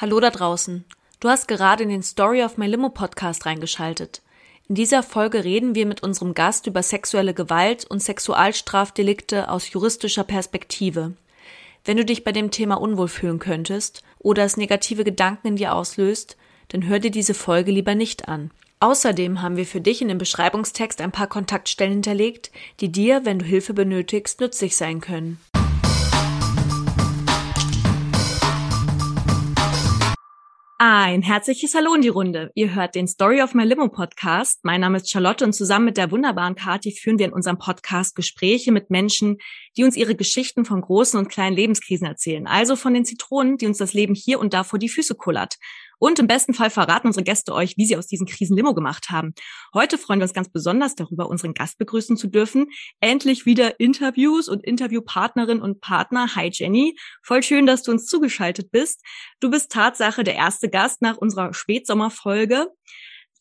[0.00, 0.86] Hallo da draußen.
[1.20, 4.22] Du hast gerade in den Story of My Limo Podcast reingeschaltet.
[4.66, 10.24] In dieser Folge reden wir mit unserem Gast über sexuelle Gewalt und Sexualstrafdelikte aus juristischer
[10.24, 11.12] Perspektive.
[11.84, 15.74] Wenn du dich bei dem Thema unwohl fühlen könntest oder es negative Gedanken in dir
[15.74, 16.38] auslöst,
[16.68, 18.52] dann hör dir diese Folge lieber nicht an.
[18.78, 23.38] Außerdem haben wir für dich in dem Beschreibungstext ein paar Kontaktstellen hinterlegt, die dir, wenn
[23.38, 25.38] du Hilfe benötigst, nützlich sein können.
[30.82, 32.52] Ein herzliches Hallo in die Runde.
[32.54, 34.60] Ihr hört den Story of My Limo Podcast.
[34.62, 38.16] Mein Name ist Charlotte und zusammen mit der wunderbaren Kati führen wir in unserem Podcast
[38.16, 39.36] Gespräche mit Menschen,
[39.76, 42.46] die uns ihre Geschichten von großen und kleinen Lebenskrisen erzählen.
[42.46, 45.58] Also von den Zitronen, die uns das Leben hier und da vor die Füße kullert.
[46.00, 49.10] Und im besten Fall verraten unsere Gäste euch, wie sie aus diesen Krisen Limo gemacht
[49.10, 49.34] haben.
[49.74, 52.68] Heute freuen wir uns ganz besonders darüber, unseren Gast begrüßen zu dürfen.
[53.00, 56.34] Endlich wieder Interviews und Interviewpartnerin und Partner.
[56.34, 56.96] Hi Jenny.
[57.22, 59.04] Voll schön, dass du uns zugeschaltet bist.
[59.40, 62.68] Du bist Tatsache der erste Gast nach unserer Spätsommerfolge.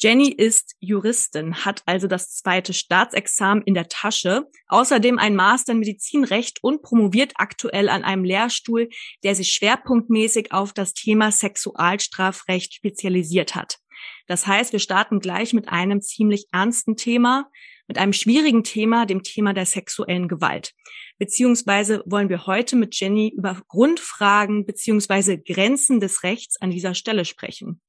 [0.01, 5.79] Jenny ist Juristin, hat also das zweite Staatsexamen in der Tasche, außerdem ein Master in
[5.79, 8.87] Medizinrecht und promoviert aktuell an einem Lehrstuhl,
[9.25, 13.79] der sich schwerpunktmäßig auf das Thema Sexualstrafrecht spezialisiert hat.
[14.25, 17.49] Das heißt, wir starten gleich mit einem ziemlich ernsten Thema,
[17.89, 20.71] mit einem schwierigen Thema, dem Thema der sexuellen Gewalt.
[21.17, 27.25] Beziehungsweise wollen wir heute mit Jenny über Grundfragen beziehungsweise Grenzen des Rechts an dieser Stelle
[27.25, 27.81] sprechen.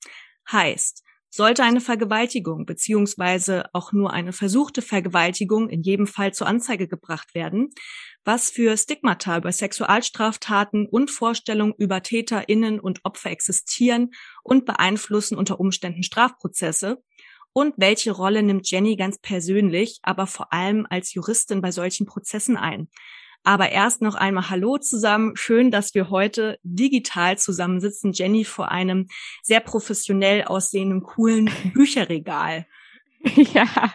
[0.50, 6.88] Heißt, sollte eine Vergewaltigung beziehungsweise auch nur eine versuchte Vergewaltigung in jedem Fall zur Anzeige
[6.88, 7.70] gebracht werden,
[8.24, 14.10] was für Stigmata über Sexualstraftaten und Vorstellungen über Täterinnen und Opfer existieren
[14.42, 17.02] und beeinflussen unter Umständen Strafprozesse
[17.52, 22.56] und welche Rolle nimmt Jenny ganz persönlich, aber vor allem als Juristin bei solchen Prozessen
[22.56, 22.88] ein.
[23.42, 25.34] Aber erst noch einmal Hallo zusammen.
[25.36, 28.12] Schön, dass wir heute digital zusammensitzen.
[28.12, 29.08] Jenny vor einem
[29.42, 32.66] sehr professionell aussehenden, coolen Bücherregal.
[33.34, 33.94] Ja,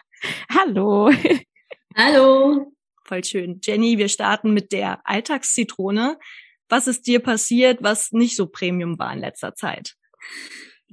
[0.50, 1.12] hallo.
[1.96, 2.72] Hallo.
[3.04, 3.60] Voll schön.
[3.64, 6.18] Jenny, wir starten mit der Alltagszitrone.
[6.68, 9.96] Was ist dir passiert, was nicht so Premium war in letzter Zeit?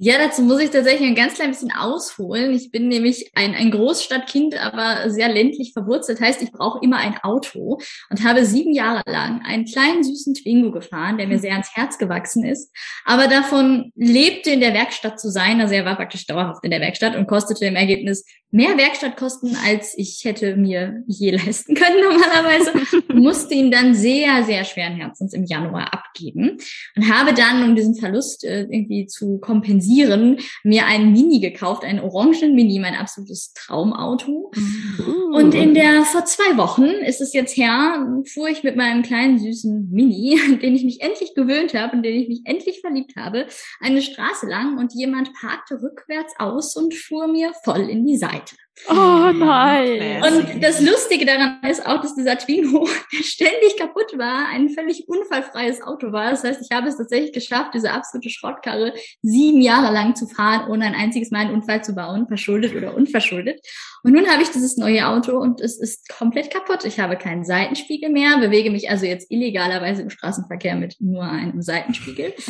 [0.05, 2.51] Ja, dazu muss ich tatsächlich ein ganz klein bisschen ausholen.
[2.53, 6.19] Ich bin nämlich ein, ein Großstadtkind, aber sehr ländlich verwurzelt.
[6.19, 10.71] Heißt, ich brauche immer ein Auto und habe sieben Jahre lang einen kleinen süßen Twingo
[10.71, 12.69] gefahren, der mir sehr ans Herz gewachsen ist,
[13.05, 15.61] aber davon lebte in der Werkstatt zu sein.
[15.61, 19.97] Also er war praktisch dauerhaft in der Werkstatt und kostete im Ergebnis mehr Werkstattkosten, als
[19.97, 22.73] ich hätte mir je leisten können normalerweise.
[23.13, 26.57] musste ihn dann sehr, sehr schweren Herzens im Januar abgeben
[26.95, 31.83] und habe dann, um diesen Verlust äh, irgendwie zu kompensieren, kompensieren, mir einen Mini gekauft,
[31.83, 34.51] einen orangen Mini, mein absolutes Traumauto.
[34.55, 35.33] Mhm.
[35.33, 39.39] Und in der, vor zwei Wochen ist es jetzt her, fuhr ich mit meinem kleinen
[39.39, 43.47] süßen Mini, den ich mich endlich gewöhnt habe und den ich mich endlich verliebt habe,
[43.79, 48.55] eine Straße lang und jemand parkte rückwärts aus und fuhr mir voll in die Seite.
[48.89, 50.21] Oh nein.
[50.23, 55.07] Und das Lustige daran ist auch, dass dieser Twingo, der ständig kaputt war, ein völlig
[55.07, 56.31] unfallfreies Auto war.
[56.31, 60.69] Das heißt, ich habe es tatsächlich geschafft, diese absolute Schrottkarre sieben Jahre lang zu fahren,
[60.69, 63.65] ohne ein einziges Mal einen Unfall zu bauen, verschuldet oder unverschuldet.
[64.03, 66.83] Und nun habe ich dieses neue Auto und es ist komplett kaputt.
[66.83, 71.61] Ich habe keinen Seitenspiegel mehr, bewege mich also jetzt illegalerweise im Straßenverkehr mit nur einem
[71.61, 72.33] Seitenspiegel.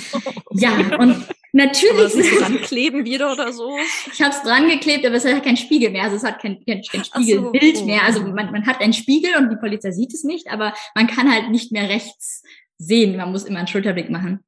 [0.55, 1.25] Ja, und
[1.55, 2.13] Natürlich.
[2.39, 3.77] Kann dran kleben wieder oder so?
[4.11, 6.03] Ich habe es dran geklebt, aber es hat keinen Spiegel mehr.
[6.03, 7.85] Also es hat kein, kein, kein Spiegelbild so.
[7.85, 8.03] mehr.
[8.03, 11.31] Also man, man hat einen Spiegel und die Polizei sieht es nicht, aber man kann
[11.31, 12.41] halt nicht mehr rechts
[12.79, 13.15] sehen.
[13.15, 14.43] Man muss immer einen Schulterblick machen.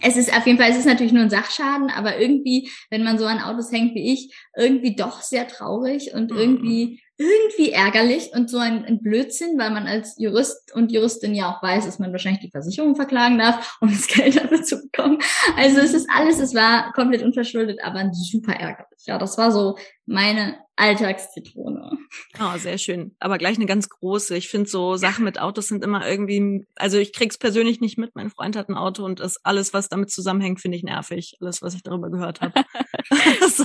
[0.00, 3.18] Es ist auf jeden Fall, es ist natürlich nur ein Sachschaden, aber irgendwie, wenn man
[3.18, 6.38] so an Autos hängt wie ich, irgendwie doch sehr traurig und mhm.
[6.38, 11.50] irgendwie irgendwie ärgerlich und so ein, ein, Blödsinn, weil man als Jurist und Juristin ja
[11.50, 15.18] auch weiß, dass man wahrscheinlich die Versicherung verklagen darf, um das Geld dafür zu bekommen.
[15.56, 19.06] Also es ist alles, es war komplett unverschuldet, aber super ärgerlich.
[19.06, 21.98] Ja, das war so meine Alltagszitrone.
[22.40, 23.14] Oh, sehr schön.
[23.20, 24.36] Aber gleich eine ganz große.
[24.36, 28.14] Ich finde so Sachen mit Autos sind immer irgendwie, also ich krieg's persönlich nicht mit.
[28.14, 31.36] Mein Freund hat ein Auto und das alles, was damit zusammenhängt, finde ich nervig.
[31.40, 32.52] Alles, was ich darüber gehört habe.
[33.54, 33.64] so.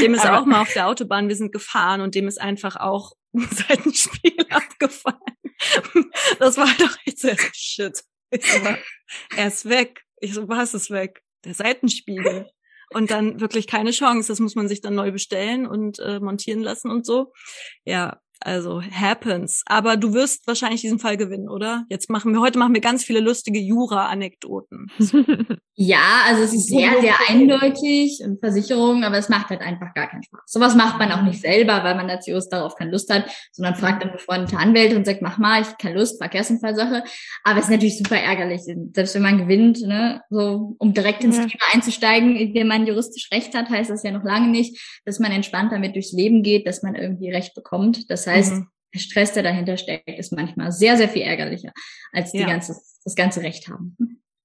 [0.00, 2.76] Dem ist Aber auch mal auf der Autobahn, wir sind gefahren und dem ist einfach
[2.76, 5.18] auch ein Seitenspiegel abgefallen.
[6.38, 7.96] Das war doch echt so, shit.
[7.96, 8.68] So,
[9.36, 10.02] er ist weg.
[10.20, 11.22] Ich so, was ist weg?
[11.44, 12.50] Der Seitenspiegel
[12.90, 14.28] und dann wirklich keine Chance.
[14.28, 17.32] Das muss man sich dann neu bestellen und äh, montieren lassen und so.
[17.84, 19.62] Ja, Also happens.
[19.66, 21.84] Aber du wirst wahrscheinlich diesen Fall gewinnen, oder?
[21.88, 24.90] Jetzt machen wir, heute machen wir ganz viele lustige Jura-Anekdoten.
[25.74, 30.08] ja, also es ist sehr, sehr eindeutig und Versicherung, aber es macht halt einfach gar
[30.08, 30.42] keinen Spaß.
[30.46, 33.74] Sowas macht man auch nicht selber, weil man als Jurist darauf keine Lust hat, sondern
[33.74, 37.02] fragt dann befreundete Anwälte und sagt, mach mal, ich keine Lust, Verkehrsunfallsache.
[37.42, 41.38] Aber es ist natürlich super ärgerlich, selbst wenn man gewinnt, ne, so, um direkt ins
[41.38, 41.46] ja.
[41.46, 45.18] Thema einzusteigen, in dem man juristisch Recht hat, heißt das ja noch lange nicht, dass
[45.18, 48.08] man entspannt damit durchs Leben geht, dass man irgendwie Recht bekommt.
[48.10, 48.70] Das heißt, mhm.
[48.94, 51.72] der Stress, der dahinter steckt, ist manchmal sehr, sehr viel ärgerlicher,
[52.12, 52.46] als die ja.
[52.46, 53.96] ganze, das ganze Recht haben.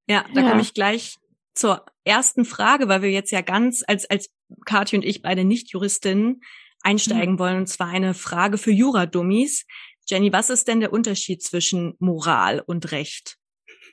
[0.07, 0.50] Ja, da ja.
[0.50, 1.18] komme ich gleich
[1.53, 4.30] zur ersten Frage, weil wir jetzt ja ganz als, als
[4.65, 6.41] Kathi und ich beide Nicht-Juristinnen
[6.81, 7.39] einsteigen mhm.
[7.39, 9.65] wollen, und zwar eine Frage für Jura-Dummies.
[10.07, 13.38] Jenny, was ist denn der Unterschied zwischen Moral und Recht?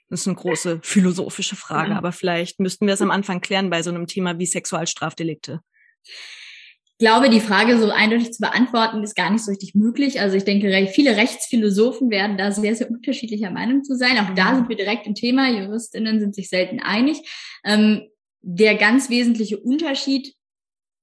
[0.08, 1.96] Das ist eine große philosophische Frage, ja.
[1.96, 5.60] aber vielleicht müssten wir es am Anfang klären bei so einem Thema wie Sexualstrafdelikte
[7.00, 10.20] glaube, die Frage so eindeutig zu beantworten, ist gar nicht so richtig möglich.
[10.20, 14.18] Also ich denke, viele Rechtsphilosophen werden da sehr, sehr unterschiedlicher Meinung zu sein.
[14.18, 14.56] Auch da mhm.
[14.56, 15.50] sind wir direkt im Thema.
[15.50, 17.22] Juristinnen sind sich selten einig.
[17.64, 18.02] Ähm,
[18.42, 20.34] der ganz wesentliche Unterschied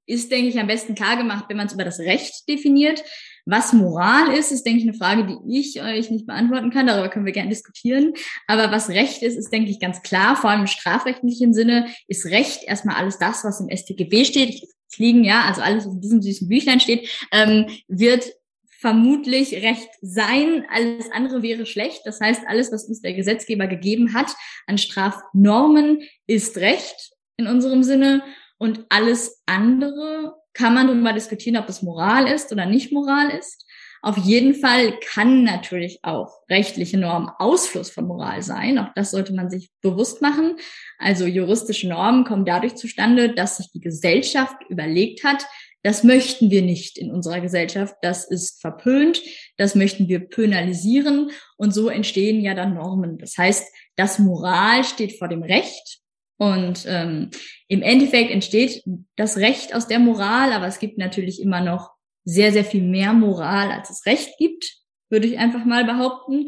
[0.05, 3.03] ist, denke ich, am besten klar gemacht, wenn man es über das Recht definiert.
[3.49, 6.85] Was Moral ist, ist, denke ich, eine Frage, die ich euch nicht beantworten kann.
[6.85, 8.13] Darüber können wir gerne diskutieren.
[8.45, 10.35] Aber was Recht ist, ist, denke ich, ganz klar.
[10.35, 14.67] Vor allem im strafrechtlichen Sinne ist Recht erstmal alles das, was im StGB steht.
[14.89, 18.33] Fliegen, ja, also alles, was in diesem süßen Büchlein steht, ähm, wird
[18.67, 20.65] vermutlich recht sein.
[20.69, 22.01] Alles andere wäre schlecht.
[22.03, 24.35] Das heißt, alles, was uns der Gesetzgeber gegeben hat
[24.65, 28.23] an Strafnormen, ist recht in unserem Sinne.
[28.57, 33.65] Und alles andere kann man darüber diskutieren, ob es Moral ist oder nicht Moral ist.
[34.01, 38.77] Auf jeden Fall kann natürlich auch rechtliche Normen Ausfluss von Moral sein.
[38.77, 40.57] Auch das sollte man sich bewusst machen.
[40.99, 45.45] Also juristische Normen kommen dadurch zustande, dass sich die Gesellschaft überlegt hat,
[45.83, 47.95] das möchten wir nicht in unserer Gesellschaft.
[48.01, 49.21] Das ist verpönt.
[49.55, 51.31] Das möchten wir penalisieren.
[51.55, 53.17] Und so entstehen ja dann Normen.
[53.17, 56.01] Das heißt, das Moral steht vor dem Recht.
[56.37, 57.31] Und ähm,
[57.67, 58.83] im Endeffekt entsteht
[59.15, 61.91] das Recht aus der Moral, aber es gibt natürlich immer noch
[62.25, 64.77] sehr, sehr viel mehr Moral, als es Recht gibt,
[65.09, 66.47] würde ich einfach mal behaupten.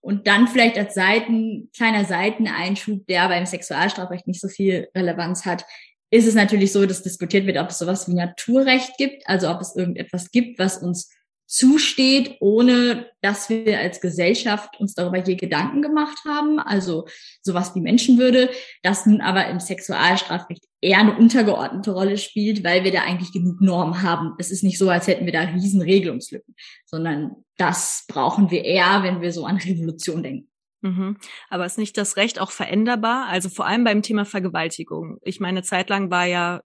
[0.00, 5.64] Und dann vielleicht als Seiten, kleiner Seiteneinschub, der beim Sexualstrafrecht nicht so viel Relevanz hat,
[6.10, 9.60] ist es natürlich so, dass diskutiert wird, ob es sowas wie Naturrecht gibt, also ob
[9.60, 11.10] es irgendetwas gibt, was uns
[11.48, 16.60] zusteht, ohne dass wir als Gesellschaft uns darüber je Gedanken gemacht haben.
[16.60, 17.06] Also
[17.42, 18.50] sowas wie Menschenwürde,
[18.82, 23.62] das nun aber im Sexualstrafrecht eher eine untergeordnete Rolle spielt, weil wir da eigentlich genug
[23.62, 24.34] Normen haben.
[24.38, 26.54] Es ist nicht so, als hätten wir da riesen Regelungslücken,
[26.84, 30.50] sondern das brauchen wir eher, wenn wir so an Revolution denken.
[30.82, 31.16] Mhm.
[31.48, 33.26] Aber ist nicht das Recht auch veränderbar?
[33.26, 35.18] Also vor allem beim Thema Vergewaltigung.
[35.22, 36.60] Ich meine, zeitlang war ja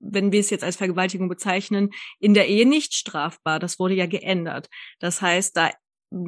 [0.00, 3.58] wenn wir es jetzt als Vergewaltigung bezeichnen, in der Ehe nicht strafbar.
[3.58, 4.68] Das wurde ja geändert.
[4.98, 5.70] Das heißt, da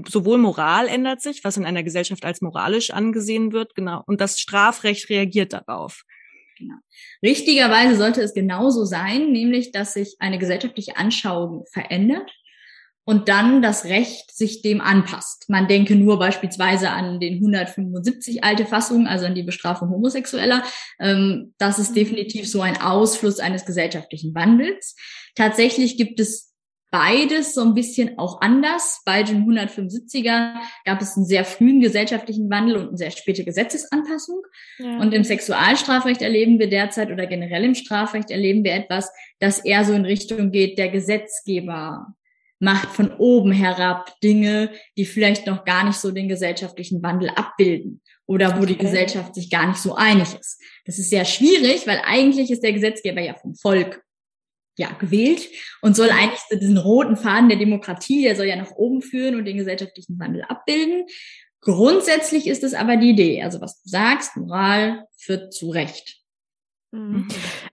[0.07, 4.39] sowohl Moral ändert sich, was in einer Gesellschaft als moralisch angesehen wird, genau, und das
[4.39, 6.05] Strafrecht reagiert darauf.
[6.59, 6.77] Genau.
[7.23, 12.31] Richtigerweise sollte es genauso sein, nämlich, dass sich eine gesellschaftliche Anschauung verändert
[13.05, 15.49] und dann das Recht sich dem anpasst.
[15.49, 20.63] Man denke nur beispielsweise an den 175 alte Fassung, also an die Bestrafung Homosexueller.
[21.01, 24.95] Ähm, das ist definitiv so ein Ausfluss eines gesellschaftlichen Wandels.
[25.35, 26.53] Tatsächlich gibt es
[26.93, 29.01] beides so ein bisschen auch anders.
[29.05, 34.43] Bei den 175er gab es einen sehr frühen gesellschaftlichen Wandel und eine sehr späte Gesetzesanpassung.
[34.79, 35.01] Ja.
[35.01, 39.11] Und im Sexualstrafrecht erleben wir derzeit oder generell im Strafrecht erleben wir etwas,
[39.41, 42.15] das eher so in Richtung geht, der Gesetzgeber
[42.63, 48.01] macht von oben herab Dinge, die vielleicht noch gar nicht so den gesellschaftlichen Wandel abbilden
[48.25, 50.63] oder wo die Gesellschaft sich gar nicht so einig ist.
[50.85, 54.05] Das ist sehr schwierig, weil eigentlich ist der Gesetzgeber ja vom Volk
[54.79, 55.49] ja, gewählt
[55.83, 59.35] und soll eigentlich so diesen roten Faden der Demokratie, der soll ja nach oben führen
[59.35, 61.07] und den gesellschaftlichen Wandel abbilden.
[61.63, 66.23] Grundsätzlich ist es aber die Idee, also was du sagst, Moral führt zu Recht.
[66.93, 67.27] Mhm.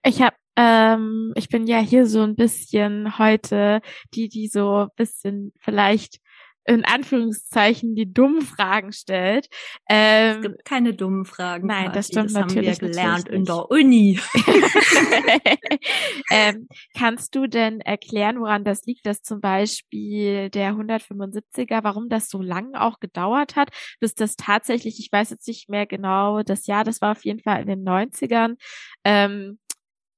[0.04, 3.80] Ich habe ähm, ich bin ja hier so ein bisschen heute
[4.14, 6.20] die, die so ein bisschen vielleicht
[6.66, 9.48] in Anführungszeichen die dummen Fragen stellt.
[9.90, 11.66] Ähm, es gibt keine dummen Fragen.
[11.66, 11.98] Nein, Party.
[11.98, 12.70] das stimmt das natürlich.
[12.70, 14.20] Haben wir gelernt in der Uni.
[16.32, 22.30] ähm, kannst du denn erklären, woran das liegt, dass zum Beispiel der 175er, warum das
[22.30, 26.68] so lange auch gedauert hat, bis das tatsächlich, ich weiß jetzt nicht mehr genau das
[26.68, 28.58] Jahr, das war auf jeden Fall in den 90ern,
[29.06, 29.58] ähm,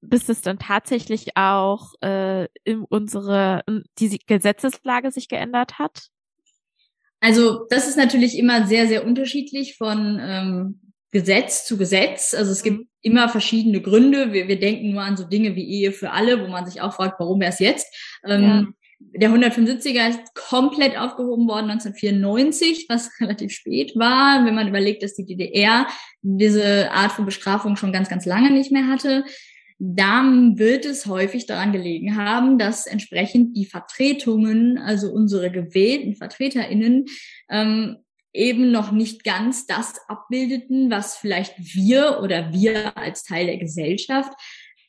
[0.02, 3.64] bis es dann tatsächlich auch äh, in unsere
[4.00, 6.10] die Gesetzeslage sich geändert hat?
[7.20, 10.82] Also das ist natürlich immer sehr, sehr unterschiedlich von ähm,
[11.12, 12.34] Gesetz zu Gesetz.
[12.34, 12.88] Also es gibt mhm.
[13.02, 14.34] immer verschiedene Gründe.
[14.34, 16.94] Wir, wir denken nur an so Dinge wie Ehe für alle, wo man sich auch
[16.94, 17.88] fragt, warum erst jetzt?
[18.26, 18.66] Ähm, ja.
[19.00, 25.16] Der 175er ist komplett aufgehoben worden 1994, was relativ spät war, wenn man überlegt, dass
[25.16, 25.88] die DDR
[26.22, 29.26] diese Art von Bestrafung schon ganz, ganz lange nicht mehr hatte.
[29.84, 37.06] Dann wird es häufig daran gelegen haben, dass entsprechend die Vertretungen, also unsere gewählten VertreterInnen,
[37.50, 37.98] ähm,
[38.32, 44.32] eben noch nicht ganz das abbildeten, was vielleicht wir oder wir als Teil der Gesellschaft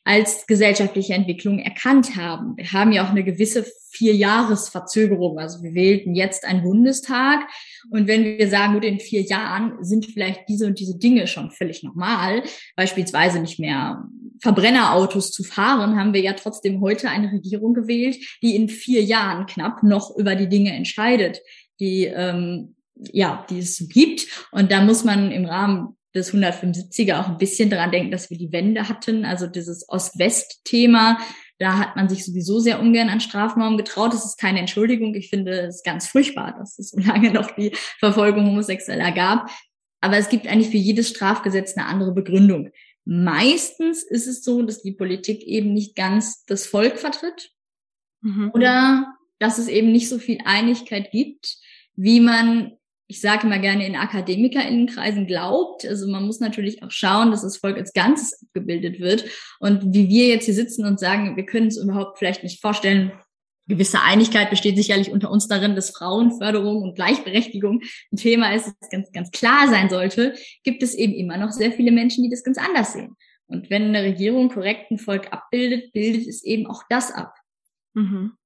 [0.03, 2.57] als gesellschaftliche Entwicklung erkannt haben.
[2.57, 5.39] Wir haben ja auch eine gewisse Vierjahresverzögerung.
[5.39, 7.41] Also wir wählten jetzt einen Bundestag.
[7.89, 11.51] Und wenn wir sagen, gut, in vier Jahren sind vielleicht diese und diese Dinge schon
[11.51, 12.43] völlig normal,
[12.75, 14.03] beispielsweise nicht mehr
[14.41, 19.45] Verbrennerautos zu fahren, haben wir ja trotzdem heute eine Regierung gewählt, die in vier Jahren
[19.45, 21.39] knapp noch über die Dinge entscheidet,
[21.79, 24.27] die ähm, ja, die es gibt.
[24.51, 28.37] Und da muss man im Rahmen des 175er auch ein bisschen daran denken, dass wir
[28.37, 31.17] die Wende hatten, also dieses Ost-West-Thema.
[31.57, 34.13] Da hat man sich sowieso sehr ungern an Strafnormen getraut.
[34.13, 35.15] Das ist keine Entschuldigung.
[35.15, 39.49] Ich finde es ganz furchtbar, dass es so lange noch die Verfolgung Homosexueller gab.
[40.01, 42.69] Aber es gibt eigentlich für jedes Strafgesetz eine andere Begründung.
[43.05, 47.51] Meistens ist es so, dass die Politik eben nicht ganz das Volk vertritt
[48.21, 48.51] mhm.
[48.53, 51.57] oder dass es eben nicht so viel Einigkeit gibt,
[51.95, 55.85] wie man ich sage immer gerne, in Akademikerinnenkreisen glaubt.
[55.85, 59.25] Also man muss natürlich auch schauen, dass das Volk als Ganzes abgebildet wird.
[59.59, 63.11] Und wie wir jetzt hier sitzen und sagen, wir können es überhaupt vielleicht nicht vorstellen,
[63.67, 67.81] gewisse Einigkeit besteht sicherlich unter uns darin, dass Frauenförderung und Gleichberechtigung
[68.11, 70.33] ein Thema ist, das ganz, ganz klar sein sollte,
[70.63, 73.15] gibt es eben immer noch sehr viele Menschen, die das ganz anders sehen.
[73.47, 77.35] Und wenn eine Regierung korrekt ein Volk abbildet, bildet es eben auch das ab.
[77.93, 78.37] Mhm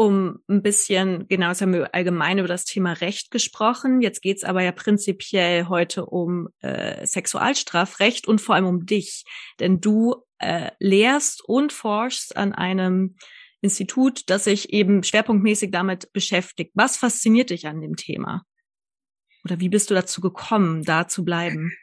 [0.00, 4.00] um ein bisschen, genau, jetzt haben wir allgemein über das Thema Recht gesprochen.
[4.00, 9.24] Jetzt geht's aber ja prinzipiell heute um äh, Sexualstrafrecht und vor allem um dich.
[9.58, 13.16] Denn du äh, lehrst und forschst an einem
[13.60, 16.70] Institut, das sich eben schwerpunktmäßig damit beschäftigt.
[16.72, 18.46] Was fasziniert dich an dem Thema?
[19.44, 21.72] Oder wie bist du dazu gekommen, da zu bleiben?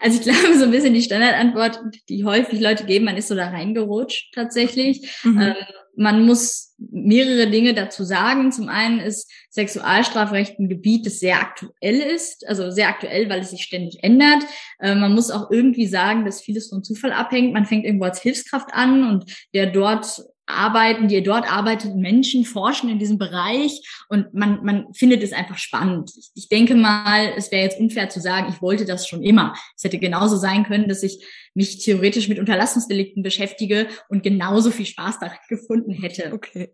[0.00, 3.34] Also ich glaube, so ein bisschen die Standardantwort, die häufig Leute geben, man ist so
[3.34, 5.20] da reingerutscht tatsächlich.
[5.24, 5.40] Mhm.
[5.40, 5.54] Ähm,
[5.94, 8.52] man muss mehrere Dinge dazu sagen.
[8.52, 13.50] Zum einen ist Sexualstrafrecht ein Gebiet, das sehr aktuell ist, also sehr aktuell, weil es
[13.50, 14.44] sich ständig ändert.
[14.78, 17.52] Äh, man muss auch irgendwie sagen, dass vieles von Zufall abhängt.
[17.52, 22.88] Man fängt irgendwo als Hilfskraft an und der dort arbeiten, die dort arbeitenden Menschen forschen
[22.88, 26.10] in diesem Bereich und man, man findet es einfach spannend.
[26.16, 29.54] Ich, ich denke mal, es wäre jetzt unfair zu sagen, ich wollte das schon immer.
[29.76, 31.24] Es hätte genauso sein können, dass ich
[31.54, 36.32] mich theoretisch mit Unterlassungsdelikten beschäftige und genauso viel Spaß daran gefunden hätte.
[36.32, 36.70] Okay.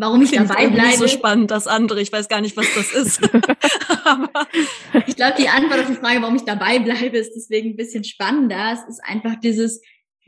[0.00, 0.86] Warum ich Klingt dabei bleibe.
[0.86, 2.00] Nicht so spannend, das andere.
[2.00, 3.20] Ich weiß gar nicht, was das ist.
[5.08, 8.04] ich glaube, die Antwort auf die Frage, warum ich dabei bleibe, ist deswegen ein bisschen
[8.04, 8.74] spannender.
[8.74, 9.80] Es ist einfach dieses,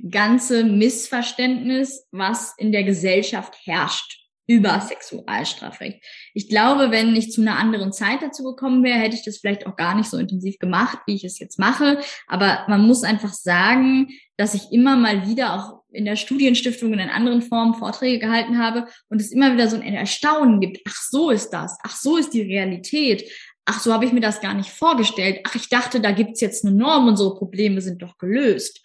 [0.09, 6.02] ganze Missverständnis, was in der Gesellschaft herrscht über Sexualstrafrecht.
[6.35, 9.64] Ich glaube, wenn ich zu einer anderen Zeit dazu gekommen wäre, hätte ich das vielleicht
[9.64, 12.00] auch gar nicht so intensiv gemacht, wie ich es jetzt mache.
[12.26, 16.99] Aber man muss einfach sagen, dass ich immer mal wieder auch in der Studienstiftung und
[16.99, 20.80] in anderen Formen Vorträge gehalten habe und es immer wieder so ein Erstaunen gibt.
[20.88, 21.78] Ach, so ist das.
[21.85, 23.30] Ach, so ist die Realität.
[23.66, 25.42] Ach, so habe ich mir das gar nicht vorgestellt.
[25.47, 28.80] Ach, ich dachte, da gibt's jetzt eine Norm, unsere Probleme sind doch gelöst.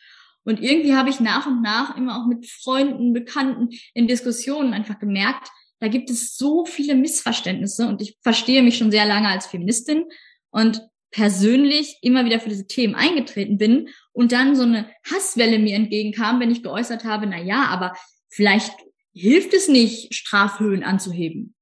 [0.45, 4.99] Und irgendwie habe ich nach und nach immer auch mit Freunden, Bekannten in Diskussionen einfach
[4.99, 5.49] gemerkt,
[5.79, 10.05] da gibt es so viele Missverständnisse und ich verstehe mich schon sehr lange als Feministin
[10.51, 15.75] und persönlich immer wieder für diese Themen eingetreten bin und dann so eine Hasswelle mir
[15.75, 17.93] entgegenkam, wenn ich geäußert habe, na ja, aber
[18.29, 18.73] vielleicht
[19.13, 21.55] hilft es nicht, Strafhöhen anzuheben.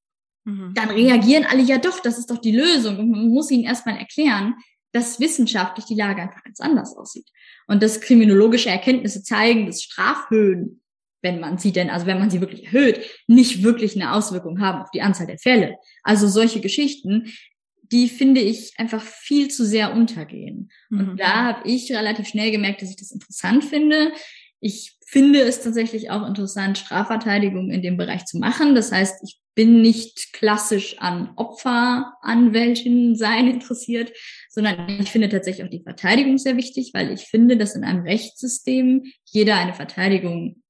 [0.46, 0.74] Mhm.
[0.74, 2.98] Dann reagieren alle, ja doch, das ist doch die Lösung.
[2.98, 4.56] Und man muss ihnen erstmal erklären,
[4.94, 7.28] dass wissenschaftlich die Lage einfach ganz anders aussieht.
[7.68, 10.82] Und dass kriminologische Erkenntnisse zeigen, dass Strafhöhen,
[11.22, 14.82] wenn man sie denn, also wenn man sie wirklich erhöht, nicht wirklich eine Auswirkung haben
[14.82, 15.78] auf die Anzahl der Fälle.
[16.04, 17.34] Also solche Geschichten,
[17.82, 20.70] die finde ich einfach viel zu sehr untergehen.
[20.90, 21.00] Mhm.
[21.00, 24.12] Und da habe ich relativ schnell gemerkt, dass ich das interessant finde.
[24.60, 28.76] Ich finde es tatsächlich auch interessant, Strafverteidigung in dem Bereich zu machen.
[28.76, 34.12] Das heißt, ich bin nicht klassisch an Opferanwältinnen sein interessiert,
[34.50, 38.04] sondern ich finde tatsächlich auch die Verteidigung sehr wichtig, weil ich finde, dass in einem
[38.04, 40.62] Rechtssystem jeder eine Verteidigung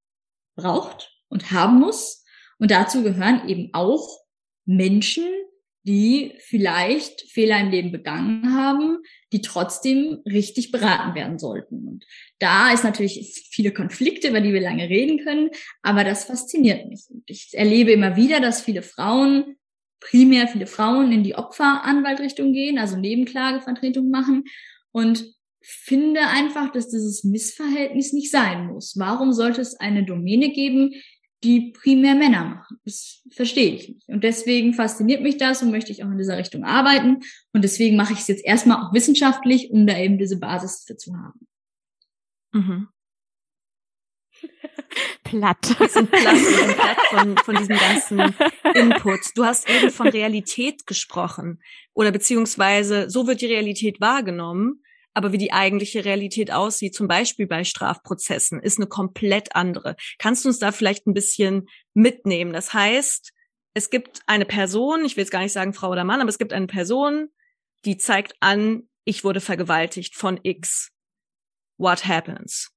[0.55, 2.23] braucht und haben muss.
[2.59, 4.07] Und dazu gehören eben auch
[4.65, 5.25] Menschen,
[5.83, 8.99] die vielleicht Fehler im Leben begangen haben,
[9.33, 11.87] die trotzdem richtig beraten werden sollten.
[11.87, 12.05] Und
[12.39, 15.49] da ist natürlich viele Konflikte, über die wir lange reden können,
[15.81, 17.03] aber das fasziniert mich.
[17.09, 19.57] Und ich erlebe immer wieder, dass viele Frauen,
[19.99, 24.45] primär viele Frauen in die Opferanwaltrichtung gehen, also Nebenklagevertretung machen
[24.91, 25.25] und
[25.65, 28.95] finde einfach, dass dieses Missverhältnis nicht sein muss.
[28.97, 30.93] Warum sollte es eine Domäne geben,
[31.43, 32.79] die primär Männer machen.
[32.85, 34.07] Das verstehe ich nicht.
[34.09, 37.21] Und deswegen fasziniert mich das und möchte ich auch in dieser Richtung arbeiten.
[37.51, 40.97] Und deswegen mache ich es jetzt erstmal auch wissenschaftlich, um da eben diese Basis für
[40.97, 41.47] zu haben.
[42.53, 42.87] Mhm.
[45.23, 45.75] platt.
[45.79, 48.19] Wir sind platt, wir sind platt von, von diesem ganzen
[48.75, 49.19] Input.
[49.35, 51.61] Du hast eben von Realität gesprochen.
[51.93, 54.82] Oder beziehungsweise, so wird die Realität wahrgenommen.
[55.13, 59.95] Aber wie die eigentliche Realität aussieht, zum Beispiel bei Strafprozessen, ist eine komplett andere.
[60.17, 62.53] Kannst du uns da vielleicht ein bisschen mitnehmen?
[62.53, 63.31] Das heißt,
[63.73, 66.37] es gibt eine Person, ich will jetzt gar nicht sagen Frau oder Mann, aber es
[66.37, 67.29] gibt eine Person,
[67.85, 70.91] die zeigt an, ich wurde vergewaltigt von X.
[71.77, 72.71] What happens?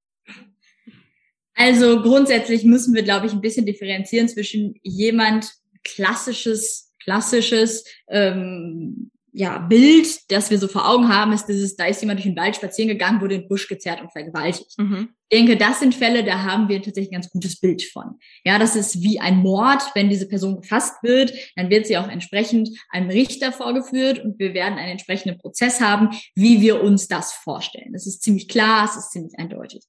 [1.54, 5.50] Also grundsätzlich müssen wir, glaube ich, ein bisschen differenzieren zwischen jemand
[5.84, 12.00] klassisches, klassisches ähm, ja, Bild, das wir so vor Augen haben, ist dieses, da ist
[12.00, 14.78] jemand durch den Wald spazieren gegangen, wurde in den Busch gezerrt und vergewaltigt.
[14.78, 15.10] Mhm.
[15.28, 18.18] Ich denke, das sind Fälle, da haben wir tatsächlich ein ganz gutes Bild von.
[18.44, 19.82] Ja, das ist wie ein Mord.
[19.94, 24.54] Wenn diese Person gefasst wird, dann wird sie auch entsprechend einem Richter vorgeführt und wir
[24.54, 27.92] werden einen entsprechenden Prozess haben, wie wir uns das vorstellen.
[27.92, 29.84] Das ist ziemlich klar, es ist ziemlich eindeutig.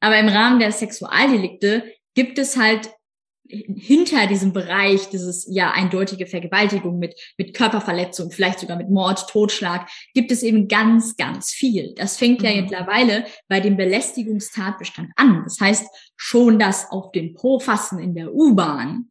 [0.00, 2.90] Aber im Rahmen der Sexualdelikte gibt es halt
[3.48, 9.88] hinter diesem Bereich dieses ja eindeutige Vergewaltigung mit mit Körperverletzung, vielleicht sogar mit Mord, Totschlag,
[10.14, 11.94] gibt es eben ganz ganz viel.
[11.96, 12.62] Das fängt ja mhm.
[12.62, 15.42] mittlerweile bei dem Belästigungstatbestand an.
[15.44, 15.86] Das heißt,
[16.16, 19.08] schon das auf den Po fassen in der U-Bahn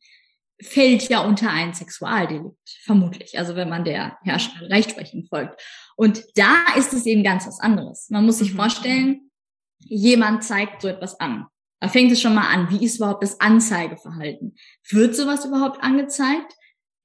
[0.62, 3.38] fällt ja unter ein Sexualdelikt, vermutlich.
[3.38, 5.62] Also wenn man der herrschenden Rechtsprechung folgt.
[5.96, 8.10] Und da ist es eben ganz was anderes.
[8.10, 8.58] Man muss sich mhm.
[8.58, 9.32] vorstellen,
[9.80, 11.46] jemand zeigt so etwas an.
[11.80, 12.70] Da fängt es schon mal an.
[12.70, 14.56] Wie ist überhaupt das Anzeigeverhalten?
[14.90, 16.54] Wird sowas überhaupt angezeigt?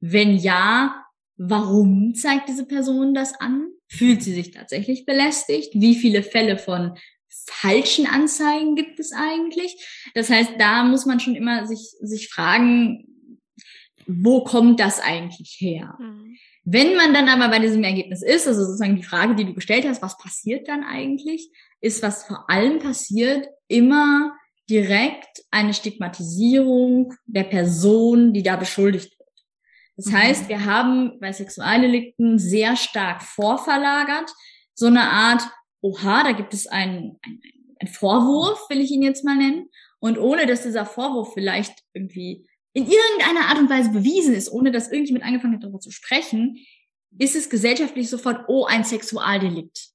[0.01, 1.05] Wenn ja,
[1.37, 3.69] warum zeigt diese Person das an?
[3.89, 5.75] Fühlt sie sich tatsächlich belästigt?
[5.75, 6.97] Wie viele Fälle von
[7.29, 9.77] falschen Anzeigen gibt es eigentlich?
[10.15, 13.07] Das heißt, da muss man schon immer sich, sich fragen,
[14.07, 15.97] wo kommt das eigentlich her?
[16.01, 16.37] Mhm.
[16.65, 19.85] Wenn man dann aber bei diesem Ergebnis ist, also sozusagen die Frage, die du gestellt
[19.87, 21.51] hast, was passiert dann eigentlich,
[21.81, 24.33] ist, was vor allem passiert, immer
[24.73, 29.29] direkt eine Stigmatisierung der Person, die da beschuldigt wird.
[29.97, 30.13] Das mhm.
[30.17, 34.33] heißt, wir haben bei Sexualdelikten sehr stark vorverlagert,
[34.75, 35.43] so eine Art,
[35.83, 37.43] oha, da gibt es einen, einen,
[37.81, 39.69] einen Vorwurf, will ich ihn jetzt mal nennen.
[40.01, 44.73] Und ohne dass dieser Vorwurf vielleicht irgendwie in irgendeiner Art und Weise bewiesen ist, ohne
[44.73, 46.57] dass irgendjemand angefangen hat, darüber zu sprechen,
[47.19, 49.92] ist es gesellschaftlich sofort, oh, ein Sexualdelikt.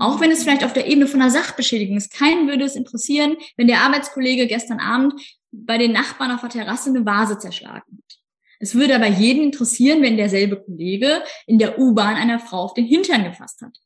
[0.00, 2.12] Auch wenn es vielleicht auf der Ebene von einer Sachbeschädigung ist.
[2.12, 5.14] Keinen würde es interessieren, wenn der Arbeitskollege gestern Abend
[5.50, 8.18] bei den Nachbarn auf der Terrasse eine Vase zerschlagen hat.
[8.58, 12.86] Es würde aber jeden interessieren, wenn derselbe Kollege in der U-Bahn einer Frau auf den
[12.86, 13.76] Hintern gefasst hat.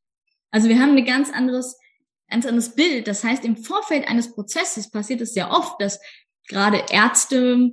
[0.51, 1.79] Also wir haben ein ganz anderes,
[2.29, 3.09] ganz anderes Bild.
[3.09, 6.01] Das heißt, im Vorfeld eines Prozesses passiert es sehr oft, dass
[6.49, 7.71] gerade Ärzte,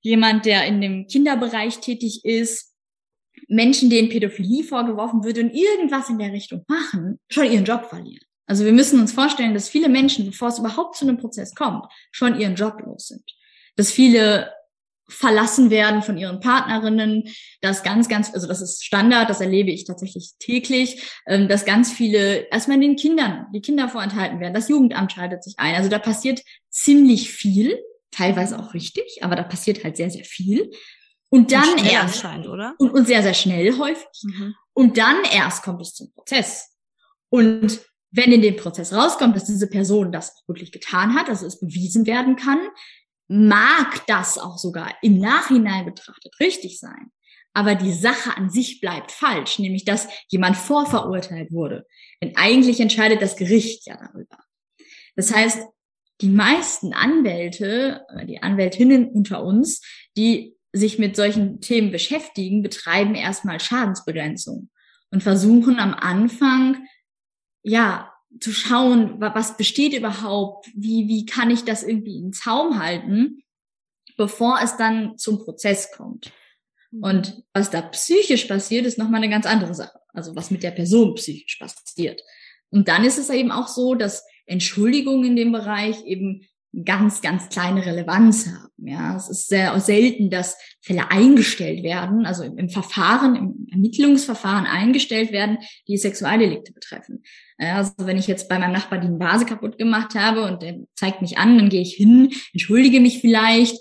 [0.00, 2.74] jemand, der in dem Kinderbereich tätig ist,
[3.48, 8.24] Menschen, denen Pädophilie vorgeworfen wird und irgendwas in der Richtung machen, schon ihren Job verlieren.
[8.46, 11.84] Also wir müssen uns vorstellen, dass viele Menschen, bevor es überhaupt zu einem Prozess kommt,
[12.10, 13.24] schon ihren Job los sind.
[13.76, 14.50] Dass viele
[15.08, 17.24] verlassen werden von ihren Partnerinnen,
[17.60, 21.90] dass ganz, ganz, also das ist Standard, das erlebe ich tatsächlich täglich, ähm, dass ganz
[21.90, 25.74] viele erstmal den Kindern, die Kinder vorenthalten werden, das Jugendamt schaltet sich ein.
[25.74, 27.78] Also da passiert ziemlich viel,
[28.10, 30.70] teilweise auch richtig, aber da passiert halt sehr, sehr viel.
[31.30, 32.24] Und dann und erst.
[32.24, 32.74] oder?
[32.78, 34.06] Und, und sehr, sehr schnell häufig.
[34.22, 34.54] Mhm.
[34.72, 36.76] Und dann erst kommt es zum Prozess.
[37.28, 41.46] Und wenn in dem Prozess rauskommt, dass diese Person das auch wirklich getan hat, also
[41.46, 42.58] es bewiesen werden kann,
[43.28, 47.12] mag das auch sogar im Nachhinein betrachtet richtig sein.
[47.52, 51.86] Aber die Sache an sich bleibt falsch, nämlich dass jemand vorverurteilt wurde.
[52.22, 54.38] Denn eigentlich entscheidet das Gericht ja darüber.
[55.16, 55.66] Das heißt,
[56.20, 59.82] die meisten Anwälte, die Anwältinnen unter uns,
[60.16, 64.70] die sich mit solchen Themen beschäftigen, betreiben erstmal Schadensbegrenzung
[65.10, 66.86] und versuchen am Anfang,
[67.62, 73.42] ja, zu schauen, was besteht überhaupt, wie, wie kann ich das irgendwie in Zaum halten,
[74.16, 76.32] bevor es dann zum Prozess kommt.
[76.90, 77.02] Mhm.
[77.02, 79.98] Und was da psychisch passiert, ist nochmal eine ganz andere Sache.
[80.12, 82.22] Also was mit der Person psychisch passiert.
[82.70, 86.46] Und dann ist es eben auch so, dass Entschuldigungen in dem Bereich eben
[86.84, 88.68] ganz, ganz kleine Relevanz haben.
[88.88, 94.66] Ja, es ist sehr selten, dass Fälle eingestellt werden, also im, im Verfahren, im Ermittlungsverfahren
[94.66, 97.22] eingestellt werden, die Sexualdelikte betreffen.
[97.56, 101.22] Also wenn ich jetzt bei meinem Nachbar die Vase kaputt gemacht habe und der zeigt
[101.22, 103.76] mich an, dann gehe ich hin, entschuldige mich vielleicht,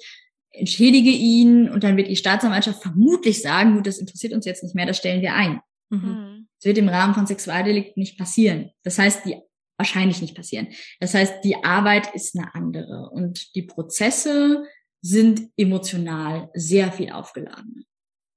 [0.52, 4.76] entschädige ihn und dann wird die Staatsanwaltschaft vermutlich sagen, gut, das interessiert uns jetzt nicht
[4.76, 5.60] mehr, das stellen wir ein.
[5.90, 6.48] Mhm.
[6.58, 8.72] Das wird im Rahmen von Sexualdelikten nicht passieren.
[8.84, 9.36] Das heißt, die
[9.78, 10.68] wahrscheinlich nicht passieren.
[11.00, 14.64] Das heißt, die Arbeit ist eine andere und die Prozesse
[15.02, 17.86] sind emotional sehr viel aufgeladen.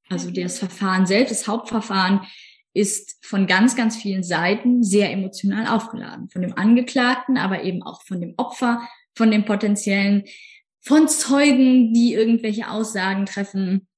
[0.08, 2.20] Also das Verfahren selbst, das Hauptverfahren
[2.72, 6.28] ist von ganz, ganz vielen Seiten sehr emotional aufgeladen.
[6.30, 10.24] Von dem Angeklagten, aber eben auch von dem Opfer, von dem potenziellen,
[10.80, 13.88] von Zeugen, die irgendwelche Aussagen treffen.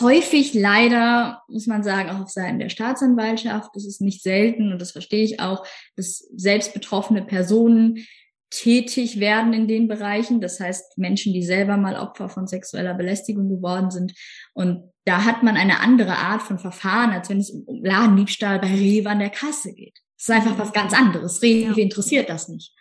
[0.00, 3.70] Häufig leider, muss man sagen, auch auf Seiten der Staatsanwaltschaft.
[3.74, 8.06] Das ist nicht selten und das verstehe ich auch, dass selbst betroffene Personen
[8.50, 10.40] tätig werden in den Bereichen.
[10.40, 14.14] Das heißt, Menschen, die selber mal Opfer von sexueller Belästigung geworden sind.
[14.54, 18.74] Und da hat man eine andere Art von Verfahren, als wenn es um Ladendiebstahl bei
[18.74, 19.98] Rewe an der Kasse geht.
[20.16, 21.42] Das ist einfach was ganz anderes.
[21.42, 22.74] Rewe interessiert das nicht.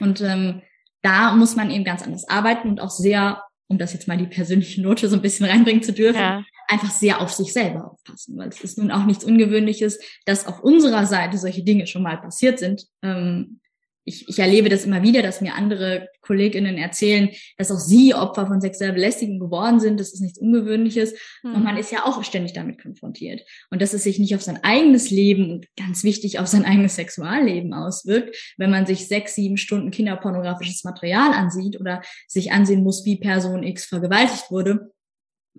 [0.00, 0.62] Und ähm,
[1.02, 4.26] da muss man eben ganz anders arbeiten und auch sehr, um das jetzt mal die
[4.26, 6.44] persönliche Note so ein bisschen reinbringen zu dürfen, ja.
[6.68, 8.36] einfach sehr auf sich selber aufpassen.
[8.36, 12.18] Weil es ist nun auch nichts Ungewöhnliches, dass auf unserer Seite solche Dinge schon mal
[12.18, 12.86] passiert sind.
[13.02, 13.60] Ähm,
[14.08, 18.46] ich, ich erlebe das immer wieder, dass mir andere KollegInnen erzählen, dass auch sie Opfer
[18.46, 19.98] von sexueller Belästigung geworden sind.
[19.98, 21.14] Das ist nichts Ungewöhnliches.
[21.42, 21.54] Mhm.
[21.56, 23.42] Und man ist ja auch ständig damit konfrontiert.
[23.68, 26.94] Und dass es sich nicht auf sein eigenes Leben und ganz wichtig auf sein eigenes
[26.94, 33.04] Sexualleben auswirkt, wenn man sich sechs, sieben Stunden kinderpornografisches Material ansieht oder sich ansehen muss,
[33.04, 34.92] wie Person X vergewaltigt wurde.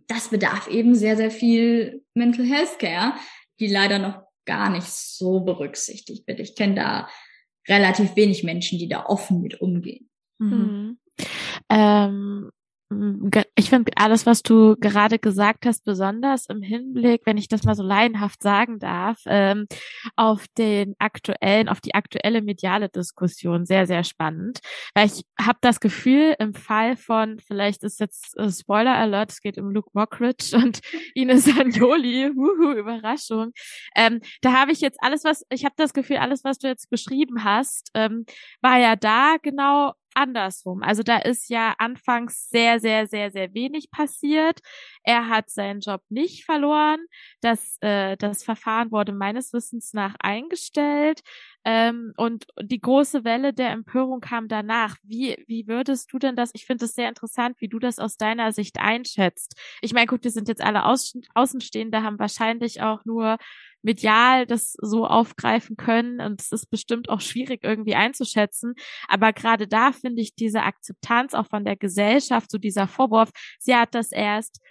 [0.07, 3.15] Das bedarf eben sehr, sehr viel Mental Health Care,
[3.59, 6.39] die leider noch gar nicht so berücksichtigt wird.
[6.39, 7.09] Ich kenne da
[7.67, 10.09] relativ wenig Menschen, die da offen mit umgehen.
[10.39, 10.49] Mhm.
[10.49, 10.97] mhm.
[11.69, 12.49] Ähm,
[13.55, 17.75] ich finde alles, was du gerade gesagt hast, besonders im Hinblick, wenn ich das mal
[17.75, 19.67] so laienhaft sagen darf, ähm,
[20.15, 24.59] auf den aktuellen, auf die aktuelle mediale Diskussion sehr, sehr spannend.
[24.95, 29.41] Weil ich habe das Gefühl, im Fall von, vielleicht ist jetzt äh, Spoiler Alert, es
[29.41, 30.79] geht um Luke Mockridge und
[31.13, 33.51] Ines Anjoli, wuhu, Überraschung.
[33.97, 36.89] Ähm, da habe ich jetzt alles, was, ich habe das Gefühl, alles, was du jetzt
[36.89, 38.25] beschrieben hast, ähm,
[38.61, 40.81] war ja da genau andersrum.
[40.83, 44.59] Also da ist ja anfangs sehr, sehr, sehr, sehr wenig passiert.
[45.03, 46.99] Er hat seinen Job nicht verloren.
[47.41, 51.21] Das, äh, das Verfahren wurde meines Wissens nach eingestellt.
[51.65, 54.95] Ähm, und die große Welle der Empörung kam danach.
[55.03, 56.51] Wie, wie würdest du denn das?
[56.53, 59.59] Ich finde es sehr interessant, wie du das aus deiner Sicht einschätzt.
[59.81, 63.37] Ich meine, gut, wir sind jetzt alle Außen, Außenstehende, haben wahrscheinlich auch nur
[63.81, 66.21] medial das so aufgreifen können.
[66.21, 68.75] Und es ist bestimmt auch schwierig irgendwie einzuschätzen.
[69.07, 73.75] Aber gerade da finde ich diese Akzeptanz auch von der Gesellschaft, so dieser Vorwurf, sie
[73.75, 74.61] hat das erst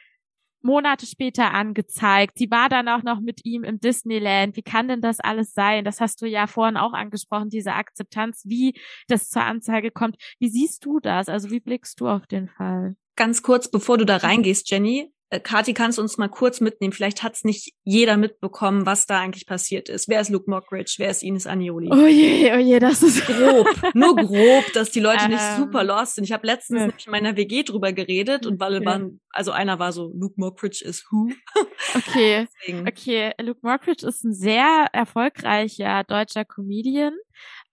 [0.67, 2.37] Monate später angezeigt.
[2.37, 4.57] Sie war dann auch noch mit ihm im Disneyland.
[4.57, 5.85] Wie kann denn das alles sein?
[5.85, 10.17] Das hast du ja vorhin auch angesprochen, diese Akzeptanz, wie das zur Anzeige kommt.
[10.39, 11.29] Wie siehst du das?
[11.29, 12.97] Also wie blickst du auf den Fall?
[13.17, 16.93] Ganz kurz, bevor du da reingehst, Jenny, äh, Kati, kannst du uns mal kurz mitnehmen?
[16.93, 20.09] Vielleicht hat es nicht jeder mitbekommen, was da eigentlich passiert ist.
[20.09, 20.97] Wer ist Luke Mockridge?
[20.99, 21.89] Wer ist Ines Anioli?
[21.91, 23.67] Oh je, oh je, das ist grob.
[23.95, 26.25] Nur grob, dass die Leute ähm, nicht super lost sind.
[26.25, 26.87] Ich habe letztens ja.
[26.87, 28.85] mit meiner WG drüber geredet und weil ja.
[28.85, 31.31] waren, also einer war so, Luke Mockridge ist who?
[31.95, 32.47] Okay,
[32.87, 33.33] okay.
[33.41, 37.15] Luke Mockridge ist ein sehr erfolgreicher deutscher Comedian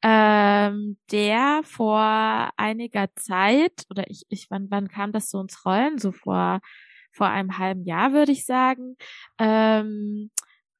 [0.03, 5.97] ähm, der vor einiger Zeit, oder ich, ich wann, wann kam das so ins Rollen?
[5.97, 6.59] So vor
[7.13, 8.95] vor einem halben Jahr, würde ich sagen,
[9.39, 10.32] ähm,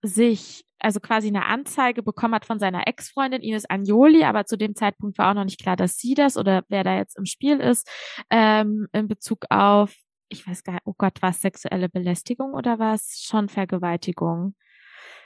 [0.02, 4.76] sich also quasi eine Anzeige bekommen hat von seiner Ex-Freundin Ines Agnoli, aber zu dem
[4.76, 7.60] Zeitpunkt war auch noch nicht klar, dass sie das oder wer da jetzt im Spiel
[7.60, 7.90] ist,
[8.30, 9.96] ähm, in Bezug auf,
[10.28, 14.56] ich weiß gar nicht, oh Gott, war es sexuelle Belästigung oder war es schon Vergewaltigung?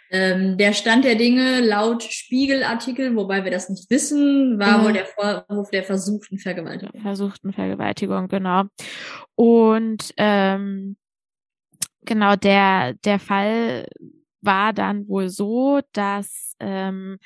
[0.10, 4.86] Ähm, der Stand der Dinge laut Spiegelartikel, wobei wir das nicht wissen, war mhm.
[4.86, 7.02] wohl der Vorwurf der versuchten Vergewaltigung.
[7.02, 8.64] Versuchten Vergewaltigung, genau.
[9.36, 10.98] Und ähm,
[12.04, 13.88] genau, der, der Fall
[14.42, 17.18] war dann wohl so, dass ähm,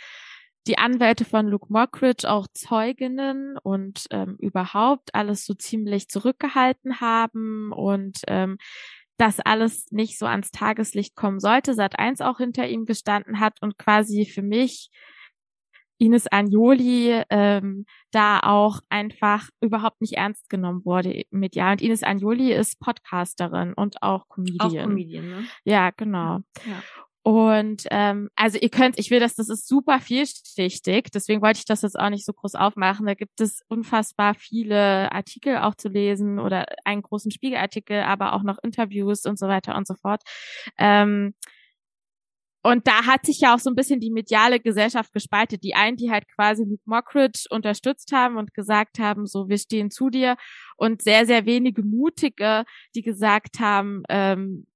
[0.68, 7.72] die Anwälte von Luke Mockridge auch Zeuginnen und ähm, überhaupt alles so ziemlich zurückgehalten haben
[7.72, 8.58] und ähm,
[9.22, 13.62] das alles nicht so ans Tageslicht kommen sollte, Sat 1 auch hinter ihm gestanden hat
[13.62, 14.90] und quasi für mich
[16.00, 22.02] Ines Agnoli ähm, da auch einfach überhaupt nicht ernst genommen wurde mit ja und Ines
[22.02, 24.60] Agnoli ist Podcasterin und auch Comedian.
[24.60, 25.46] Auch Comedian, ne?
[25.66, 26.40] Ja, genau.
[26.66, 26.82] Ja.
[27.24, 31.66] Und ähm, also ihr könnt, ich will das, das ist super vielschichtig, deswegen wollte ich
[31.66, 33.06] das jetzt auch nicht so groß aufmachen.
[33.06, 38.42] Da gibt es unfassbar viele Artikel auch zu lesen oder einen großen Spiegelartikel, aber auch
[38.42, 40.24] noch Interviews und so weiter und so fort.
[40.80, 41.36] Ähm,
[42.64, 45.64] und da hat sich ja auch so ein bisschen die mediale Gesellschaft gespaltet.
[45.64, 49.90] Die einen, die halt quasi Luke Mockridge unterstützt haben und gesagt haben, so, wir stehen
[49.90, 50.38] zu dir.
[50.78, 54.68] Und sehr, sehr wenige Mutige, die gesagt haben, ähm,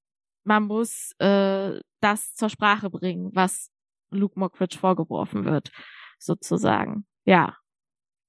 [0.46, 3.70] man muss äh, das zur Sprache bringen, was
[4.12, 5.72] Luke Mockridge vorgeworfen wird,
[6.20, 7.06] sozusagen.
[7.26, 7.56] Ja,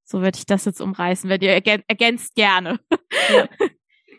[0.05, 2.81] so würde ich das jetzt umreißen, wenn ihr ergän ergänzt gerne.
[3.33, 3.49] Ja.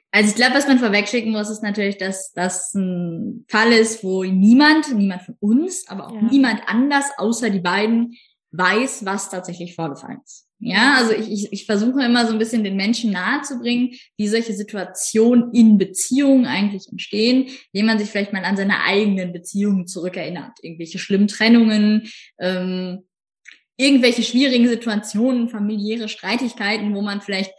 [0.09, 4.23] Also ich glaube, was man vorwegschicken muss, ist natürlich, dass das ein Fall ist, wo
[4.23, 6.21] niemand, niemand von uns, aber auch ja.
[6.21, 8.15] niemand anders außer die beiden
[8.51, 10.46] weiß, was tatsächlich vorgefallen ist.
[10.59, 14.53] Ja, also ich, ich, ich versuche immer so ein bisschen den Menschen nahezubringen, wie solche
[14.53, 20.57] Situationen in Beziehungen eigentlich entstehen, indem man sich vielleicht mal an seine eigenen Beziehungen zurückerinnert.
[20.63, 23.03] Irgendwelche schlimmen Trennungen, ähm,
[23.77, 27.51] irgendwelche schwierigen Situationen, familiäre Streitigkeiten, wo man vielleicht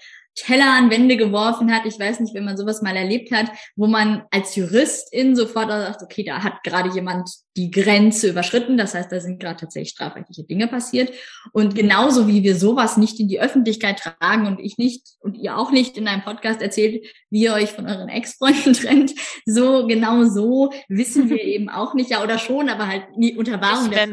[0.44, 1.86] Teller an Wände geworfen hat.
[1.86, 6.02] Ich weiß nicht, wenn man sowas mal erlebt hat, wo man als Juristin sofort sagt,
[6.02, 8.76] okay, da hat gerade jemand die Grenze überschritten.
[8.76, 11.12] Das heißt, da sind gerade tatsächlich strafrechtliche Dinge passiert.
[11.52, 15.58] Und genauso wie wir sowas nicht in die Öffentlichkeit tragen und ich nicht und ihr
[15.58, 20.24] auch nicht in einem Podcast erzählt, wie ihr euch von euren Ex-Freunden trennt, so genau
[20.24, 24.06] so wissen wir eben auch nicht, ja oder schon, aber halt nie unter Wahrung der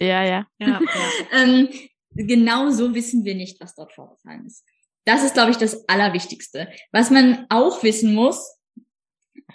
[0.00, 0.46] Ja, ja.
[0.58, 0.80] ja, ja.
[1.32, 1.68] ähm,
[2.14, 4.64] genau so wissen wir nicht, was dort vorgefallen ist.
[5.04, 6.68] Das ist, glaube ich, das Allerwichtigste.
[6.92, 8.56] Was man auch wissen muss,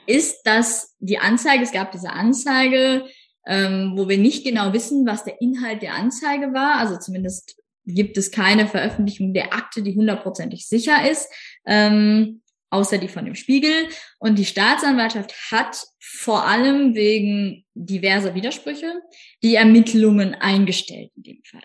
[0.06, 3.06] ist, dass die Anzeige, es gab diese Anzeige,
[3.46, 6.80] ähm, wo wir nicht genau wissen, was der Inhalt der Anzeige war.
[6.80, 7.56] Also zumindest
[7.86, 11.30] gibt es keine Veröffentlichung der Akte, die hundertprozentig sicher ist,
[11.66, 13.88] ähm, außer die von dem Spiegel.
[14.20, 19.02] Und die Staatsanwaltschaft hat vor allem wegen diverser Widersprüche
[19.42, 21.64] die Ermittlungen eingestellt in dem Fall.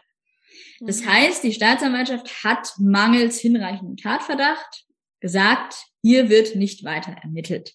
[0.85, 1.09] Das mhm.
[1.09, 4.85] heißt, die Staatsanwaltschaft hat mangels hinreichendem Tatverdacht
[5.21, 7.75] gesagt, hier wird nicht weiter ermittelt.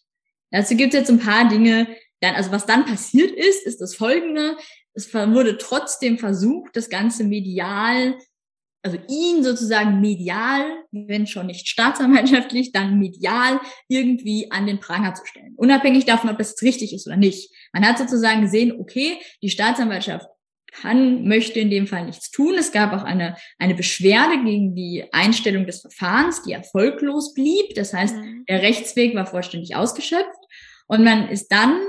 [0.52, 1.88] Dazu gibt es jetzt ein paar Dinge.
[2.20, 4.58] Dann, also was dann passiert ist, ist das folgende.
[4.94, 8.18] Es wurde trotzdem versucht, das Ganze medial,
[8.82, 15.26] also ihn sozusagen medial, wenn schon nicht staatsanwaltschaftlich, dann medial irgendwie an den Pranger zu
[15.26, 15.54] stellen.
[15.56, 17.54] Unabhängig davon, ob das richtig ist oder nicht.
[17.72, 20.28] Man hat sozusagen gesehen, okay, die Staatsanwaltschaft
[20.82, 22.56] kann, möchte in dem Fall nichts tun.
[22.58, 27.76] Es gab auch eine, eine Beschwerde gegen die Einstellung des Verfahrens, die erfolglos blieb.
[27.76, 28.46] Das heißt, mhm.
[28.48, 30.40] der Rechtsweg war vollständig ausgeschöpft.
[30.88, 31.80] Und man ist dann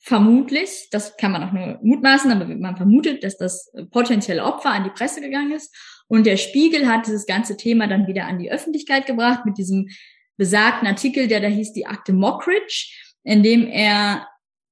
[0.00, 4.84] vermutlich, das kann man auch nur mutmaßen, aber man vermutet, dass das potenzielle Opfer an
[4.84, 5.74] die Presse gegangen ist.
[6.08, 9.88] Und der Spiegel hat dieses ganze Thema dann wieder an die Öffentlichkeit gebracht mit diesem
[10.36, 12.90] besagten Artikel, der da hieß die Akte Mockridge,
[13.22, 14.26] in dem er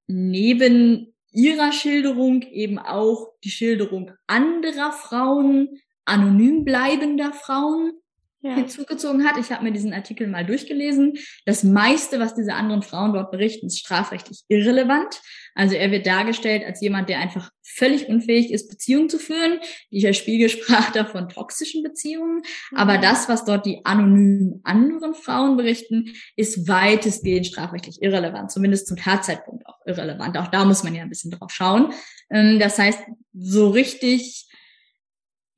[0.06, 7.92] neben ihrer Schilderung eben auch die Schilderung anderer Frauen, anonym bleibender Frauen
[8.40, 8.54] ja.
[8.54, 9.36] hinzugezogen hat.
[9.38, 11.18] Ich habe mir diesen Artikel mal durchgelesen.
[11.44, 15.20] Das meiste, was diese anderen Frauen dort berichten, ist strafrechtlich irrelevant.
[15.54, 19.58] Also er wird dargestellt als jemand, der einfach völlig unfähig ist, Beziehungen zu führen.
[19.90, 22.42] Der Spiegel sprach da von toxischen Beziehungen.
[22.70, 22.76] Mhm.
[22.76, 28.52] Aber das, was dort die anonymen anderen Frauen berichten, ist weitestgehend strafrechtlich irrelevant.
[28.52, 30.38] Zumindest zum Tatzeitpunkt auch irrelevant.
[30.38, 31.92] Auch da muss man ja ein bisschen drauf schauen.
[32.30, 33.00] Ähm, das heißt,
[33.34, 34.47] so richtig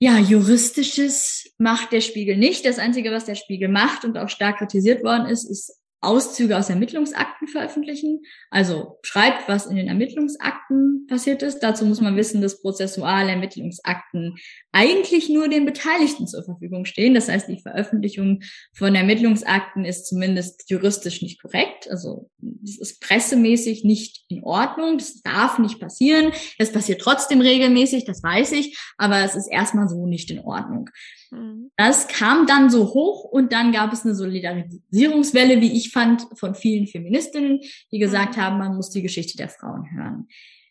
[0.03, 2.65] ja, juristisches macht der Spiegel nicht.
[2.65, 6.71] Das Einzige, was der Spiegel macht und auch stark kritisiert worden ist, ist Auszüge aus
[6.71, 8.23] Ermittlungsakten veröffentlichen.
[8.51, 11.61] Also schreibt, was in den Ermittlungsakten passiert ist.
[11.61, 14.37] Dazu muss man wissen, dass prozessuale Ermittlungsakten
[14.73, 17.15] eigentlich nur den Beteiligten zur Verfügung stehen.
[17.15, 18.41] Das heißt, die Veröffentlichung
[18.73, 21.91] von Ermittlungsakten ist zumindest juristisch nicht korrekt.
[21.91, 24.97] Also das ist pressemäßig nicht in Ordnung.
[24.97, 26.33] Das darf nicht passieren.
[26.59, 30.89] Es passiert trotzdem regelmäßig, das weiß ich, aber es ist erstmal so nicht in Ordnung.
[31.31, 31.71] Mhm.
[31.77, 36.55] Das kam dann so hoch und dann gab es eine Solidarisierungswelle, wie ich fand, von
[36.55, 37.61] vielen Feministinnen,
[37.93, 38.41] die gesagt mhm.
[38.41, 40.29] haben, man muss die Geschichte der Frauen hören.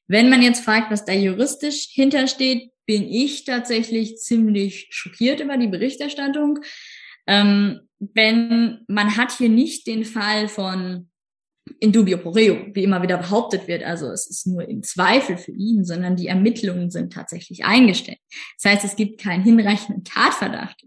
[0.08, 5.68] Wenn man jetzt fragt, was da juristisch hintersteht, bin ich tatsächlich ziemlich schockiert über die
[5.68, 6.60] Berichterstattung.
[7.28, 11.09] Ähm, wenn man hat hier nicht den Fall von
[11.80, 13.84] in dubio pro reo, wie immer wieder behauptet wird.
[13.84, 18.20] Also es ist nur im Zweifel für ihn, sondern die Ermittlungen sind tatsächlich eingestellt.
[18.62, 20.84] Das heißt, es gibt keinen hinreichenden Tatverdacht.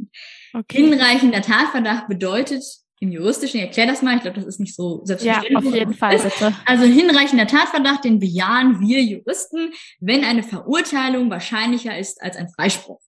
[0.53, 0.83] Okay.
[0.83, 2.63] Hinreichender Tatverdacht bedeutet
[3.01, 5.53] im juristischen, ich erklär das mal, ich glaube, das ist nicht so selbstverständlich.
[5.53, 6.55] Ja, auf jeden Fall, bitte.
[6.67, 13.01] Also hinreichender Tatverdacht, den bejahen wir Juristen, wenn eine Verurteilung wahrscheinlicher ist als ein Freispruch.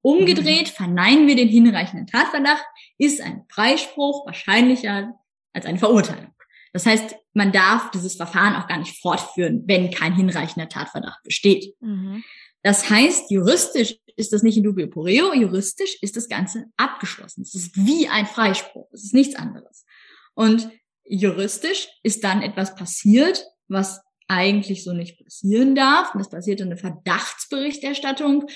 [0.00, 0.74] Umgedreht mhm.
[0.74, 2.64] verneinen wir den hinreichenden Tatverdacht,
[2.96, 5.12] ist ein Freispruch wahrscheinlicher
[5.52, 6.32] als eine Verurteilung.
[6.72, 11.74] Das heißt, man darf dieses Verfahren auch gar nicht fortführen, wenn kein hinreichender Tatverdacht besteht.
[11.80, 12.22] Mhm.
[12.62, 17.42] Das heißt, juristisch ist das nicht in dubio pro reo, juristisch ist das Ganze abgeschlossen.
[17.42, 18.88] Es ist wie ein Freispruch.
[18.92, 19.84] Es ist nichts anderes.
[20.34, 20.70] Und
[21.04, 26.14] juristisch ist dann etwas passiert, was eigentlich so nicht passieren darf.
[26.14, 28.46] Und es passiert eine Verdachtsberichterstattung,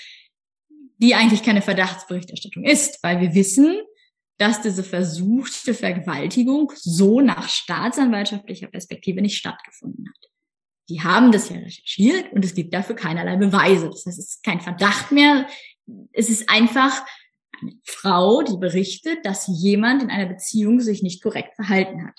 [0.99, 3.81] die eigentlich keine Verdachtsberichterstattung ist, weil wir wissen,
[4.39, 10.31] dass diese versuchte Vergewaltigung so nach staatsanwaltschaftlicher Perspektive nicht stattgefunden hat.
[10.89, 13.89] Die haben das ja recherchiert und es gibt dafür keinerlei Beweise.
[13.89, 15.47] Das heißt, es ist kein Verdacht mehr.
[16.13, 17.05] Es ist einfach
[17.61, 22.19] eine Frau, die berichtet, dass jemand in einer Beziehung sich nicht korrekt verhalten hat.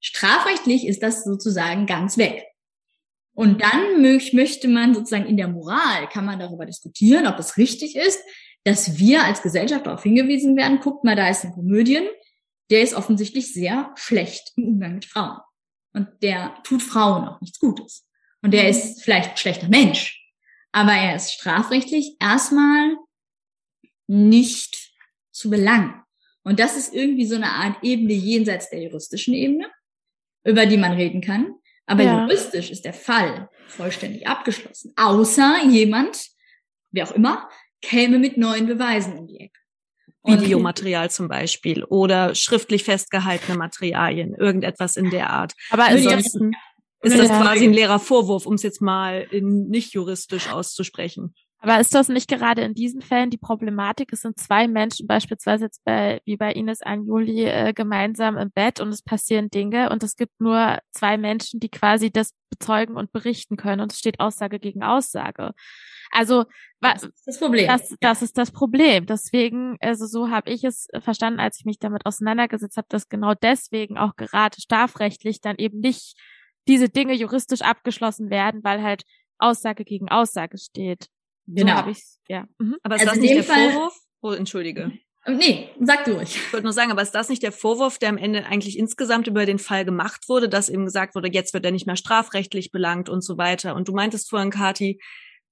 [0.00, 2.44] Strafrechtlich ist das sozusagen ganz weg.
[3.32, 7.96] Und dann möchte man sozusagen in der Moral, kann man darüber diskutieren, ob es richtig
[7.96, 8.20] ist,
[8.64, 12.04] dass wir als Gesellschaft darauf hingewiesen werden, guckt mal, da ist ein Komödien,
[12.70, 15.40] der ist offensichtlich sehr schlecht im Umgang mit Frauen.
[15.92, 18.06] Und der tut Frauen auch nichts Gutes.
[18.42, 20.20] Und der ist vielleicht ein schlechter Mensch.
[20.72, 22.96] Aber er ist strafrechtlich erstmal
[24.06, 24.92] nicht
[25.30, 26.02] zu belangen.
[26.42, 29.70] Und das ist irgendwie so eine Art Ebene jenseits der juristischen Ebene,
[30.44, 31.54] über die man reden kann.
[31.86, 32.22] Aber ja.
[32.22, 34.92] juristisch ist der Fall vollständig abgeschlossen.
[34.96, 36.28] Außer jemand,
[36.90, 37.48] wer auch immer,
[37.84, 39.60] käme mit neuen Beweisen um die Ecke.
[40.26, 45.52] Videomaterial zum Beispiel oder schriftlich festgehaltene Materialien, irgendetwas in der Art.
[45.68, 46.52] Aber ansonsten
[47.02, 51.34] ist das quasi ein leerer Vorwurf, um es jetzt mal in nicht juristisch auszusprechen.
[51.64, 54.12] Aber ist das nicht gerade in diesen Fällen die Problematik?
[54.12, 58.80] Es sind zwei Menschen, beispielsweise jetzt bei, wie bei Ines Anjuli, äh, gemeinsam im Bett
[58.80, 63.12] und es passieren Dinge und es gibt nur zwei Menschen, die quasi das bezeugen und
[63.12, 65.52] berichten können und es steht Aussage gegen Aussage.
[66.14, 66.44] Also
[66.80, 67.66] was das ist das Problem.
[67.66, 69.06] Das, das ist das Problem.
[69.06, 73.34] Deswegen, also so habe ich es verstanden, als ich mich damit auseinandergesetzt habe, dass genau
[73.34, 76.16] deswegen auch gerade strafrechtlich dann eben nicht
[76.68, 79.02] diese Dinge juristisch abgeschlossen werden, weil halt
[79.38, 81.08] Aussage gegen Aussage steht.
[81.46, 81.84] Genau.
[81.92, 82.46] So ja.
[82.58, 82.76] Mhm.
[82.82, 83.98] Aber ist also das nicht der Fall Vorwurf?
[84.22, 84.92] Oh, entschuldige.
[85.26, 86.36] Nee, sag du ruhig.
[86.36, 89.26] Ich wollte nur sagen, aber ist das nicht der Vorwurf, der am Ende eigentlich insgesamt
[89.26, 92.70] über den Fall gemacht wurde, dass eben gesagt wurde, jetzt wird er nicht mehr strafrechtlich
[92.70, 93.74] belangt und so weiter.
[93.74, 95.00] Und du meintest vorhin, Kati,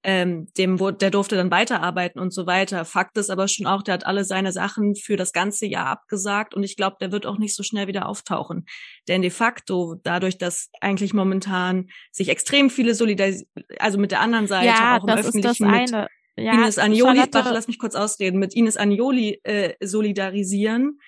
[0.05, 2.85] ähm, dem der durfte dann weiterarbeiten und so weiter.
[2.85, 6.55] Fakt ist aber schon auch, der hat alle seine Sachen für das ganze Jahr abgesagt
[6.55, 8.67] und ich glaube, der wird auch nicht so schnell wieder auftauchen.
[9.07, 14.49] Denn de facto, dadurch, dass eigentlich momentan sich extrem viele solidarisieren, also mit der anderen
[14.49, 16.09] Seite ja, auch im das Öffentlichen ist das eine.
[16.37, 20.99] Ja, Ines Agnoli, Charlotte, lass mich kurz ausreden, mit Ines Agnoli äh, solidarisieren,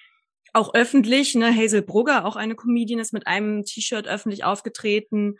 [0.53, 5.37] auch öffentlich, ne, Hazel Brugger, auch eine Comedian, ist mit einem T-Shirt öffentlich aufgetreten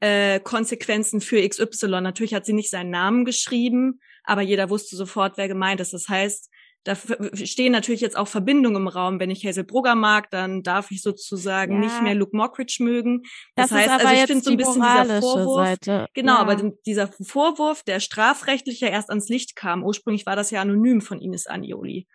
[0.00, 2.00] äh, Konsequenzen für XY.
[2.00, 5.92] Natürlich hat sie nicht seinen Namen geschrieben, aber jeder wusste sofort, wer gemeint ist.
[5.92, 6.50] Das heißt,
[6.84, 6.94] da
[7.34, 9.18] stehen natürlich jetzt auch Verbindungen im Raum.
[9.18, 11.78] Wenn ich Hazel Brugger mag, dann darf ich sozusagen ja.
[11.80, 13.22] nicht mehr Luke Mockridge mögen.
[13.56, 15.66] Das, das heißt, also ich finde so ein bisschen dieser Vorwurf.
[15.66, 16.06] Seite.
[16.14, 16.38] Genau, ja.
[16.38, 19.82] aber dieser Vorwurf, der strafrechtlich ja erst ans Licht kam.
[19.82, 22.06] Ursprünglich war das ja anonym von Ines Anioli.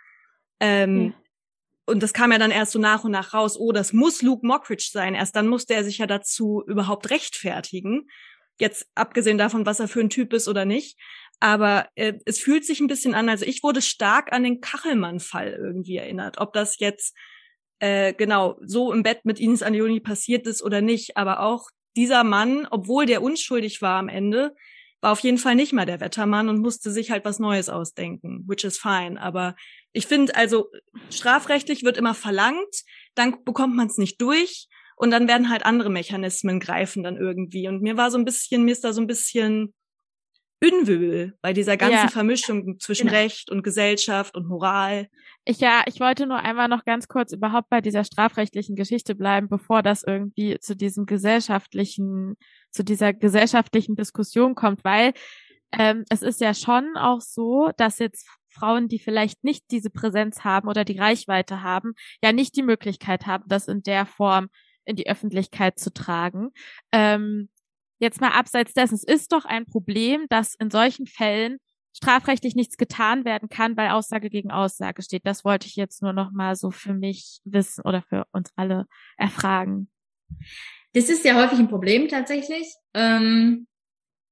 [0.61, 1.20] Ähm, ja
[1.91, 4.45] und das kam ja dann erst so nach und nach raus, oh, das muss Luke
[4.45, 5.13] Mockridge sein.
[5.13, 8.08] Erst dann musste er sich ja dazu überhaupt rechtfertigen.
[8.60, 10.97] Jetzt abgesehen davon, was er für ein Typ ist oder nicht.
[11.39, 15.54] Aber äh, es fühlt sich ein bisschen an, also ich wurde stark an den Kachelmann-Fall
[15.54, 16.38] irgendwie erinnert.
[16.39, 17.15] Ob das jetzt
[17.80, 21.17] äh, genau so im Bett mit Ines Anioni passiert ist oder nicht.
[21.17, 24.56] Aber auch dieser Mann, obwohl der unschuldig war am Ende,
[25.01, 28.43] war auf jeden Fall nicht mal der Wettermann und musste sich halt was Neues ausdenken,
[28.47, 29.19] which is fine.
[29.19, 29.56] Aber
[29.93, 30.69] ich finde, also
[31.10, 32.84] strafrechtlich wird immer verlangt,
[33.15, 37.67] dann bekommt man es nicht durch und dann werden halt andere Mechanismen greifen dann irgendwie.
[37.67, 39.73] Und mir war so ein bisschen, mir ist da so ein bisschen
[40.63, 42.08] Unwühl bei dieser ganzen ja.
[42.08, 43.19] Vermischung zwischen genau.
[43.19, 45.08] Recht und Gesellschaft und Moral.
[45.43, 49.49] Ich ja, ich wollte nur einmal noch ganz kurz überhaupt bei dieser strafrechtlichen Geschichte bleiben,
[49.49, 52.38] bevor das irgendwie zu diesem gesellschaftlichen,
[52.69, 55.13] zu dieser gesellschaftlichen Diskussion kommt, weil
[55.71, 60.43] ähm, es ist ja schon auch so, dass jetzt Frauen, die vielleicht nicht diese Präsenz
[60.43, 64.49] haben oder die Reichweite haben, ja nicht die Möglichkeit haben, das in der Form
[64.85, 66.49] in die Öffentlichkeit zu tragen.
[66.91, 67.49] Ähm,
[67.99, 71.57] jetzt mal abseits dessen, es ist doch ein Problem, dass in solchen Fällen
[71.95, 75.25] strafrechtlich nichts getan werden kann, weil Aussage gegen Aussage steht.
[75.25, 78.87] Das wollte ich jetzt nur noch mal so für mich wissen oder für uns alle
[79.17, 79.89] erfragen.
[80.93, 83.67] Das ist ja häufig ein Problem tatsächlich, ähm,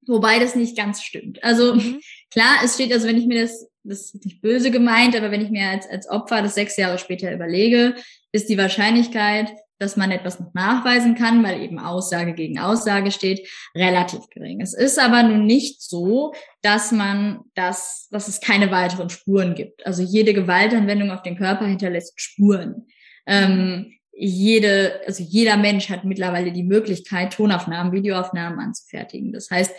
[0.07, 1.43] wobei das nicht ganz stimmt.
[1.43, 1.99] Also mhm.
[2.31, 5.41] klar, es steht also, wenn ich mir das, das ist nicht böse gemeint, aber wenn
[5.41, 7.95] ich mir als, als Opfer das sechs Jahre später überlege,
[8.31, 13.47] ist die Wahrscheinlichkeit, dass man etwas noch nachweisen kann, weil eben Aussage gegen Aussage steht,
[13.73, 14.61] relativ gering.
[14.61, 19.85] Es ist aber nun nicht so, dass man das, dass es keine weiteren Spuren gibt.
[19.85, 22.87] Also jede Gewaltanwendung auf den Körper hinterlässt Spuren.
[23.25, 29.31] Ähm, jede, also jeder Mensch hat mittlerweile die Möglichkeit, Tonaufnahmen, Videoaufnahmen anzufertigen.
[29.31, 29.71] Das heißt,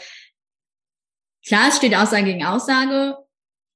[1.47, 3.19] klar, es steht Aussage gegen Aussage,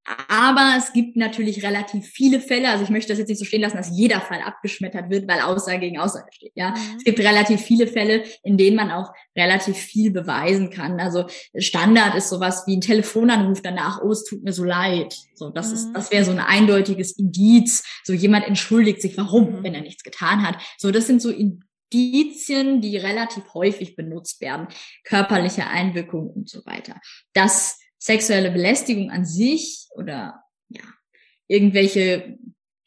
[0.04, 3.62] aber es gibt natürlich relativ viele Fälle, also ich möchte das jetzt nicht so stehen
[3.62, 6.52] lassen, dass jeder Fall abgeschmettert wird, weil Aussage gegen Aussage steht.
[6.54, 6.96] Ja, mhm.
[6.98, 11.00] es gibt relativ viele Fälle, in denen man auch relativ viel beweisen kann.
[11.00, 15.16] Also Standard ist sowas wie ein Telefonanruf danach, oh, es tut mir so leid.
[15.34, 15.74] So, das mhm.
[15.74, 17.84] ist, das wäre so ein eindeutiges Indiz.
[18.04, 19.64] So jemand entschuldigt sich, warum, mhm.
[19.64, 20.58] wenn er nichts getan hat.
[20.76, 24.68] So, das sind so Indizien, die relativ häufig benutzt werden,
[25.04, 27.00] körperliche Einwirkungen und so weiter.
[27.32, 30.82] Das sexuelle Belästigung an sich oder ja,
[31.48, 32.38] irgendwelche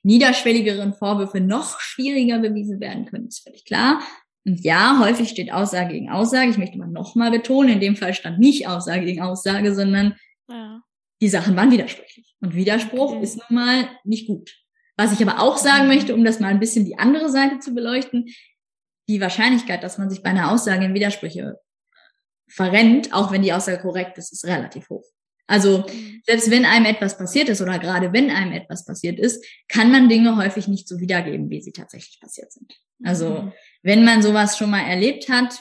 [0.03, 3.99] niederschwelligeren Vorwürfe noch schwieriger bewiesen werden können, ist völlig klar.
[4.45, 6.51] Und ja, häufig steht Aussage gegen Aussage.
[6.51, 10.15] Ich möchte mal nochmal betonen, in dem Fall stand nicht Aussage gegen Aussage, sondern
[10.49, 10.81] ja.
[11.19, 12.35] die Sachen waren widersprüchlich.
[12.39, 13.23] Und Widerspruch okay.
[13.23, 14.55] ist nun mal nicht gut.
[14.97, 17.73] Was ich aber auch sagen möchte, um das mal ein bisschen die andere Seite zu
[17.73, 18.27] beleuchten,
[19.09, 21.59] die Wahrscheinlichkeit, dass man sich bei einer Aussage in Widersprüche
[22.47, 25.05] verrennt, auch wenn die Aussage korrekt ist, ist relativ hoch.
[25.47, 26.21] Also mhm.
[26.25, 30.09] selbst wenn einem etwas passiert ist oder gerade wenn einem etwas passiert ist, kann man
[30.09, 32.73] Dinge häufig nicht so wiedergeben, wie sie tatsächlich passiert sind.
[33.03, 33.53] Also mhm.
[33.81, 35.59] wenn man sowas schon mal erlebt hat,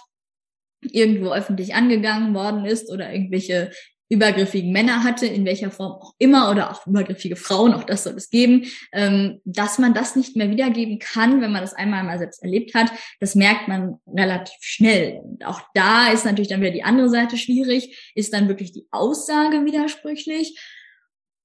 [0.83, 3.71] irgendwo öffentlich angegangen worden ist oder irgendwelche
[4.09, 8.15] übergriffigen Männer hatte, in welcher Form auch immer, oder auch übergriffige Frauen, auch das soll
[8.15, 12.19] es geben, ähm, dass man das nicht mehr wiedergeben kann, wenn man das einmal mal
[12.19, 15.21] selbst erlebt hat, das merkt man relativ schnell.
[15.23, 18.13] Und auch da ist natürlich dann wieder die andere Seite schwierig.
[18.15, 20.59] Ist dann wirklich die Aussage widersprüchlich?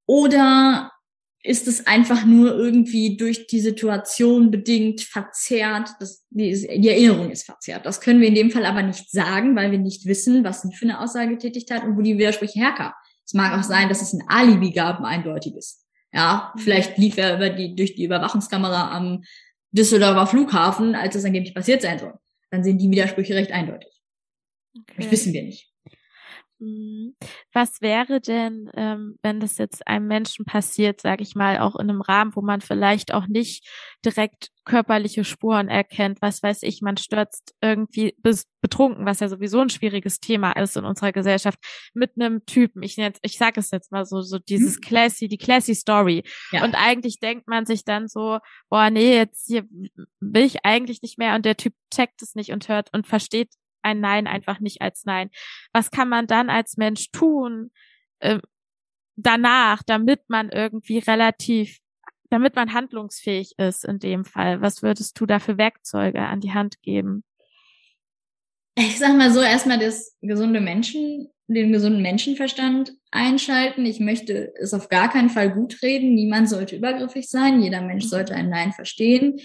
[0.06, 0.92] Oder
[1.44, 5.90] ist es einfach nur irgendwie durch die Situation bedingt verzerrt.
[6.00, 7.86] Das, die, die, Erinnerung ist verzerrt.
[7.86, 10.74] Das können wir in dem Fall aber nicht sagen, weil wir nicht wissen, was sie
[10.74, 12.94] für eine Aussage getätigt hat und wo die Widersprüche herkamen.
[13.26, 15.86] Es mag auch sein, dass es ein Alibi gab, ein eindeutiges.
[16.14, 19.24] Ja, vielleicht lief er über die, durch die Überwachungskamera am
[19.72, 22.14] Düsseldorfer Flughafen, als es angeblich passiert sein soll.
[22.52, 24.02] Dann sind die Widersprüche recht eindeutig.
[24.78, 24.96] Okay.
[24.98, 25.71] Das wissen wir nicht.
[26.62, 27.16] Mhm.
[27.54, 31.90] Was wäre denn, ähm, wenn das jetzt einem Menschen passiert, sage ich mal, auch in
[31.90, 33.68] einem Rahmen, wo man vielleicht auch nicht
[34.06, 38.16] direkt körperliche Spuren erkennt, was weiß ich, man stürzt irgendwie
[38.62, 41.58] betrunken, was ja sowieso ein schwieriges Thema ist in unserer Gesellschaft,
[41.96, 42.84] mit einem Typen.
[42.84, 44.82] Ich jetzt, ich sage es jetzt mal so, so dieses mhm.
[44.82, 46.24] classy, die classy Story.
[46.52, 46.64] Ja.
[46.64, 48.38] Und eigentlich denkt man sich dann so,
[48.70, 49.66] boah, nee, jetzt hier
[50.20, 53.50] will ich eigentlich nicht mehr und der Typ checkt es nicht und hört und versteht
[53.84, 55.30] ein Nein einfach nicht als Nein.
[55.74, 57.72] Was kann man dann als Mensch tun
[58.20, 58.40] äh,
[59.16, 61.80] danach, damit man irgendwie relativ,
[62.30, 64.62] damit man handlungsfähig ist in dem Fall?
[64.62, 67.24] Was würdest du da für Werkzeuge an die Hand geben?
[68.76, 73.86] Ich sag mal so, erstmal das gesunde Menschen, den gesunden Menschenverstand einschalten.
[73.86, 76.16] Ich möchte es auf gar keinen Fall gut reden.
[76.16, 77.62] Niemand sollte übergriffig sein.
[77.62, 79.42] Jeder Mensch sollte ein Nein verstehen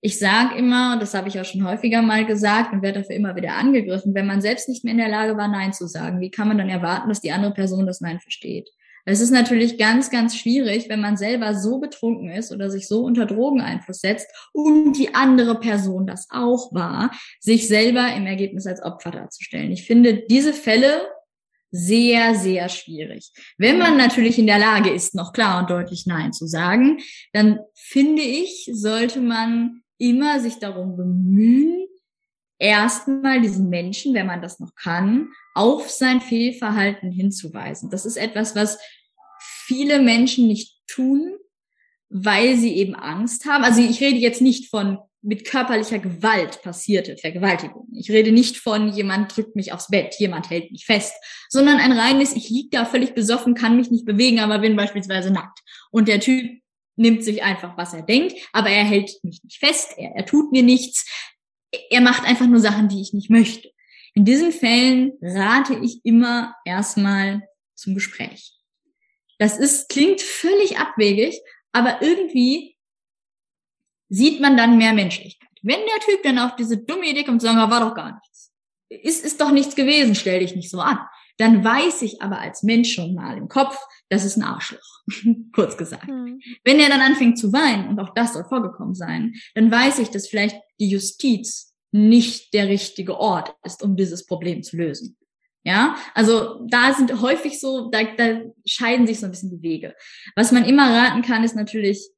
[0.00, 3.34] ich sage immer, das habe ich auch schon häufiger mal gesagt und werde dafür immer
[3.34, 6.30] wieder angegriffen, wenn man selbst nicht mehr in der Lage war, Nein zu sagen, wie
[6.30, 8.70] kann man dann erwarten, dass die andere Person das Nein versteht?
[9.10, 13.02] Es ist natürlich ganz, ganz schwierig, wenn man selber so betrunken ist oder sich so
[13.04, 18.82] unter Drogeneinfluss setzt und die andere Person das auch war, sich selber im Ergebnis als
[18.82, 19.72] Opfer darzustellen.
[19.72, 21.00] Ich finde diese Fälle
[21.70, 23.32] sehr, sehr schwierig.
[23.56, 26.98] Wenn man natürlich in der Lage ist, noch klar und deutlich Nein zu sagen,
[27.32, 31.86] dann finde ich, sollte man immer sich darum bemühen,
[32.58, 37.90] erstmal diesen Menschen, wenn man das noch kann, auf sein Fehlverhalten hinzuweisen.
[37.90, 38.78] Das ist etwas, was
[39.40, 41.34] viele Menschen nicht tun,
[42.08, 43.64] weil sie eben Angst haben.
[43.64, 47.88] Also ich rede jetzt nicht von mit körperlicher Gewalt passierte Vergewaltigung.
[47.92, 51.12] Ich rede nicht von jemand drückt mich aufs Bett, jemand hält mich fest,
[51.48, 55.30] sondern ein reines, ich lieg da völlig besoffen, kann mich nicht bewegen, aber bin beispielsweise
[55.32, 55.60] nackt.
[55.90, 56.60] Und der Typ
[56.98, 60.52] nimmt sich einfach, was er denkt, aber er hält mich nicht fest, er, er tut
[60.52, 61.06] mir nichts,
[61.90, 63.70] er macht einfach nur Sachen, die ich nicht möchte.
[64.14, 67.42] In diesen Fällen rate ich immer erstmal
[67.74, 68.58] zum Gespräch.
[69.38, 71.40] Das ist, klingt völlig abwegig,
[71.72, 72.76] aber irgendwie
[74.08, 75.48] sieht man dann mehr Menschlichkeit.
[75.62, 78.52] Wenn der Typ dann auf diese dumme Idee kommt, sagen, war doch gar nichts.
[78.88, 80.98] Ist, ist doch nichts gewesen, stell dich nicht so an.
[81.38, 83.78] Dann weiß ich aber als Mensch schon mal im Kopf,
[84.08, 85.04] das ist ein Arschloch,
[85.54, 86.08] kurz gesagt.
[86.08, 86.40] Mhm.
[86.64, 90.08] Wenn er dann anfängt zu weinen, und auch das soll vorgekommen sein, dann weiß ich,
[90.08, 95.16] dass vielleicht die Justiz nicht der richtige Ort ist, um dieses Problem zu lösen.
[95.64, 99.94] Ja, also da sind häufig so, da, da scheiden sich so ein bisschen die Wege.
[100.34, 102.08] Was man immer raten kann, ist natürlich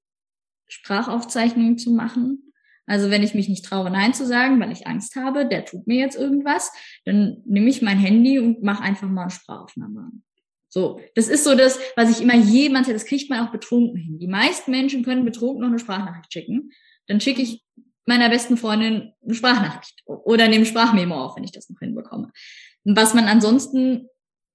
[0.68, 2.49] Sprachaufzeichnungen zu machen.
[2.90, 5.86] Also wenn ich mich nicht traue, Nein zu sagen, weil ich Angst habe, der tut
[5.86, 6.72] mir jetzt irgendwas,
[7.04, 10.10] dann nehme ich mein Handy und mache einfach mal eine Sprachaufnahme.
[10.68, 14.18] So, das ist so das, was ich immer jemand, das kriegt man auch betrunken hin.
[14.18, 16.72] Die meisten Menschen können betrunken noch eine Sprachnachricht schicken.
[17.06, 17.62] Dann schicke ich
[18.06, 22.32] meiner besten Freundin eine Sprachnachricht oder nehme Sprachmemo auf, wenn ich das noch hinbekomme.
[22.82, 24.08] Und was man ansonsten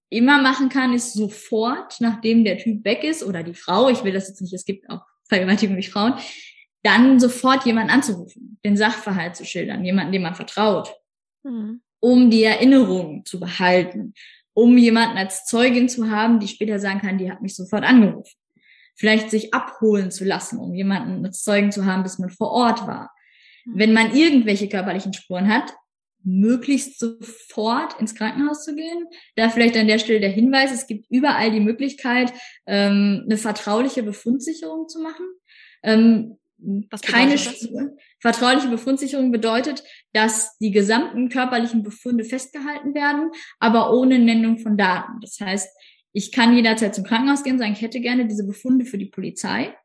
[0.10, 4.12] immer machen kann, ist sofort, nachdem der Typ weg ist oder die Frau, ich will
[4.12, 6.16] das jetzt nicht, es gibt auch Vergewaltigung durch Frauen,
[6.86, 10.94] dann sofort jemanden anzurufen, den Sachverhalt zu schildern, jemanden, dem man vertraut,
[11.44, 11.82] mhm.
[12.00, 14.14] um die Erinnerung zu behalten,
[14.54, 18.38] um jemanden als Zeugin zu haben, die später sagen kann, die hat mich sofort angerufen.
[18.96, 22.88] Vielleicht sich abholen zu lassen, um jemanden als Zeugen zu haben, bis man vor Ort
[22.88, 23.12] war.
[23.66, 23.80] Mhm.
[23.80, 25.74] Wenn man irgendwelche körperlichen Spuren hat,
[26.24, 29.08] möglichst sofort ins Krankenhaus zu gehen.
[29.36, 32.34] Da vielleicht an der Stelle der Hinweis, es gibt überall die Möglichkeit,
[32.66, 35.26] ähm, eine vertrauliche Befundsicherung zu machen.
[35.84, 37.38] Ähm, Was keine
[38.20, 39.84] Vertrauliche Befundsicherung bedeutet,
[40.14, 45.20] dass die gesamten körperlichen Befunde festgehalten werden, aber ohne Nennung von Daten.
[45.22, 45.70] Das heißt,
[46.14, 49.08] ich kann jederzeit zum Krankenhaus gehen und sagen, ich hätte gerne diese Befunde für die
[49.08, 49.76] Polizei.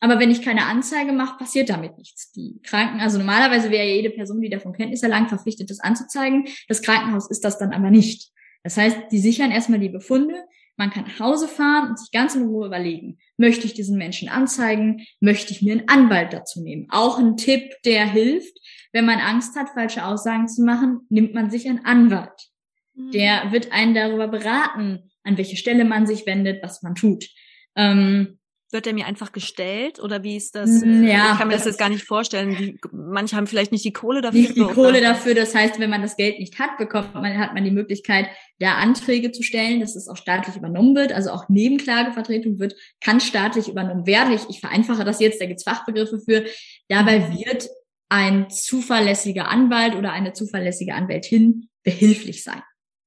[0.00, 2.30] Aber wenn ich keine Anzeige mache, passiert damit nichts.
[2.32, 6.46] Die Kranken, also normalerweise wäre ja jede Person, die davon Kenntnis erlangt, verpflichtet, das anzuzeigen.
[6.68, 8.30] Das Krankenhaus ist das dann aber nicht.
[8.62, 10.34] Das heißt, die sichern erstmal die Befunde.
[10.78, 14.28] Man kann nach Hause fahren und sich ganz in Ruhe überlegen, möchte ich diesen Menschen
[14.28, 15.04] anzeigen?
[15.18, 16.86] Möchte ich mir einen Anwalt dazu nehmen?
[16.90, 18.56] Auch ein Tipp, der hilft.
[18.92, 22.48] Wenn man Angst hat, falsche Aussagen zu machen, nimmt man sich einen Anwalt.
[22.94, 23.10] Mhm.
[23.10, 27.28] Der wird einen darüber beraten, an welche Stelle man sich wendet, was man tut.
[27.74, 28.37] Ähm,
[28.70, 30.82] wird der mir einfach gestellt oder wie ist das?
[30.82, 32.54] Ja, ich kann mir das, das jetzt gar nicht vorstellen.
[32.56, 34.40] Die, manche haben vielleicht nicht die Kohle dafür.
[34.40, 35.34] Nicht die Kohle dafür.
[35.34, 38.26] Das heißt, wenn man das Geld nicht hat, bekommt man, hat man die Möglichkeit,
[38.58, 41.12] da Anträge zu stellen, dass es auch staatlich übernommen wird.
[41.12, 44.34] Also auch Nebenklagevertretung wird, kann staatlich übernommen werden.
[44.34, 46.44] Ich, ich vereinfache das jetzt, da gibt's Fachbegriffe für.
[46.88, 47.68] Dabei wird
[48.10, 52.62] ein zuverlässiger Anwalt oder eine zuverlässige Anwältin behilflich sein.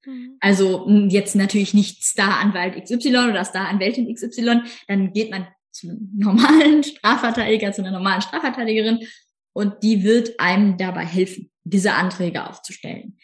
[0.06, 0.38] Mhm.
[0.40, 6.84] Also jetzt natürlich nicht Star-Anwalt XY oder Star-Anwältin XY, dann geht man zu einem normalen
[6.84, 9.00] Strafverteidiger, zu einer normalen Strafverteidigerin
[9.54, 13.18] und die wird einem dabei helfen, diese Anträge aufzustellen.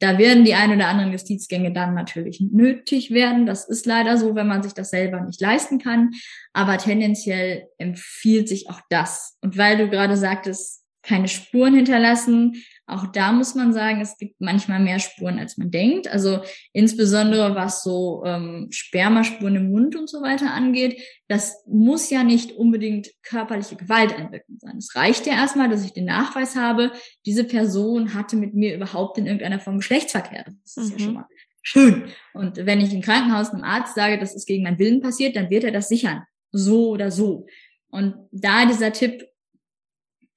[0.00, 3.46] Da werden die ein oder anderen Justizgänge dann natürlich nötig werden.
[3.46, 6.12] Das ist leider so, wenn man sich das selber nicht leisten kann.
[6.52, 9.36] Aber tendenziell empfiehlt sich auch das.
[9.40, 14.40] Und weil du gerade sagtest, keine Spuren hinterlassen, auch da muss man sagen, es gibt
[14.40, 16.08] manchmal mehr Spuren, als man denkt.
[16.08, 16.40] Also
[16.72, 22.52] insbesondere was so ähm, Spermaspuren im Mund und so weiter angeht, das muss ja nicht
[22.52, 24.78] unbedingt körperliche Gewalt einwirkend sein.
[24.78, 26.90] Es reicht ja erstmal, dass ich den Nachweis habe,
[27.26, 30.46] diese Person hatte mit mir überhaupt in irgendeiner Form Geschlechtsverkehr.
[30.62, 30.98] Das ist mhm.
[30.98, 31.26] ja schon mal
[31.62, 32.04] schön.
[32.32, 35.50] Und wenn ich im Krankenhaus einem Arzt sage, das ist gegen meinen Willen passiert, dann
[35.50, 36.22] wird er das sichern.
[36.52, 37.46] So oder so.
[37.90, 39.26] Und da dieser Tipp,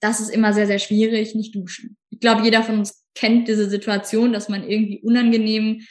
[0.01, 1.97] das ist immer sehr, sehr schwierig, nicht duschen.
[2.09, 5.81] Ich glaube, jeder von uns kennt diese Situation, dass man irgendwie unangenehm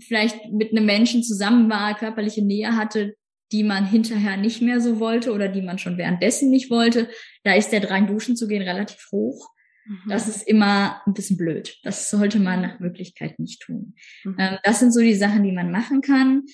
[0.00, 3.14] vielleicht mit einem Menschen zusammen war, körperliche Nähe hatte,
[3.52, 7.08] die man hinterher nicht mehr so wollte oder die man schon währenddessen nicht wollte.
[7.44, 9.50] Da ist der Drang, duschen zu gehen, relativ hoch.
[9.84, 10.08] Mhm.
[10.08, 11.78] Das ist immer ein bisschen blöd.
[11.82, 13.94] Das sollte man nach Möglichkeit nicht tun.
[14.24, 14.36] Mhm.
[14.38, 16.44] Ähm, das sind so die Sachen, die man machen kann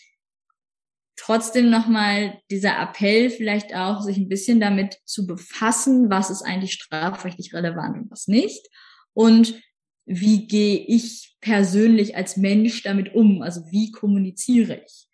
[1.19, 6.73] trotzdem nochmal dieser Appell vielleicht auch, sich ein bisschen damit zu befassen, was ist eigentlich
[6.73, 8.69] strafrechtlich relevant und was nicht.
[9.13, 9.61] Und
[10.07, 13.43] wie gehe ich persönlich als Mensch damit um?
[13.43, 15.07] Also wie kommuniziere ich?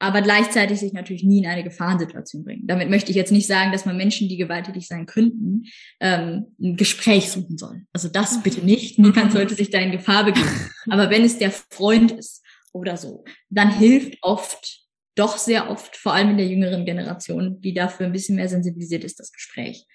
[0.00, 2.66] Aber gleichzeitig sich natürlich nie in eine Gefahrensituation bringen.
[2.66, 5.64] Damit möchte ich jetzt nicht sagen, dass man Menschen, die gewalttätig sein könnten,
[6.00, 7.86] ähm, ein Gespräch suchen soll.
[7.92, 8.98] Also das bitte nicht.
[8.98, 10.70] Niemand sollte sich da in Gefahr begeben.
[10.90, 12.42] Aber wenn es der Freund ist
[12.72, 14.83] oder so, dann hilft oft
[15.14, 19.04] doch sehr oft, vor allem in der jüngeren Generation, die dafür ein bisschen mehr sensibilisiert
[19.04, 19.86] ist, das Gespräch.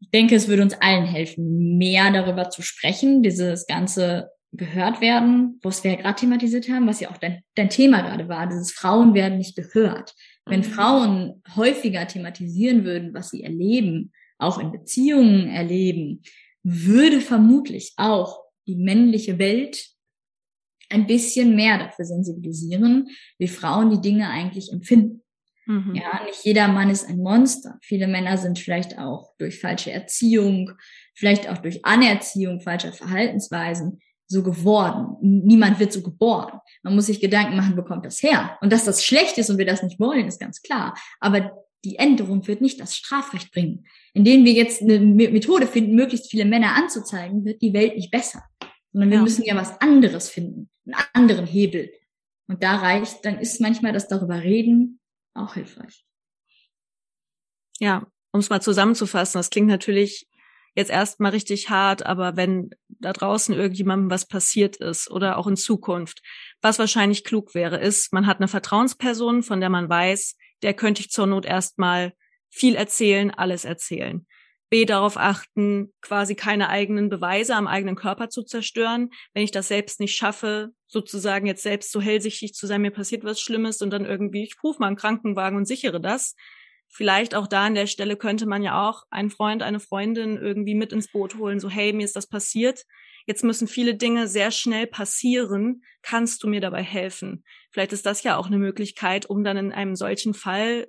[0.00, 5.58] Ich denke, es würde uns allen helfen, mehr darüber zu sprechen, dieses ganze gehört werden,
[5.62, 8.72] was wir ja gerade thematisiert haben, was ja auch dein, dein Thema gerade war, dieses
[8.72, 10.14] Frauen werden nicht gehört.
[10.46, 10.64] Wenn mhm.
[10.64, 16.22] Frauen häufiger thematisieren würden, was sie erleben, auch in Beziehungen erleben,
[16.62, 19.88] würde vermutlich auch die männliche Welt
[20.88, 23.08] ein bisschen mehr dafür sensibilisieren,
[23.38, 25.22] wie Frauen die Dinge eigentlich empfinden.
[25.66, 25.94] Mhm.
[25.94, 27.78] Ja, nicht jeder Mann ist ein Monster.
[27.82, 30.72] Viele Männer sind vielleicht auch durch falsche Erziehung,
[31.14, 35.16] vielleicht auch durch Anerziehung falscher Verhaltensweisen so geworden.
[35.20, 36.60] Niemand wird so geboren.
[36.82, 38.58] Man muss sich Gedanken machen, wo kommt das her?
[38.60, 40.94] Und dass das schlecht ist und wir das nicht wollen, ist ganz klar.
[41.20, 41.52] Aber
[41.84, 43.86] die Änderung wird nicht das Strafrecht bringen.
[44.14, 48.42] Indem wir jetzt eine Methode finden, möglichst viele Männer anzuzeigen, wird die Welt nicht besser
[48.98, 49.22] sondern wir ja.
[49.22, 51.92] müssen ja was anderes finden, einen anderen Hebel.
[52.48, 54.98] Und da reicht, dann ist manchmal das darüber reden
[55.34, 56.04] auch hilfreich.
[57.78, 60.26] Ja, um es mal zusammenzufassen, das klingt natürlich
[60.74, 65.56] jetzt erstmal richtig hart, aber wenn da draußen irgendjemandem was passiert ist oder auch in
[65.56, 66.20] Zukunft,
[66.60, 71.02] was wahrscheinlich klug wäre, ist, man hat eine Vertrauensperson, von der man weiß, der könnte
[71.02, 72.14] ich zur Not erstmal
[72.50, 74.26] viel erzählen, alles erzählen.
[74.70, 79.10] B darauf achten, quasi keine eigenen Beweise am eigenen Körper zu zerstören.
[79.32, 83.24] Wenn ich das selbst nicht schaffe, sozusagen jetzt selbst so hellsichtig zu sein, mir passiert
[83.24, 86.34] was Schlimmes und dann irgendwie, ich rufe mal einen Krankenwagen und sichere das.
[86.90, 90.74] Vielleicht auch da an der Stelle könnte man ja auch einen Freund, eine Freundin irgendwie
[90.74, 92.84] mit ins Boot holen, so hey, mir ist das passiert.
[93.26, 95.82] Jetzt müssen viele Dinge sehr schnell passieren.
[96.00, 97.44] Kannst du mir dabei helfen?
[97.70, 100.86] Vielleicht ist das ja auch eine Möglichkeit, um dann in einem solchen Fall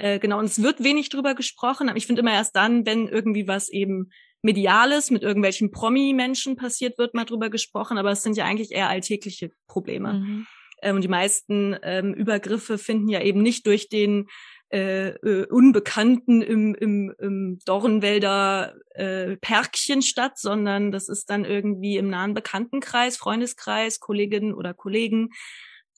[0.00, 3.08] äh, genau, und es wird wenig drüber gesprochen, aber ich finde immer erst dann, wenn
[3.08, 4.10] irgendwie was eben
[4.42, 8.88] Mediales mit irgendwelchen Promi-Menschen passiert wird, mal drüber gesprochen, aber es sind ja eigentlich eher
[8.88, 10.14] alltägliche Probleme.
[10.14, 10.46] Mhm.
[10.82, 14.28] Ähm, und die meisten ähm, Übergriffe finden ja eben nicht durch den
[14.72, 21.96] äh, äh, Unbekannten im, im, im Dornwälder äh, Perkchen statt, sondern das ist dann irgendwie
[21.96, 25.30] im nahen Bekanntenkreis, Freundeskreis, Kolleginnen oder Kollegen,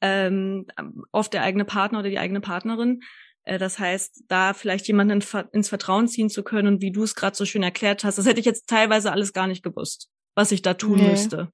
[0.00, 0.66] ähm,
[1.12, 3.02] oft der eigene Partner oder die eigene Partnerin.
[3.44, 5.22] Äh, das heißt, da vielleicht jemanden
[5.52, 8.26] ins Vertrauen ziehen zu können und wie du es gerade so schön erklärt hast, das
[8.26, 11.10] hätte ich jetzt teilweise alles gar nicht gewusst, was ich da tun nee.
[11.10, 11.52] müsste.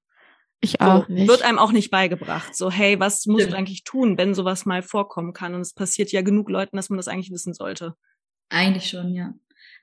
[0.61, 1.27] Ich auch so, nicht.
[1.27, 2.53] Wird einem auch nicht beigebracht.
[2.55, 3.53] So, hey, was musst Stimmt.
[3.53, 5.55] du eigentlich tun, wenn sowas mal vorkommen kann?
[5.55, 7.93] Und es passiert ja genug Leuten, dass man das eigentlich wissen sollte.
[8.49, 9.33] Eigentlich schon, ja.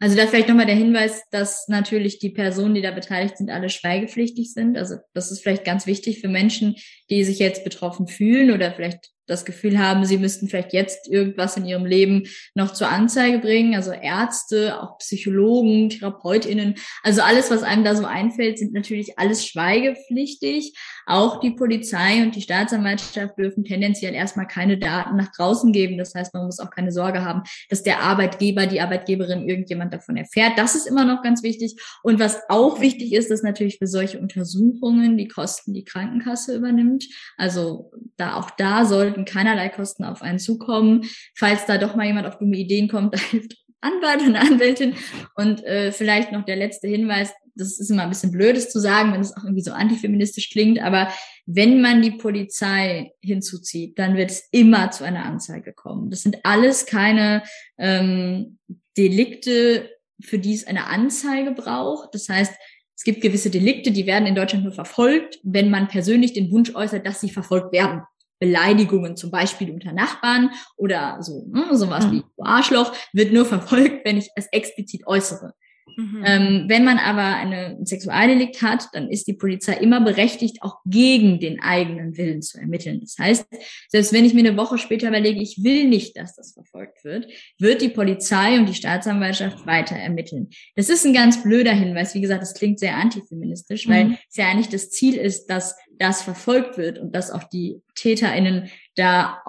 [0.00, 3.70] Also da vielleicht nochmal der Hinweis, dass natürlich die Personen, die da beteiligt sind, alle
[3.70, 4.76] schweigepflichtig sind.
[4.76, 6.76] Also das ist vielleicht ganz wichtig für Menschen,
[7.08, 11.56] die sich jetzt betroffen fühlen oder vielleicht das Gefühl haben, sie müssten vielleicht jetzt irgendwas
[11.56, 12.24] in ihrem Leben
[12.54, 13.74] noch zur Anzeige bringen.
[13.74, 19.46] Also Ärzte, auch Psychologen, Therapeutinnen, also alles, was einem da so einfällt, sind natürlich alles
[19.46, 20.74] schweigepflichtig.
[21.06, 25.98] Auch die Polizei und die Staatsanwaltschaft dürfen tendenziell erstmal keine Daten nach draußen geben.
[25.98, 30.16] Das heißt, man muss auch keine Sorge haben, dass der Arbeitgeber, die Arbeitgeberin irgendjemand davon
[30.16, 30.52] erfährt.
[30.56, 31.76] Das ist immer noch ganz wichtig.
[32.02, 37.04] Und was auch wichtig ist, dass natürlich für solche Untersuchungen die Kosten die Krankenkasse übernimmt.
[37.36, 38.84] Also da auch da
[39.16, 41.04] sollten keinerlei Kosten auf einen zukommen.
[41.34, 44.94] Falls da doch mal jemand auf dumme Ideen kommt, da hilft Anwalt und Anwältin.
[45.34, 49.12] Und äh, vielleicht noch der letzte Hinweis, das ist immer ein bisschen blödes zu sagen,
[49.12, 51.08] wenn es auch irgendwie so antifeministisch klingt, aber
[51.46, 56.10] wenn man die Polizei hinzuzieht, dann wird es immer zu einer Anzeige kommen.
[56.10, 57.44] Das sind alles keine
[57.78, 58.58] ähm,
[58.98, 59.88] Delikte,
[60.20, 62.14] für die es eine Anzeige braucht.
[62.14, 62.52] Das heißt,
[62.94, 66.74] es gibt gewisse Delikte, die werden in Deutschland nur verfolgt, wenn man persönlich den Wunsch
[66.74, 68.02] äußert, dass sie verfolgt werden.
[68.38, 72.12] Beleidigungen zum Beispiel unter Nachbarn oder so, ne, sowas mhm.
[72.12, 75.54] wie Arschloch wird nur verfolgt, wenn ich es explizit äußere.
[75.96, 76.22] Mhm.
[76.26, 81.40] Ähm, wenn man aber eine Sexualdelikt hat, dann ist die Polizei immer berechtigt, auch gegen
[81.40, 83.00] den eigenen Willen zu ermitteln.
[83.00, 83.46] Das heißt,
[83.88, 87.28] selbst wenn ich mir eine Woche später überlege, ich will nicht, dass das verfolgt wird,
[87.58, 90.48] wird die Polizei und die Staatsanwaltschaft weiter ermitteln.
[90.74, 92.14] Das ist ein ganz blöder Hinweis.
[92.14, 93.92] Wie gesagt, das klingt sehr antifeministisch, mhm.
[93.92, 97.80] weil es ja eigentlich das Ziel ist, dass das verfolgt wird und dass auch die
[97.94, 99.42] TäterInnen da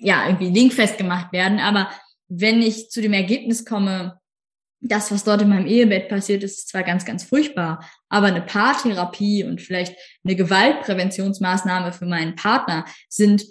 [0.00, 1.58] ja irgendwie linkfest gemacht werden.
[1.58, 1.90] Aber
[2.28, 4.18] wenn ich zu dem Ergebnis komme,
[4.86, 8.42] das, was dort in meinem Ehebett passiert ist, ist zwar ganz, ganz furchtbar, aber eine
[8.42, 13.44] Paartherapie und vielleicht eine Gewaltpräventionsmaßnahme für meinen Partner sind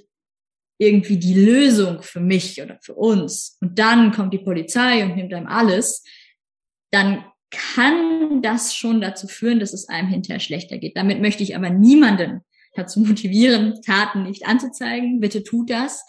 [0.77, 3.57] irgendwie die Lösung für mich oder für uns.
[3.61, 6.03] Und dann kommt die Polizei und nimmt einem alles,
[6.91, 10.97] dann kann das schon dazu führen, dass es einem hinterher schlechter geht.
[10.97, 12.41] Damit möchte ich aber niemanden
[12.75, 15.19] dazu motivieren, Taten nicht anzuzeigen.
[15.19, 16.05] Bitte tut das.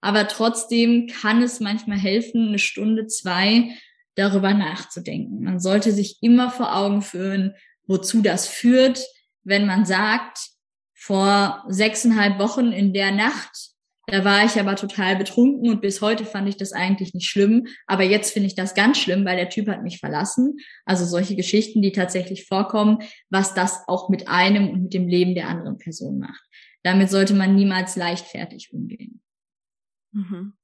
[0.00, 3.70] Aber trotzdem kann es manchmal helfen, eine Stunde, zwei
[4.16, 5.44] darüber nachzudenken.
[5.44, 7.54] Man sollte sich immer vor Augen führen,
[7.86, 9.04] wozu das führt,
[9.44, 10.38] wenn man sagt,
[10.94, 13.76] vor sechseinhalb Wochen in der Nacht,
[14.08, 17.66] da war ich aber total betrunken und bis heute fand ich das eigentlich nicht schlimm,
[17.86, 20.58] aber jetzt finde ich das ganz schlimm, weil der Typ hat mich verlassen.
[20.84, 22.98] Also solche Geschichten, die tatsächlich vorkommen,
[23.30, 26.42] was das auch mit einem und mit dem Leben der anderen Person macht.
[26.84, 29.20] Damit sollte man niemals leichtfertig umgehen.
[30.12, 30.56] Mhm.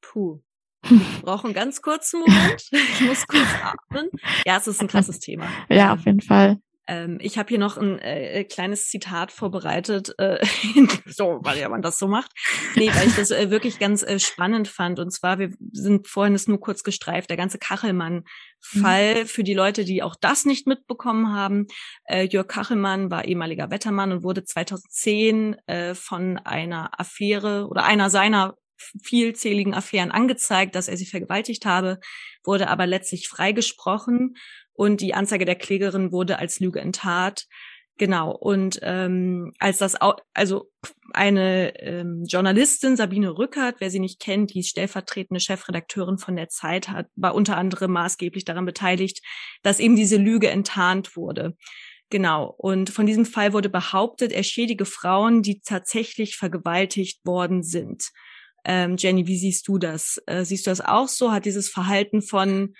[0.00, 0.40] Puh.
[0.82, 2.68] Ich brauche einen ganz kurzen Moment.
[2.72, 4.08] Ich muss kurz atmen.
[4.46, 5.46] Ja, es ist ein krasses Thema.
[5.68, 6.58] Ja, auf jeden Fall.
[6.90, 10.44] Ähm, ich habe hier noch ein äh, kleines Zitat vorbereitet, äh,
[11.06, 12.32] so, weil ja man das so macht.
[12.74, 14.98] Nee, weil ich das äh, wirklich ganz äh, spannend fand.
[14.98, 19.22] Und zwar, wir sind vorhin es nur kurz gestreift, der ganze Kachelmann-Fall.
[19.22, 19.26] Mhm.
[19.26, 21.68] Für die Leute, die auch das nicht mitbekommen haben,
[22.06, 28.10] äh, Jörg Kachelmann war ehemaliger Wettermann und wurde 2010 äh, von einer Affäre oder einer
[28.10, 28.56] seiner
[29.02, 32.00] vielzähligen Affären angezeigt, dass er sie vergewaltigt habe,
[32.44, 34.36] wurde aber letztlich freigesprochen
[34.72, 37.46] und die Anzeige der Klägerin wurde als Lüge enttat.
[38.00, 38.30] Genau.
[38.34, 40.70] Und ähm, als das auch, also
[41.12, 46.88] eine ähm, Journalistin, Sabine Rückert, wer sie nicht kennt, die stellvertretende Chefredakteurin von der Zeit,
[46.88, 49.20] hat, war unter anderem maßgeblich daran beteiligt,
[49.62, 51.58] dass eben diese Lüge enttarnt wurde.
[52.08, 52.54] Genau.
[52.56, 58.12] Und von diesem Fall wurde behauptet, er schädige Frauen, die tatsächlich vergewaltigt worden sind.
[58.64, 60.22] Ähm, Jenny, wie siehst du das?
[60.26, 61.32] Äh, siehst du das auch so?
[61.32, 62.74] Hat dieses Verhalten von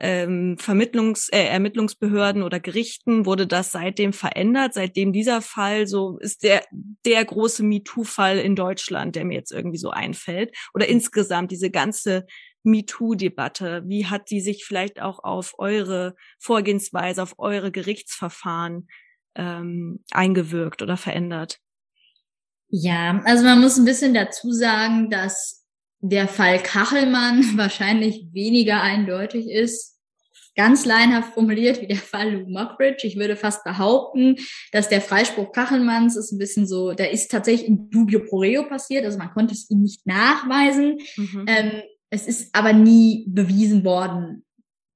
[0.00, 4.74] ähm, Vermittlungs-, äh, Ermittlungsbehörden oder Gerichten, wurde das seitdem verändert?
[4.74, 6.64] Seitdem dieser Fall so ist der,
[7.04, 10.56] der große MeToo-Fall in Deutschland, der mir jetzt irgendwie so einfällt?
[10.74, 12.26] Oder insgesamt diese ganze
[12.62, 13.82] MeToo-Debatte?
[13.86, 18.88] Wie hat die sich vielleicht auch auf eure Vorgehensweise, auf eure Gerichtsverfahren
[19.34, 21.60] ähm, eingewirkt oder verändert?
[22.70, 25.64] Ja, also man muss ein bisschen dazu sagen, dass
[26.00, 29.96] der Fall Kachelmann wahrscheinlich weniger eindeutig ist.
[30.54, 33.06] ganz leinhaft formuliert wie der Fall Lou Mockridge.
[33.06, 34.36] Ich würde fast behaupten,
[34.72, 38.64] dass der Freispruch Kachelmanns ist ein bisschen so, der ist tatsächlich in dubio pro reo
[38.68, 40.98] passiert, also man konnte es ihm nicht nachweisen.
[41.16, 41.44] Mhm.
[41.46, 44.44] Ähm, es ist aber nie bewiesen worden,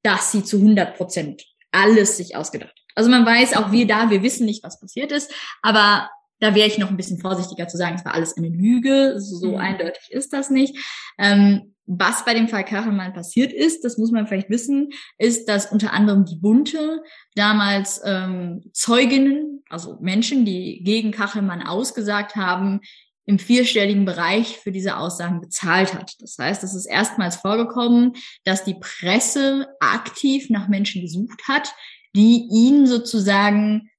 [0.03, 2.83] dass sie zu 100 Prozent alles sich ausgedacht hat.
[2.95, 6.11] Also man weiß auch wir da, wir wissen nicht, was passiert ist, aber
[6.43, 9.53] da wäre ich noch ein bisschen vorsichtiger zu sagen, es war alles eine Lüge, so
[9.53, 9.59] mhm.
[9.59, 10.77] eindeutig ist das nicht.
[11.17, 15.71] Ähm, was bei dem Fall Kachelmann passiert ist, das muss man vielleicht wissen, ist, dass
[15.71, 17.05] unter anderem die Bunte
[17.37, 22.81] damals ähm, Zeuginnen, also Menschen, die gegen Kachelmann ausgesagt haben,
[23.25, 26.17] im vierstelligen Bereich für diese Aussagen bezahlt hat.
[26.19, 31.73] Das heißt, es ist erstmals vorgekommen, dass die Presse aktiv nach Menschen gesucht hat,
[32.17, 33.91] die ihn sozusagen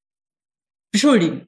[0.91, 1.48] beschuldigen.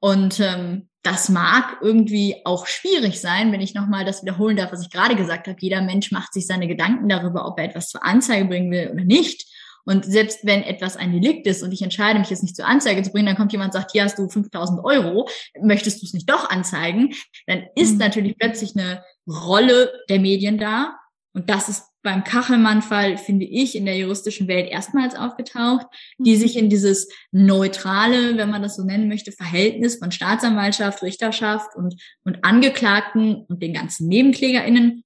[0.00, 4.82] Und ähm, das mag irgendwie auch schwierig sein, wenn ich nochmal das wiederholen darf, was
[4.82, 5.56] ich gerade gesagt habe.
[5.60, 9.04] Jeder Mensch macht sich seine Gedanken darüber, ob er etwas zur Anzeige bringen will oder
[9.04, 9.46] nicht.
[9.84, 13.02] Und selbst wenn etwas ein Delikt ist und ich entscheide mich jetzt nicht zur Anzeige
[13.02, 15.28] zu bringen, dann kommt jemand und sagt, hier hast du 5000 Euro,
[15.60, 17.14] möchtest du es nicht doch anzeigen?
[17.46, 17.98] Dann ist mhm.
[17.98, 20.99] natürlich plötzlich eine Rolle der Medien da.
[21.32, 25.86] Und das ist beim Kachelmann-Fall, finde ich, in der juristischen Welt erstmals aufgetaucht,
[26.18, 31.76] die sich in dieses neutrale, wenn man das so nennen möchte, Verhältnis von Staatsanwaltschaft, Richterschaft
[31.76, 35.04] und, und Angeklagten und den ganzen NebenklägerInnen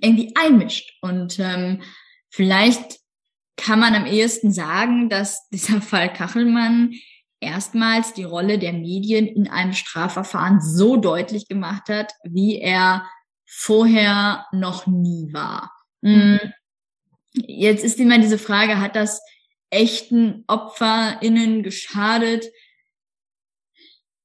[0.00, 0.96] irgendwie einmischt.
[1.02, 1.82] Und ähm,
[2.30, 2.98] vielleicht
[3.56, 6.94] kann man am ehesten sagen, dass dieser Fall Kachelmann
[7.40, 13.06] erstmals die Rolle der Medien in einem Strafverfahren so deutlich gemacht hat, wie er
[13.56, 15.72] vorher noch nie war.
[16.00, 16.40] Mhm.
[17.32, 19.20] Jetzt ist immer diese Frage, hat das
[19.70, 22.46] echten OpferInnen geschadet?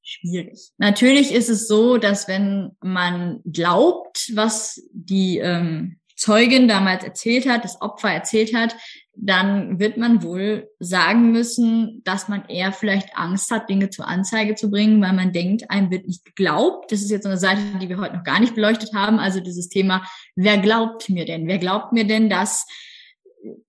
[0.01, 0.71] Schwierig.
[0.77, 7.63] Natürlich ist es so, dass wenn man glaubt, was die ähm, Zeugin damals erzählt hat,
[7.63, 8.75] das Opfer erzählt hat,
[9.21, 14.55] dann wird man wohl sagen müssen, dass man eher vielleicht Angst hat, Dinge zur Anzeige
[14.55, 16.91] zu bringen, weil man denkt, einem wird nicht geglaubt.
[16.91, 19.19] Das ist jetzt eine Seite, die wir heute noch gar nicht beleuchtet haben.
[19.19, 20.03] Also dieses Thema,
[20.35, 21.47] wer glaubt mir denn?
[21.47, 22.65] Wer glaubt mir denn, dass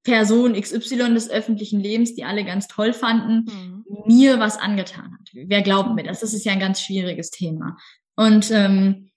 [0.05, 3.84] Person XY des öffentlichen Lebens, die alle ganz toll fanden, mhm.
[4.07, 5.30] mir was angetan hat?
[5.32, 6.20] Wer glaubt mir das?
[6.20, 7.76] Das ist ja ein ganz schwieriges Thema.
[8.14, 9.10] Und ähm,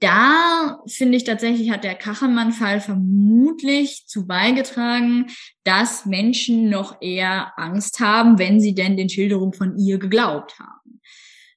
[0.00, 5.26] da finde ich tatsächlich hat der Kachelmann-Fall vermutlich zu beigetragen,
[5.62, 11.00] dass Menschen noch eher Angst haben, wenn sie denn den Schilderungen von ihr geglaubt haben.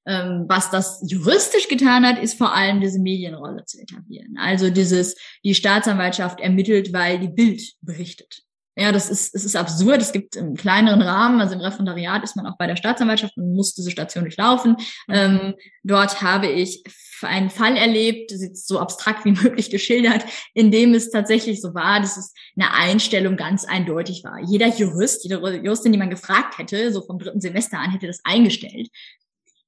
[0.05, 4.35] Ähm, was das juristisch getan hat, ist vor allem diese Medienrolle zu etablieren.
[4.37, 5.15] Also dieses,
[5.45, 8.43] die Staatsanwaltschaft ermittelt, weil die Bild berichtet.
[8.75, 10.01] Ja, das ist, es ist absurd.
[10.01, 13.53] Es gibt im kleineren Rahmen, also im Referendariat ist man auch bei der Staatsanwaltschaft und
[13.53, 14.77] muss diese Station durchlaufen.
[15.07, 15.13] Mhm.
[15.13, 16.83] Ähm, dort habe ich
[17.27, 21.73] einen Fall erlebt, das ist so abstrakt wie möglich geschildert, in dem es tatsächlich so
[21.73, 24.39] war, dass es eine Einstellung ganz eindeutig war.
[24.39, 28.21] Jeder Jurist, jede Juristin, die man gefragt hätte, so vom dritten Semester an, hätte das
[28.23, 28.89] eingestellt.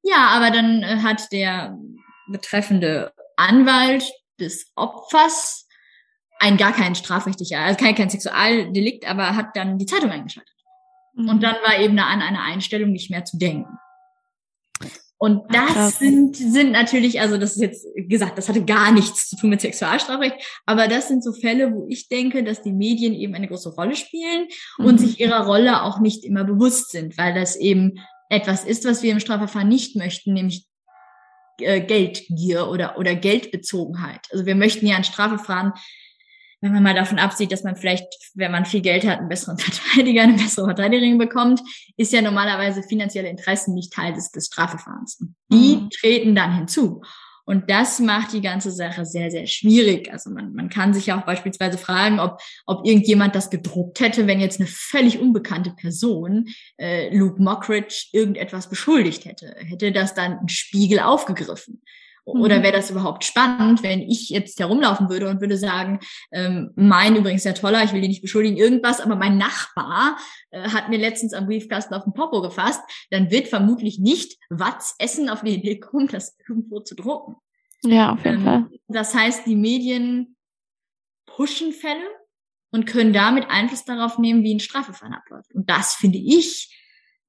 [0.04, 1.78] Ja, aber dann äh, hat der
[2.28, 5.68] betreffende Anwalt des Opfers
[6.40, 10.54] ein gar kein strafrechtlicher, also kein, kein Sexualdelikt, aber hat dann die Zeitung eingeschaltet.
[11.14, 11.30] Mhm.
[11.30, 13.78] Und dann war eben an eine Einstellung nicht mehr zu denken.
[15.26, 19.28] Und das Ach, sind, sind natürlich, also das ist jetzt gesagt, das hatte gar nichts
[19.28, 20.36] zu tun mit Sexualstrafrecht,
[20.68, 23.96] aber das sind so Fälle, wo ich denke, dass die Medien eben eine große Rolle
[23.96, 24.46] spielen
[24.78, 24.86] mhm.
[24.86, 27.94] und sich ihrer Rolle auch nicht immer bewusst sind, weil das eben
[28.30, 30.68] etwas ist, was wir im Strafverfahren nicht möchten, nämlich
[31.60, 34.28] äh, Geldgier oder, oder Geldbezogenheit.
[34.32, 35.74] Also wir möchten ja ein Strafverfahren
[36.66, 39.58] wenn man mal davon absieht, dass man vielleicht, wenn man viel Geld hat, einen besseren
[39.60, 41.62] Verteidiger, eine bessere Verteidigerin bekommt,
[41.96, 45.20] ist ja normalerweise finanzielle Interessen nicht Teil des, des Strafverfahrens.
[45.52, 45.90] Die mhm.
[45.92, 47.02] treten dann hinzu.
[47.48, 50.12] Und das macht die ganze Sache sehr, sehr schwierig.
[50.12, 54.26] Also man, man kann sich ja auch beispielsweise fragen, ob, ob irgendjemand das gedruckt hätte,
[54.26, 56.48] wenn jetzt eine völlig unbekannte Person
[56.78, 59.56] äh, Luke Mockridge irgendetwas beschuldigt hätte.
[59.60, 61.84] Hätte das dann ein Spiegel aufgegriffen?
[62.26, 62.64] Oder mhm.
[62.64, 66.00] wäre das überhaupt spannend, wenn ich jetzt herumlaufen würde und würde sagen,
[66.32, 70.18] ähm, mein übrigens sehr toller, ich will die nicht beschuldigen, irgendwas, aber mein Nachbar
[70.50, 74.96] äh, hat mir letztens am Briefkasten auf den Popo gefasst, dann wird vermutlich nicht Watz
[74.98, 77.36] Essen auf die Idee kommen, das irgendwo zu drucken.
[77.84, 78.66] Ja, auf jeden ähm, Fall.
[78.88, 80.36] Das heißt, die Medien
[81.28, 82.06] pushen Fälle
[82.72, 85.54] und können damit Einfluss darauf nehmen, wie ein Strafverfahren abläuft.
[85.54, 86.76] Und das finde ich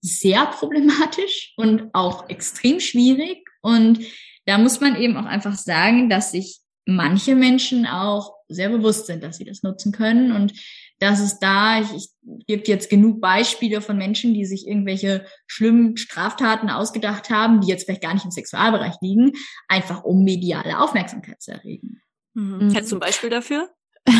[0.00, 3.48] sehr problematisch und auch extrem schwierig.
[3.60, 4.00] Und
[4.46, 9.22] da muss man eben auch einfach sagen, dass sich manche Menschen auch sehr bewusst sind,
[9.22, 10.52] dass sie das nutzen können und
[10.98, 15.96] dass es da, ich, ich gibt jetzt genug Beispiele von Menschen, die sich irgendwelche schlimmen
[15.96, 19.32] Straftaten ausgedacht haben, die jetzt vielleicht gar nicht im Sexualbereich liegen,
[19.68, 22.00] einfach um mediale Aufmerksamkeit zu erregen.
[22.34, 22.70] Mhm.
[22.70, 23.68] Hättest du ein Beispiel dafür?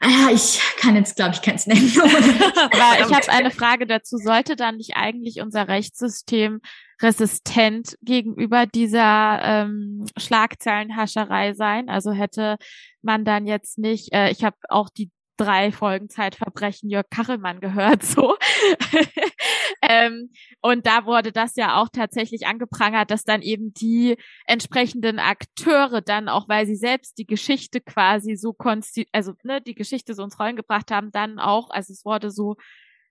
[0.00, 1.90] Ah, ich kann jetzt, glaube ich, keins nennen.
[2.00, 4.18] Aber ich habe eine Frage dazu.
[4.18, 6.60] Sollte dann nicht eigentlich unser Rechtssystem
[7.00, 11.88] resistent gegenüber dieser ähm, Schlagzeilenhascherei sein?
[11.88, 12.56] Also hätte
[13.02, 18.02] man dann jetzt nicht, äh, ich habe auch die drei Folgen Zeitverbrechen Jörg Kachelmann gehört,
[18.02, 18.36] so.
[19.82, 24.16] Ähm, und da wurde das ja auch tatsächlich angeprangert, dass dann eben die
[24.46, 29.74] entsprechenden Akteure dann auch, weil sie selbst die Geschichte quasi so konsti also ne, die
[29.74, 32.56] Geschichte so ins Rollen gebracht haben, dann auch, also es wurde so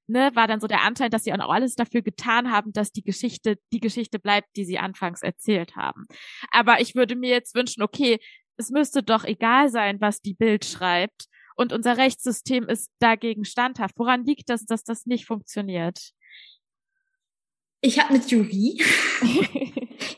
[0.07, 3.03] ne, war dann so der Anteil, dass sie auch alles dafür getan haben, dass die
[3.03, 6.05] Geschichte die Geschichte bleibt, die sie anfangs erzählt haben.
[6.51, 8.19] Aber ich würde mir jetzt wünschen, okay,
[8.57, 13.97] es müsste doch egal sein, was die Bild schreibt, und unser Rechtssystem ist dagegen standhaft.
[13.97, 16.11] Woran liegt das, dass das nicht funktioniert?
[17.85, 18.81] Ich habe eine Theorie.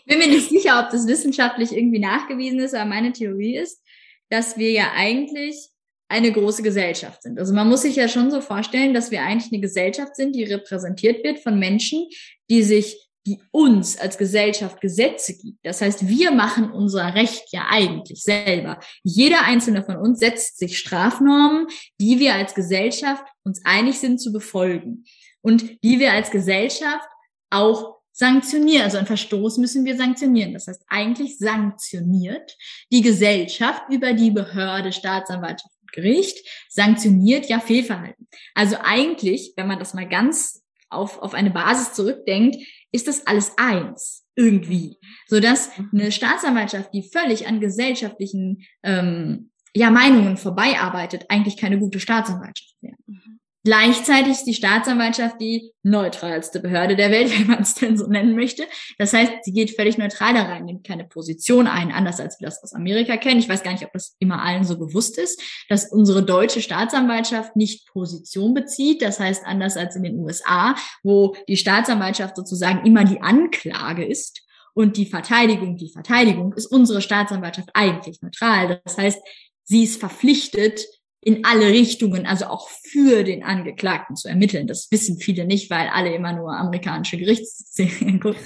[0.05, 3.83] Bin mir nicht sicher, ob das wissenschaftlich irgendwie nachgewiesen ist, aber meine Theorie ist,
[4.29, 5.67] dass wir ja eigentlich
[6.07, 7.37] eine große Gesellschaft sind.
[7.37, 10.45] Also man muss sich ja schon so vorstellen, dass wir eigentlich eine Gesellschaft sind, die
[10.45, 12.07] repräsentiert wird von Menschen,
[12.49, 15.59] die sich die uns als Gesellschaft Gesetze gibt.
[15.63, 18.79] Das heißt, wir machen unser Recht ja eigentlich selber.
[19.03, 21.67] Jeder einzelne von uns setzt sich Strafnormen,
[21.99, 25.03] die wir als Gesellschaft uns einig sind zu befolgen
[25.41, 27.09] und die wir als Gesellschaft
[27.49, 28.83] auch sanktionieren.
[28.83, 30.53] Also ein Verstoß müssen wir sanktionieren.
[30.53, 32.57] Das heißt, eigentlich sanktioniert
[32.91, 38.27] die Gesellschaft über die Behörde, Staatsanwaltschaft, Gericht, sanktioniert ja Fehlverhalten.
[38.53, 42.57] Also eigentlich, wenn man das mal ganz auf, auf eine Basis zurückdenkt,
[42.91, 45.89] ist das alles eins irgendwie, so dass mhm.
[45.93, 52.97] eine Staatsanwaltschaft, die völlig an gesellschaftlichen ähm, ja Meinungen vorbeiarbeitet, eigentlich keine gute Staatsanwaltschaft wäre.
[53.05, 53.36] Mhm.
[53.67, 58.33] Gleichzeitig ist die Staatsanwaltschaft die neutralste Behörde der Welt, wenn man es denn so nennen
[58.33, 58.63] möchte.
[58.97, 62.45] Das heißt, sie geht völlig neutral da rein, nimmt keine Position ein, anders als wir
[62.45, 63.41] das aus Amerika kennen.
[63.41, 67.57] Ich weiß gar nicht, ob das immer allen so bewusst ist, dass unsere deutsche Staatsanwaltschaft
[67.57, 69.01] nicht Position bezieht.
[69.01, 74.43] Das heißt, anders als in den USA, wo die Staatsanwaltschaft sozusagen immer die Anklage ist
[74.75, 78.79] und die Verteidigung die Verteidigung, ist unsere Staatsanwaltschaft eigentlich neutral.
[78.85, 79.19] Das heißt,
[79.65, 80.85] sie ist verpflichtet,
[81.21, 84.67] in alle Richtungen, also auch für den Angeklagten zu ermitteln.
[84.67, 88.41] Das wissen viele nicht, weil alle immer nur amerikanische Gerichtsserien gucken.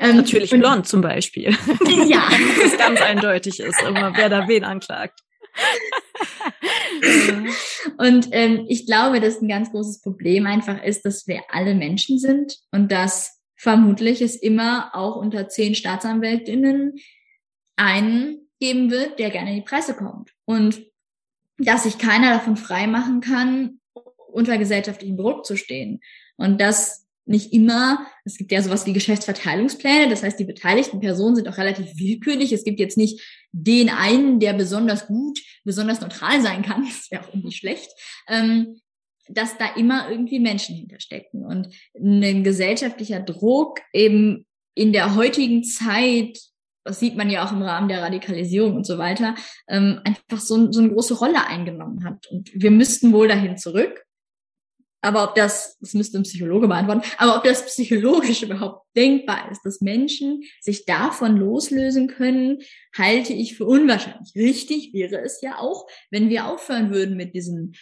[0.00, 1.56] Ähm, Natürlich blond zum Beispiel.
[2.06, 2.28] Ja.
[2.62, 5.20] das ganz eindeutig ist, immer wer da wen anklagt.
[7.98, 12.18] und ähm, ich glaube, dass ein ganz großes Problem einfach ist, dass wir alle Menschen
[12.18, 16.94] sind und dass vermutlich es immer auch unter zehn Staatsanwältinnen
[17.76, 20.30] einen geben wird, der gerne in die Presse kommt.
[20.44, 20.82] Und
[21.58, 23.80] dass sich keiner davon frei machen kann,
[24.32, 26.00] unter gesellschaftlichem Druck zu stehen.
[26.36, 31.36] Und das nicht immer, es gibt ja sowas wie Geschäftsverteilungspläne, das heißt, die beteiligten Personen
[31.36, 32.52] sind auch relativ willkürlich.
[32.52, 33.20] Es gibt jetzt nicht
[33.52, 37.90] den einen, der besonders gut, besonders neutral sein kann, das wäre auch irgendwie schlecht,
[38.28, 38.80] ähm,
[39.28, 41.44] dass da immer irgendwie Menschen hinterstecken.
[41.44, 46.38] Und ein gesellschaftlicher Druck eben in der heutigen Zeit
[46.84, 49.34] das sieht man ja auch im Rahmen der Radikalisierung und so weiter,
[49.68, 52.26] ähm, einfach so, so eine große Rolle eingenommen hat.
[52.30, 54.04] Und wir müssten wohl dahin zurück.
[55.04, 59.62] Aber ob das, das müsste ein Psychologe beantworten, aber ob das psychologisch überhaupt denkbar ist,
[59.64, 62.60] dass Menschen sich davon loslösen können,
[62.96, 64.32] halte ich für unwahrscheinlich.
[64.36, 67.74] Richtig wäre es ja auch, wenn wir aufhören würden mit diesen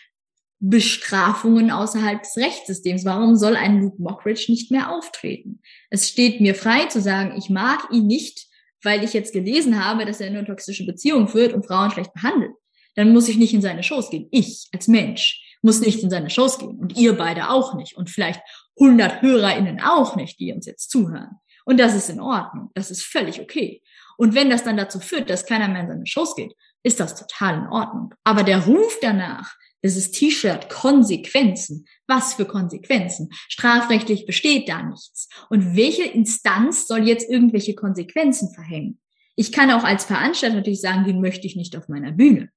[0.60, 3.04] Bestrafungen außerhalb des Rechtssystems.
[3.04, 5.60] Warum soll ein Luke Mockridge nicht mehr auftreten?
[5.90, 8.49] Es steht mir frei zu sagen, ich mag ihn nicht
[8.82, 12.12] weil ich jetzt gelesen habe, dass er in eine toxische Beziehung führt und Frauen schlecht
[12.14, 12.52] behandelt,
[12.94, 14.28] dann muss ich nicht in seine Shows gehen.
[14.30, 18.10] Ich als Mensch muss nicht in seine Shows gehen und ihr beide auch nicht und
[18.10, 18.40] vielleicht
[18.78, 21.36] 100 HörerInnen auch nicht, die uns jetzt zuhören.
[21.64, 22.70] Und das ist in Ordnung.
[22.74, 23.82] Das ist völlig okay.
[24.16, 27.14] Und wenn das dann dazu führt, dass keiner mehr in seine Shows geht, ist das
[27.14, 28.14] total in Ordnung.
[28.24, 31.86] Aber der Ruf danach, dieses T-Shirt, Konsequenzen.
[32.06, 33.30] Was für Konsequenzen?
[33.48, 35.28] Strafrechtlich besteht da nichts.
[35.48, 39.00] Und welche Instanz soll jetzt irgendwelche Konsequenzen verhängen?
[39.36, 42.50] Ich kann auch als Veranstalter natürlich sagen, den möchte ich nicht auf meiner Bühne.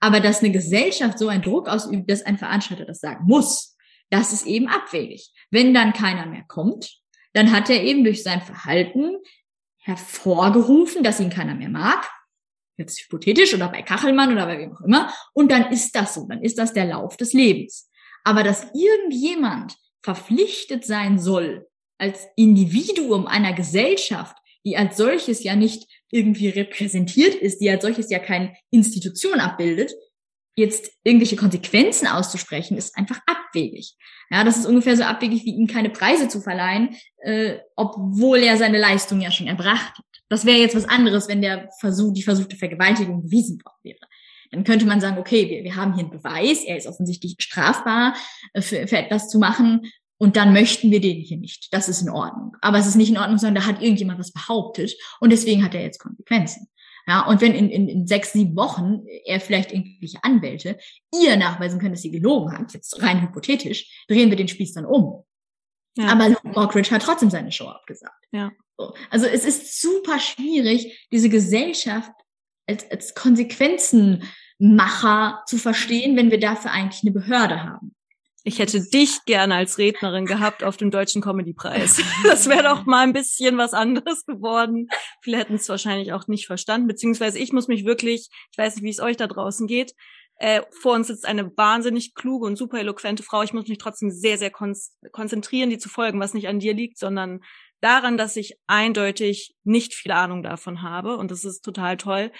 [0.00, 3.76] Aber dass eine Gesellschaft so einen Druck ausübt, dass ein Veranstalter das sagen muss,
[4.08, 5.30] das ist eben abwegig.
[5.50, 6.98] Wenn dann keiner mehr kommt,
[7.32, 9.16] dann hat er eben durch sein Verhalten
[9.78, 12.10] hervorgerufen, dass ihn keiner mehr mag
[12.80, 15.12] jetzt hypothetisch oder bei Kachelmann oder bei wem auch immer.
[15.32, 17.88] Und dann ist das so, dann ist das der Lauf des Lebens.
[18.24, 21.66] Aber dass irgendjemand verpflichtet sein soll,
[21.98, 28.10] als Individuum einer Gesellschaft, die als solches ja nicht irgendwie repräsentiert ist, die als solches
[28.10, 29.92] ja keine Institution abbildet,
[30.56, 33.96] jetzt irgendwelche Konsequenzen auszusprechen, ist einfach abwegig.
[34.30, 38.56] Ja, das ist ungefähr so abwegig, wie ihm keine Preise zu verleihen, äh, obwohl er
[38.56, 40.04] seine Leistung ja schon erbracht hat.
[40.30, 43.98] Das wäre jetzt was anderes, wenn der Versuch, die versuchte Vergewaltigung bewiesen worden wäre.
[44.52, 48.14] Dann könnte man sagen, okay, wir, wir haben hier einen Beweis, er ist offensichtlich strafbar
[48.52, 49.82] äh, für, für etwas zu machen
[50.18, 51.72] und dann möchten wir den hier nicht.
[51.72, 52.56] Das ist in Ordnung.
[52.60, 55.74] Aber es ist nicht in Ordnung, sondern da hat irgendjemand was behauptet und deswegen hat
[55.74, 56.68] er jetzt Konsequenzen.
[57.08, 60.78] Ja, und wenn in, in, in sechs, sieben Wochen er vielleicht irgendwelche Anwälte
[61.12, 64.84] ihr nachweisen können, dass sie gelogen hat, jetzt rein hypothetisch, drehen wir den Spieß dann
[64.84, 65.24] um.
[65.96, 66.08] Ja.
[66.08, 68.26] Aber Mockridge hat trotzdem seine Show abgesagt.
[68.32, 68.50] Ja.
[68.78, 68.94] So.
[69.10, 72.10] Also es ist super schwierig, diese Gesellschaft
[72.66, 77.94] als, als Konsequenzenmacher zu verstehen, wenn wir dafür eigentlich eine Behörde haben.
[78.42, 82.02] Ich hätte dich gerne als Rednerin gehabt auf dem Deutschen Comedypreis.
[82.24, 84.88] Das wäre doch mal ein bisschen was anderes geworden.
[85.20, 88.84] Viele hätten es wahrscheinlich auch nicht verstanden, beziehungsweise ich muss mich wirklich, ich weiß nicht,
[88.84, 89.94] wie es euch da draußen geht,
[90.40, 93.42] äh, vor uns sitzt eine wahnsinnig kluge und super eloquente Frau.
[93.42, 94.74] Ich muss mich trotzdem sehr, sehr kon
[95.12, 97.40] konzentrieren, die zu folgen, was nicht an dir liegt, sondern
[97.80, 101.16] daran, dass ich eindeutig nicht viel Ahnung davon habe.
[101.16, 102.30] Und das ist total toll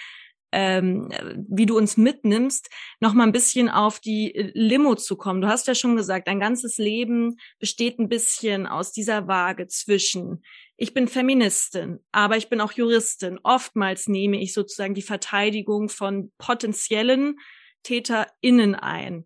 [0.51, 1.09] ähm,
[1.49, 5.41] wie du uns mitnimmst, noch mal ein bisschen auf die äh, Limo zu kommen.
[5.41, 10.43] Du hast ja schon gesagt, dein ganzes Leben besteht ein bisschen aus dieser Waage zwischen
[10.77, 13.39] ich bin Feministin, aber ich bin auch Juristin.
[13.43, 17.37] Oftmals nehme ich sozusagen die Verteidigung von potenziellen
[17.83, 19.25] TäterInnen ein.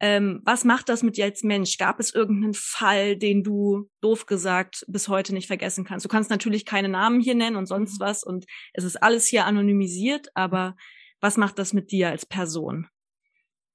[0.00, 1.78] Ähm, was macht das mit dir als Mensch?
[1.78, 6.04] Gab es irgendeinen Fall, den du, doof gesagt, bis heute nicht vergessen kannst?
[6.04, 8.04] Du kannst natürlich keine Namen hier nennen und sonst mhm.
[8.04, 10.74] was und es ist alles hier anonymisiert, aber
[11.20, 12.88] was macht das mit dir als Person?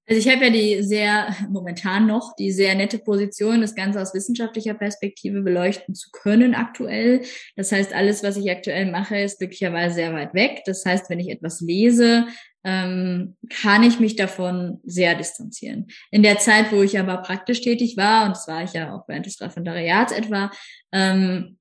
[0.10, 4.14] Also ich habe ja die sehr, momentan noch, die sehr nette Position, das Ganze aus
[4.14, 7.24] wissenschaftlicher Perspektive beleuchten zu können aktuell.
[7.58, 10.62] Das heißt, alles, was ich aktuell mache, ist glücklicherweise sehr weit weg.
[10.66, 12.28] Das heißt, wenn ich etwas lese,
[12.68, 15.88] ähm, kann ich mich davon sehr distanzieren.
[16.12, 19.08] In der Zeit, wo ich aber praktisch tätig war, und das war ich ja auch
[19.08, 20.52] während des Referendariats etwa,
[20.92, 21.58] ähm,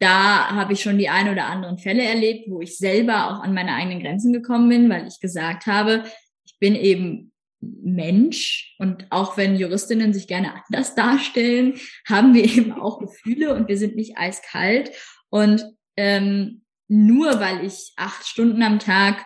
[0.00, 3.54] da habe ich schon die ein oder anderen Fälle erlebt, wo ich selber auch an
[3.54, 6.04] meine eigenen Grenzen gekommen bin, weil ich gesagt habe,
[6.44, 7.32] ich bin eben
[7.62, 11.74] Mensch und auch wenn Juristinnen sich gerne anders darstellen,
[12.06, 14.90] haben wir eben auch Gefühle und wir sind nicht eiskalt.
[15.30, 15.64] Und
[15.96, 19.24] ähm, nur weil ich acht Stunden am Tag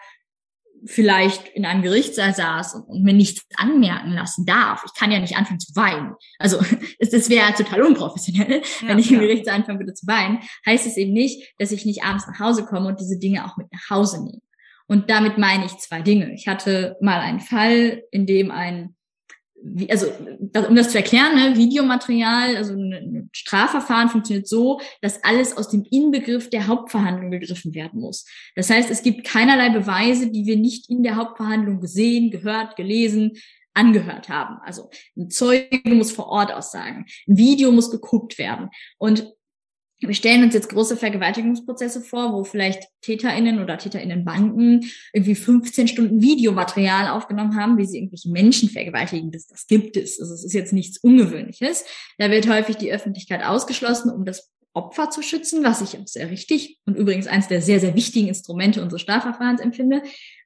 [0.87, 4.85] vielleicht in einem Gerichtssaal saß und, und, mir nichts anmerken lassen darf.
[4.87, 6.15] Ich kann ja nicht anfangen zu weinen.
[6.39, 6.59] Also
[6.99, 9.21] es, wäre total unprofessionell, ja, wenn ich im.
[9.21, 10.41] Gerichtssaal anfangen würde zu weinen.
[10.67, 13.57] Heißt es eben nicht, dass ich nicht abends nach Hause komme und diese Dinge auch
[13.57, 14.41] mit nach Hause nehme.
[14.87, 16.33] Und damit meine ich zwei Dinge.
[16.35, 18.95] Ich hatte mal einen Fall, in dem ein
[19.89, 20.07] also
[20.69, 25.85] um das zu erklären, ne, Videomaterial, also ein Strafverfahren funktioniert so, dass alles aus dem
[25.91, 28.27] Inbegriff der Hauptverhandlung gegriffen werden muss.
[28.57, 33.33] Das heißt, es gibt keinerlei Beweise, die wir nicht in der Hauptverhandlung gesehen, gehört, gelesen,
[33.73, 34.59] angehört haben.
[34.63, 38.71] Also ein Zeuge muss vor Ort aussagen, ein Video muss geguckt werden.
[38.99, 39.33] Und
[40.07, 46.23] wir stellen uns jetzt große Vergewaltigungsprozesse vor, wo vielleicht TäterInnen oder TäterInnenbanden irgendwie 15 Stunden
[46.23, 49.31] Videomaterial aufgenommen haben, wie sie irgendwelche Menschen vergewaltigen.
[49.31, 50.21] Das, das gibt es.
[50.21, 51.85] Also es ist jetzt nichts Ungewöhnliches.
[52.19, 56.31] Da wird häufig die Öffentlichkeit ausgeschlossen, um das Opfer zu schützen, was ich auch sehr
[56.31, 60.03] richtig und übrigens eines der sehr, sehr wichtigen Instrumente unseres Strafverfahrens empfinde.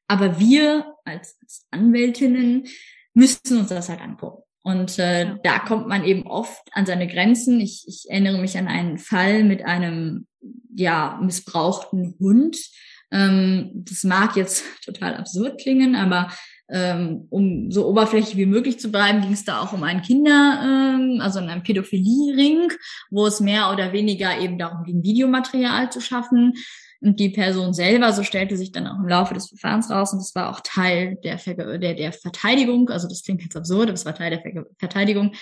[0.07, 2.67] Aber wir als, als Anwältinnen
[3.15, 4.43] müssen uns das halt angucken.
[4.69, 5.39] Und äh, ja.
[5.43, 7.59] da kommt man eben oft an seine Grenzen.
[7.59, 10.27] Ich, ich erinnere mich an einen Fall mit einem
[10.75, 12.59] ja missbrauchten Hund.
[13.11, 16.31] Ähm, das mag jetzt total absurd klingen, aber
[16.69, 20.61] ähm, um so oberflächlich wie möglich zu bleiben, ging es da auch um einen Kinder,
[20.63, 22.71] ähm, also einen Pädophilie-Ring,
[23.11, 26.53] wo es mehr oder weniger eben darum ging, Videomaterial zu schaffen.
[27.01, 30.19] Und die Person selber, so stellte sich dann auch im Laufe des Verfahrens raus, und
[30.19, 34.05] das war auch Teil der, der, der Verteidigung, also das klingt jetzt absurd, aber es
[34.05, 35.33] war Teil der Ver Verteidigung,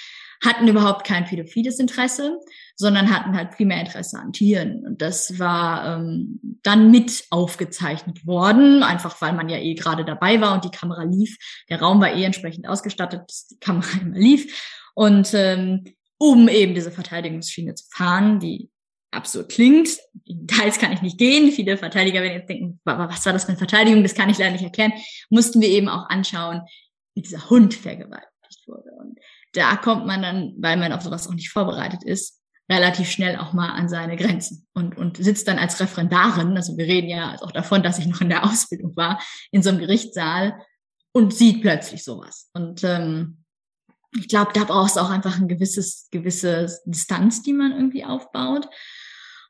[0.44, 2.38] hatten überhaupt kein pädophiles Interesse,
[2.74, 4.84] sondern hatten halt primär Interesse an Tieren.
[4.86, 10.40] Und das war ähm, dann mit aufgezeichnet worden, einfach weil man ja eh gerade dabei
[10.40, 11.38] war und die Kamera lief.
[11.70, 14.84] Der Raum war eh entsprechend ausgestattet, dass die Kamera immer lief.
[14.94, 15.84] Und ähm,
[16.18, 18.70] um eben diese Verteidigungsschiene zu fahren, die
[19.10, 19.88] absurd klingt.
[20.24, 21.52] In Details kann ich nicht gehen.
[21.52, 24.02] Viele Verteidiger werden jetzt denken, was war das für eine Verteidigung?
[24.02, 24.92] Das kann ich leider nicht erklären.
[25.30, 26.62] Mussten wir eben auch anschauen,
[27.14, 28.90] wie dieser Hund vergewaltigt wurde.
[28.98, 29.18] Und
[29.52, 32.40] da kommt man dann, weil man auf sowas auch nicht vorbereitet ist,
[32.70, 36.86] relativ schnell auch mal an seine Grenzen und, und sitzt dann als Referendarin, also wir
[36.86, 40.60] reden ja auch davon, dass ich noch in der Ausbildung war, in so einem Gerichtssaal
[41.12, 42.50] und sieht plötzlich sowas.
[42.54, 43.44] Und ähm,
[44.18, 48.68] ich glaube, da brauchst du auch einfach ein gewisses, gewisse Distanz, die man irgendwie aufbaut.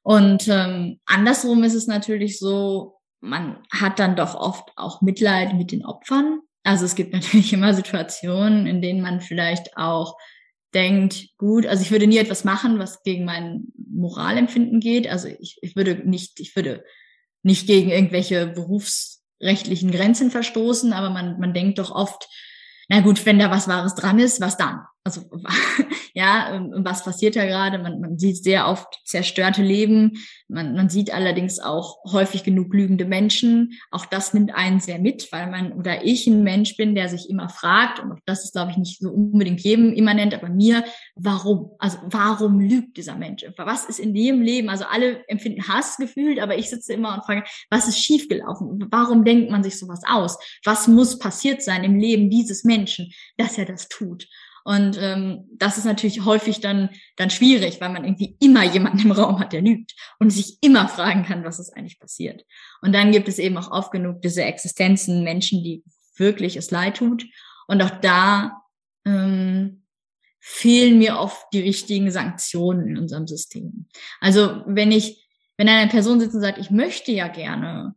[0.03, 5.73] Und ähm, andersrum ist es natürlich so, man hat dann doch oft auch Mitleid mit
[5.73, 6.41] den Opfern.
[6.63, 10.17] Also es gibt natürlich immer Situationen, in denen man vielleicht auch
[10.75, 15.09] denkt, gut, also ich würde nie etwas machen, was gegen mein Moralempfinden geht.
[15.09, 16.85] Also ich, ich würde nicht, ich würde
[17.43, 22.29] nicht gegen irgendwelche Berufs rechtlichen Grenzen verstoßen, aber man, man denkt doch oft,
[22.89, 24.87] na gut, wenn da was Wahres dran ist, was dann?
[25.07, 25.23] Also
[26.15, 27.79] ja, ähm, was passiert da gerade?
[27.79, 30.19] Man, man sieht sehr oft zerstörte Leben.
[30.49, 33.79] Man, man sieht allerdings auch häufig genug lügende Menschen.
[33.93, 37.31] Auch das nimmt einen sehr mit, weil man oder ich ein Mensch bin, der sich
[37.31, 40.83] immer fragt, und auch das ist, glaube ich, nicht so unbedingt jedem immanent, aber mir,
[41.15, 41.71] warum?
[41.79, 43.47] Also warum lügt dieser Mensch?
[43.57, 44.71] Was ist in dem Leben?
[44.71, 48.89] Also alle empfinden Hass gefühlt, aber ich sitze immer und frage, was ist schiefgelaufen?
[48.91, 50.37] Warum denkt man sich sowas aus?
[50.65, 54.27] Was muss passiert sein im Leben dieses Menschen, dass er das tut?
[54.67, 59.13] Und ähm, das ist natürlich häufig dann, dann schwierig, weil man irgendwie immer jemanden im
[59.13, 62.45] Raum hat, der lügt und sich immer fragen kann, was ist eigentlich passiert.
[62.83, 65.85] Und dann gibt es eben auch oft genug diese Existenzen, Menschen, die
[66.17, 67.27] wirklich es leid tut.
[67.69, 68.61] Und auch da
[69.05, 69.85] ähm,
[70.41, 73.87] fehlen mir oft die richtigen Sanktionen in unserem System.
[74.21, 77.95] Also wenn ich, wenn eine Person sitzt und sagt, ich möchte ja gerne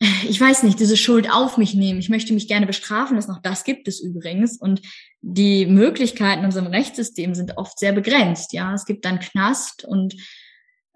[0.00, 1.98] ich weiß nicht, diese Schuld auf mich nehmen.
[1.98, 3.32] Ich möchte mich gerne bestrafen lassen.
[3.32, 4.56] Auch das gibt es übrigens.
[4.56, 4.80] Und
[5.20, 8.54] die Möglichkeiten in unserem Rechtssystem sind oft sehr begrenzt.
[8.54, 10.14] Ja, es gibt dann Knast und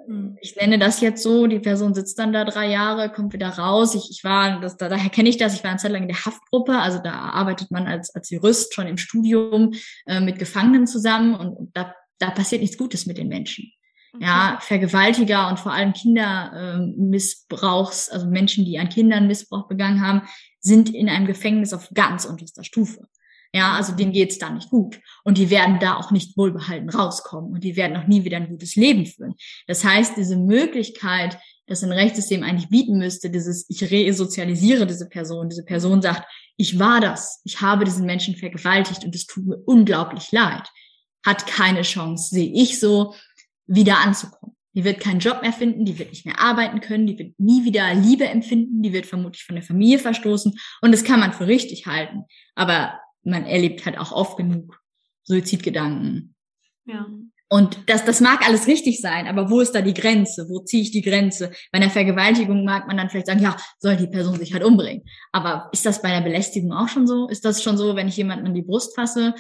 [0.06, 0.38] hm.
[0.40, 3.94] ich nenne das jetzt so, die Person sitzt dann da drei Jahre, kommt wieder raus.
[3.94, 6.08] Ich, ich war, das, da, daher kenne ich das, ich war eine Zeit lang in
[6.08, 9.74] der Haftgruppe, also da arbeitet man als, als Jurist schon im Studium
[10.06, 13.70] äh, mit Gefangenen zusammen und, und da, da passiert nichts Gutes mit den Menschen
[14.20, 20.22] ja, Vergewaltiger und vor allem Kindermissbrauchs, also Menschen, die an Kindern Missbrauch begangen haben,
[20.60, 23.06] sind in einem Gefängnis auf ganz unterster Stufe.
[23.52, 25.00] Ja, also denen geht's da nicht gut.
[25.22, 27.52] Und die werden da auch nicht wohlbehalten rauskommen.
[27.52, 29.34] Und die werden auch nie wieder ein gutes Leben führen.
[29.68, 35.48] Das heißt, diese Möglichkeit, das ein Rechtssystem eigentlich bieten müsste, dieses, ich resozialisiere diese Person,
[35.48, 36.24] diese Person sagt,
[36.56, 40.68] ich war das, ich habe diesen Menschen vergewaltigt und es tut mir unglaublich leid,
[41.24, 43.14] hat keine Chance, sehe ich so,
[43.66, 44.56] wieder anzukommen.
[44.74, 47.64] Die wird keinen Job mehr finden, die wird nicht mehr arbeiten können, die wird nie
[47.64, 51.46] wieder Liebe empfinden, die wird vermutlich von der Familie verstoßen und das kann man für
[51.46, 52.24] richtig halten.
[52.56, 54.80] Aber man erlebt halt auch oft genug
[55.22, 56.34] Suizidgedanken.
[56.86, 57.06] Ja.
[57.48, 60.48] Und das, das mag alles richtig sein, aber wo ist da die Grenze?
[60.48, 61.52] Wo ziehe ich die Grenze?
[61.70, 65.04] Bei einer Vergewaltigung mag man dann vielleicht sagen, ja, soll die Person sich halt umbringen.
[65.30, 67.28] Aber ist das bei einer Belästigung auch schon so?
[67.28, 69.34] Ist das schon so, wenn ich jemanden an die Brust fasse,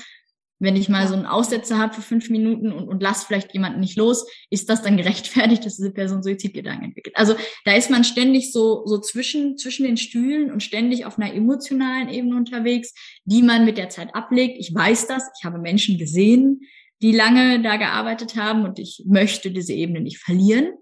[0.58, 3.80] wenn ich mal so einen Aussetzer habe für fünf Minuten und, und lass vielleicht jemanden
[3.80, 7.16] nicht los, ist das dann gerechtfertigt, dass diese Person Suizidgedanken entwickelt?
[7.16, 7.34] Also
[7.64, 12.08] da ist man ständig so, so zwischen, zwischen den Stühlen und ständig auf einer emotionalen
[12.08, 12.94] Ebene unterwegs,
[13.24, 14.56] die man mit der Zeit ablegt.
[14.58, 16.60] Ich weiß das, ich habe Menschen gesehen,
[17.02, 20.72] die lange da gearbeitet haben und ich möchte diese Ebene nicht verlieren.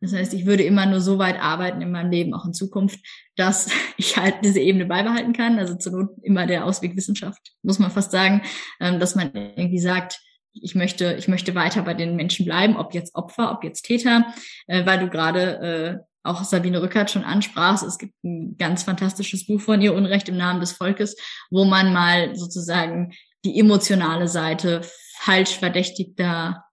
[0.00, 3.00] Das heißt, ich würde immer nur so weit arbeiten in meinem Leben, auch in Zukunft,
[3.36, 5.58] dass ich halt diese Ebene beibehalten kann.
[5.58, 8.42] Also zur Not immer der Ausweg Wissenschaft, muss man fast sagen,
[8.80, 10.20] ähm, dass man irgendwie sagt,
[10.52, 14.26] ich möchte, ich möchte weiter bei den Menschen bleiben, ob jetzt Opfer, ob jetzt Täter,
[14.66, 17.84] äh, weil du gerade äh, auch Sabine Rückert schon ansprachst.
[17.84, 21.16] Es gibt ein ganz fantastisches Buch von ihr, Unrecht im Namen des Volkes,
[21.50, 23.12] wo man mal sozusagen
[23.44, 24.80] die emotionale Seite
[25.18, 26.64] falsch verdächtigter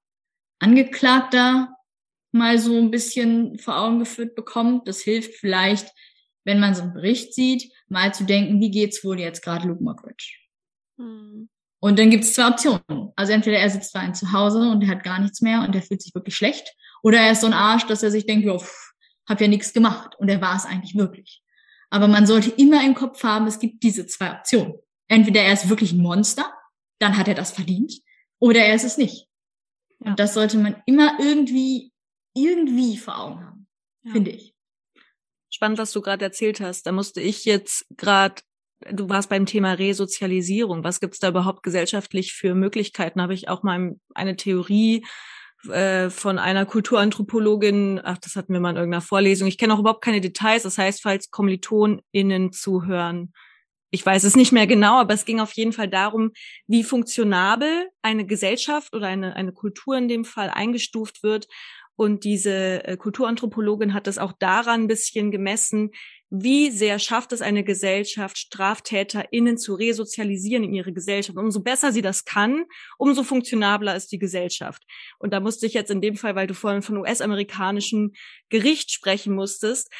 [0.59, 1.72] Angeklagter
[2.33, 4.87] mal so ein bisschen vor Augen geführt bekommt.
[4.87, 5.87] Das hilft vielleicht,
[6.43, 9.83] wenn man so einen Bericht sieht, mal zu denken, wie geht's wohl jetzt gerade Luke
[9.83, 10.35] Mockridge?
[10.97, 11.49] Hm.
[11.79, 13.11] Und dann gibt es zwei Optionen.
[13.15, 15.81] Also entweder er sitzt da zu Hause und er hat gar nichts mehr und er
[15.81, 16.73] fühlt sich wirklich schlecht,
[17.03, 18.57] oder er ist so ein Arsch, dass er sich denkt, ja,
[19.27, 21.41] hab ja nichts gemacht und er war es eigentlich wirklich.
[21.89, 24.75] Aber man sollte immer im Kopf haben, es gibt diese zwei Optionen.
[25.07, 26.51] Entweder er ist wirklich ein Monster,
[26.99, 27.93] dann hat er das verdient,
[28.39, 29.27] oder er ist es nicht.
[29.99, 30.11] Ja.
[30.11, 31.92] Und das sollte man immer irgendwie
[32.33, 33.67] irgendwie vor Augen haben,
[34.03, 34.11] ja.
[34.11, 34.53] finde ich.
[35.49, 36.87] Spannend, was du gerade erzählt hast.
[36.87, 38.41] Da musste ich jetzt gerade,
[38.91, 40.83] du warst beim Thema Resozialisierung.
[40.83, 43.21] Was gibt's da überhaupt gesellschaftlich für Möglichkeiten?
[43.21, 45.05] Habe ich auch mal eine Theorie
[45.69, 49.47] äh, von einer Kulturanthropologin, ach, das hatten wir mal in irgendeiner Vorlesung.
[49.47, 50.63] Ich kenne auch überhaupt keine Details.
[50.63, 53.31] Das heißt, falls KommilitonInnen zuhören,
[53.91, 56.31] ich weiß es nicht mehr genau, aber es ging auf jeden Fall darum,
[56.65, 61.47] wie funktionabel eine Gesellschaft oder eine, eine Kultur in dem Fall eingestuft wird
[61.95, 65.91] und diese äh, Kulturanthropologin hat es auch daran ein bisschen gemessen,
[66.35, 71.37] wie sehr schafft es eine Gesellschaft, StraftäterInnen zu resozialisieren in ihre Gesellschaft.
[71.37, 72.65] umso besser sie das kann,
[72.97, 74.81] umso funktionabler ist die Gesellschaft.
[75.19, 78.13] Und da musste ich jetzt in dem Fall, weil du vorhin von US-amerikanischem
[78.49, 79.91] Gericht sprechen musstest,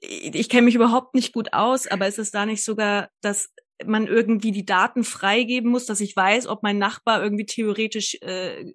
[0.00, 3.48] ich kenne mich überhaupt nicht gut aus, aber ist es da nicht sogar, dass
[3.84, 8.72] man irgendwie die Daten freigeben muss, dass ich weiß, ob mein Nachbar irgendwie theoretisch äh,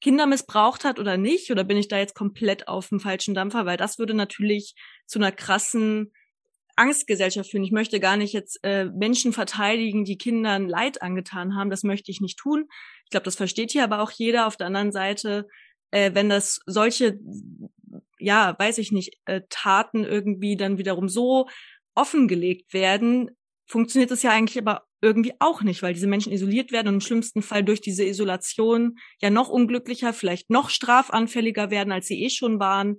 [0.00, 1.50] Kinder missbraucht hat oder nicht?
[1.50, 3.66] Oder bin ich da jetzt komplett auf dem falschen Dampfer?
[3.66, 4.74] Weil das würde natürlich
[5.06, 6.12] zu einer krassen
[6.76, 7.64] Angstgesellschaft führen.
[7.64, 11.70] Ich möchte gar nicht jetzt äh, Menschen verteidigen, die Kindern Leid angetan haben.
[11.70, 12.68] Das möchte ich nicht tun.
[13.04, 14.46] Ich glaube, das versteht hier aber auch jeder.
[14.46, 15.48] Auf der anderen Seite,
[15.90, 17.18] äh, wenn das solche
[18.18, 21.48] ja, weiß ich nicht, äh, Taten irgendwie dann wiederum so
[21.94, 23.30] offengelegt werden,
[23.66, 27.00] funktioniert das ja eigentlich aber irgendwie auch nicht, weil diese Menschen isoliert werden und im
[27.00, 32.30] schlimmsten Fall durch diese Isolation ja noch unglücklicher, vielleicht noch strafanfälliger werden, als sie eh
[32.30, 32.96] schon waren.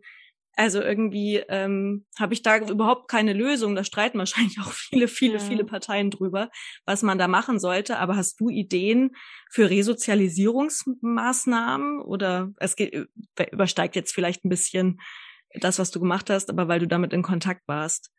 [0.56, 3.76] Also irgendwie ähm, habe ich da überhaupt keine Lösung.
[3.76, 5.40] Da streiten wahrscheinlich auch viele, viele, ja.
[5.40, 6.50] viele Parteien drüber,
[6.86, 7.98] was man da machen sollte.
[7.98, 9.12] Aber hast du Ideen
[9.50, 12.02] für Resozialisierungsmaßnahmen?
[12.02, 13.08] Oder es geht,
[13.52, 15.00] übersteigt jetzt vielleicht ein bisschen
[15.62, 18.12] das, was du gemacht hast, aber weil du damit in Kontakt warst.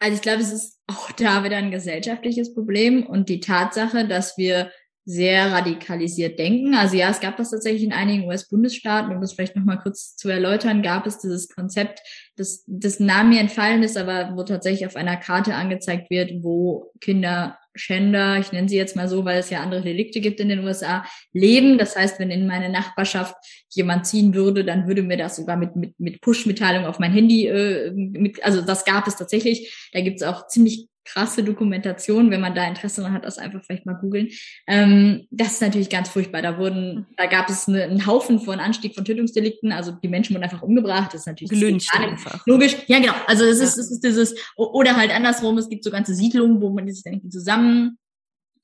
[0.00, 4.36] Also ich glaube, es ist auch da wieder ein gesellschaftliches Problem und die Tatsache, dass
[4.36, 4.70] wir
[5.08, 6.74] sehr radikalisiert denken.
[6.74, 10.28] Also ja, es gab das tatsächlich in einigen US-Bundesstaaten, um das vielleicht nochmal kurz zu
[10.28, 12.00] erläutern, gab es dieses Konzept,
[12.34, 16.90] das, das Namen mir entfallen ist, aber wo tatsächlich auf einer Karte angezeigt wird, wo
[17.00, 20.48] Kinder Schänder, ich nenne sie jetzt mal so, weil es ja andere Delikte gibt in
[20.48, 21.78] den USA, leben.
[21.78, 23.34] Das heißt, wenn in meine Nachbarschaft
[23.70, 27.46] jemand ziehen würde, dann würde mir das sogar mit, mit, mit Push-Mitteilung auf mein Handy,
[27.46, 29.88] äh, mit, also das gab es tatsächlich.
[29.92, 33.64] Da gibt es auch ziemlich krasse Dokumentation, wenn man da Interesse daran hat, das einfach
[33.64, 34.28] vielleicht mal googeln.
[34.66, 36.42] Ähm, das ist natürlich ganz furchtbar.
[36.42, 40.34] Da wurden, da gab es eine, einen Haufen von Anstieg von Tötungsdelikten, also die Menschen
[40.34, 41.14] wurden einfach umgebracht.
[41.14, 42.46] Das ist natürlich gelünscht einfach.
[42.46, 43.14] Logisch, ja genau.
[43.26, 45.56] Also das ist, das ist dieses oder halt andersrum.
[45.58, 47.98] Es gibt so ganze Siedlungen, wo man sich dann irgendwie zusammen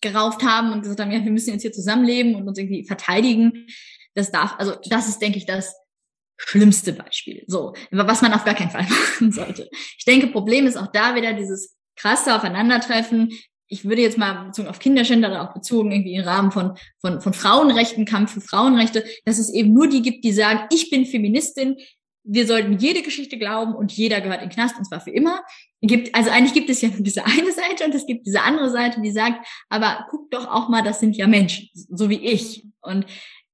[0.00, 3.66] gerauft haben und gesagt haben, ja, wir müssen jetzt hier zusammenleben und uns irgendwie verteidigen.
[4.14, 5.74] Das darf, also das ist, denke ich, das
[6.36, 7.44] schlimmste Beispiel.
[7.46, 9.70] So, was man auf gar keinen Fall machen sollte.
[9.96, 13.30] Ich denke, Problem ist auch da wieder dieses krasse Aufeinandertreffen.
[13.68, 17.20] Ich würde jetzt mal bezogen auf Kinderschänder oder auch bezogen irgendwie im Rahmen von, von,
[17.20, 21.06] von Frauenrechten, Kampf für Frauenrechte, dass es eben nur die gibt, die sagen, ich bin
[21.06, 21.76] Feministin,
[22.24, 25.42] wir sollten jede Geschichte glauben und jeder gehört in den Knast und zwar für immer.
[25.80, 28.70] Gibt, also eigentlich gibt es ja nur diese eine Seite und es gibt diese andere
[28.70, 32.64] Seite, die sagt, aber guck doch auch mal, das sind ja Menschen, so wie ich.
[32.80, 33.06] Und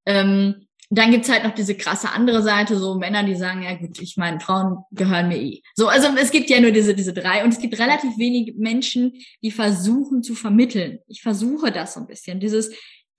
[0.07, 4.01] ähm, dann gibt's halt noch diese krasse andere Seite, so Männer, die sagen, ja gut,
[4.01, 5.63] ich meine, Frauen gehören mir eh.
[5.75, 9.13] So, also es gibt ja nur diese, diese drei und es gibt relativ wenig Menschen,
[9.43, 11.01] die versuchen zu vermitteln.
[11.07, 12.41] Ich versuche das so ein bisschen.
[12.41, 12.71] Dieses,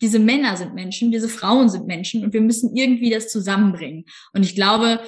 [0.02, 4.06] diese Männer sind Menschen, diese Frauen sind Menschen und wir müssen irgendwie das zusammenbringen.
[4.34, 5.02] Und ich glaube,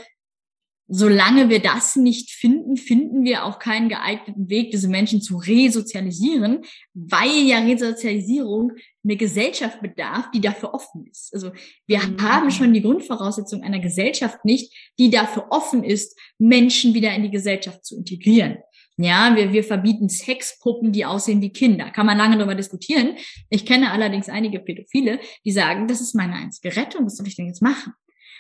[0.88, 6.60] solange wir das nicht finden, finden wir auch keinen geeigneten Weg, diese Menschen zu resozialisieren,
[6.94, 11.34] weil ja Resozialisierung eine Gesellschaft bedarf, die dafür offen ist.
[11.34, 11.52] Also
[11.88, 12.22] wir mhm.
[12.22, 17.32] haben schon die Grundvoraussetzung einer Gesellschaft nicht, die dafür offen ist, Menschen wieder in die
[17.32, 18.58] Gesellschaft zu integrieren.
[18.98, 21.90] Ja, wir, wir verbieten Sexpuppen, die aussehen wie Kinder.
[21.90, 23.16] Kann man lange darüber diskutieren.
[23.50, 27.36] Ich kenne allerdings einige Pädophile, die sagen, das ist meine einzige Rettung, was soll ich
[27.36, 27.94] denn jetzt machen?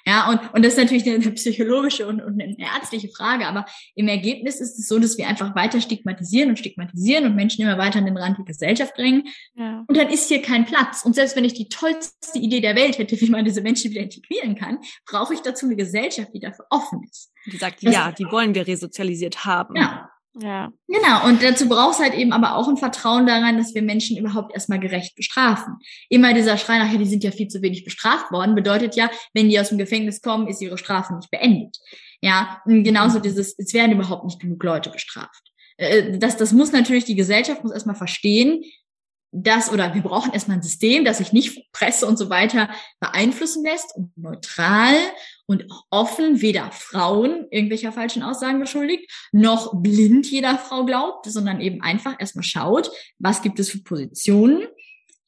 [0.06, 3.66] Ja, und, und das ist natürlich eine, eine psychologische und, und eine ärztliche Frage, aber
[3.96, 7.78] im Ergebnis ist es so, dass wir einfach weiter stigmatisieren und stigmatisieren und Menschen immer
[7.78, 9.24] weiter an den Rand der Gesellschaft drängen.
[9.56, 9.84] Ja.
[9.88, 11.04] Und dann ist hier kein Platz.
[11.06, 14.02] Und selbst wenn ich die tollste Idee der Welt hätte, wie man diese Menschen wieder
[14.02, 17.32] integrieren kann, brauche ich dazu eine Gesellschaft, die dafür offen ist.
[17.46, 19.76] Die sagt, das ja, die wollen wir resozialisiert haben.
[19.76, 20.11] Ja.
[20.40, 20.72] Ja.
[20.88, 21.26] Genau.
[21.26, 24.54] Und dazu braucht es halt eben aber auch ein Vertrauen daran, dass wir Menschen überhaupt
[24.54, 25.78] erstmal gerecht bestrafen.
[26.10, 29.50] Immer dieser Schrei nachher, die sind ja viel zu wenig bestraft worden, bedeutet ja, wenn
[29.50, 31.78] die aus dem Gefängnis kommen, ist ihre Strafe nicht beendet.
[32.22, 32.62] Ja.
[32.66, 35.52] Und genauso dieses, es werden überhaupt nicht genug Leute bestraft.
[35.78, 38.64] Äh, das, das muss natürlich, die Gesellschaft muss erstmal verstehen,
[39.34, 43.64] dass, oder wir brauchen erstmal ein System, das sich nicht Presse und so weiter beeinflussen
[43.64, 44.94] lässt und neutral
[45.52, 51.82] und offen weder Frauen irgendwelcher falschen Aussagen beschuldigt, noch blind jeder Frau glaubt, sondern eben
[51.82, 54.66] einfach erstmal schaut, was gibt es für Positionen,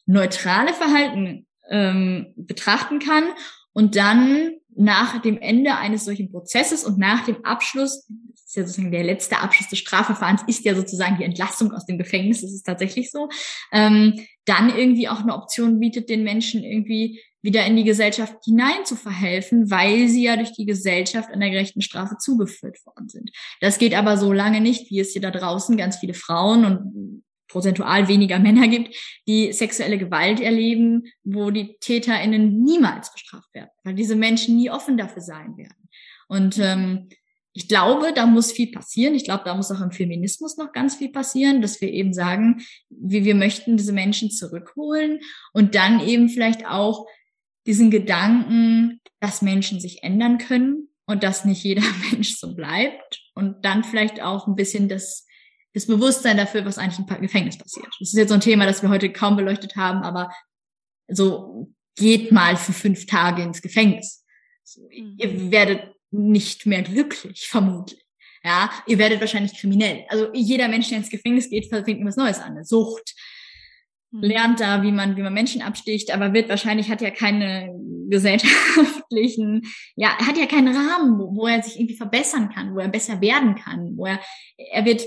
[0.06, 3.26] neutrale Verhalten ähm, betrachten kann
[3.74, 8.64] und dann nach dem Ende eines solchen Prozesses und nach dem Abschluss, das ist ja
[8.64, 12.54] sozusagen der letzte Abschluss des Strafverfahrens, ist ja sozusagen die Entlassung aus dem Gefängnis, das
[12.54, 13.28] ist tatsächlich so,
[13.74, 18.86] ähm, dann irgendwie auch eine Option bietet, den Menschen irgendwie wieder in die Gesellschaft hinein
[18.86, 23.32] zu verhelfen, weil sie ja durch die Gesellschaft an der gerechten Strafe zugeführt worden sind.
[23.62, 27.24] Das geht aber so lange nicht, wie es hier da draußen ganz viele Frauen und
[27.50, 28.96] prozentual weniger Männer gibt,
[29.28, 34.98] die sexuelle Gewalt erleben, wo die TäterInnen niemals bestraft werden, weil diese Menschen nie offen
[34.98, 35.90] dafür sein werden.
[36.28, 37.10] Und ähm,
[37.56, 39.14] ich glaube, da muss viel passieren.
[39.14, 42.64] Ich glaube, da muss auch im Feminismus noch ganz viel passieren, dass wir eben sagen,
[42.90, 45.20] wie wir möchten diese Menschen zurückholen
[45.54, 47.06] und dann eben vielleicht auch
[47.66, 53.64] diesen Gedanken, dass Menschen sich ändern können und dass nicht jeder Mensch so bleibt und
[53.64, 55.26] dann vielleicht auch ein bisschen das,
[55.74, 57.88] das Bewusstsein dafür, was eigentlich im Gefängnis passiert.
[58.00, 60.30] Das ist jetzt so ein Thema, das wir heute kaum beleuchtet haben, aber
[61.08, 64.26] so geht mal für fünf Tage ins Gefängnis.
[64.64, 65.52] So, ihr mhm.
[65.52, 68.02] werdet nicht mehr glücklich, vermutlich.
[68.44, 70.06] Ja, ihr werdet wahrscheinlich kriminell.
[70.10, 72.52] Also jeder Mensch, der ins Gefängnis geht, fängt was Neues an.
[72.52, 73.16] Eine Sucht.
[74.22, 77.74] Lernt da, wie man, wie man Menschen absticht, aber wird wahrscheinlich hat ja keine
[78.10, 79.64] gesellschaftlichen,
[79.96, 83.22] ja, hat ja keinen Rahmen, wo, wo er sich irgendwie verbessern kann, wo er besser
[83.22, 84.20] werden kann, wo er,
[84.58, 85.04] er wird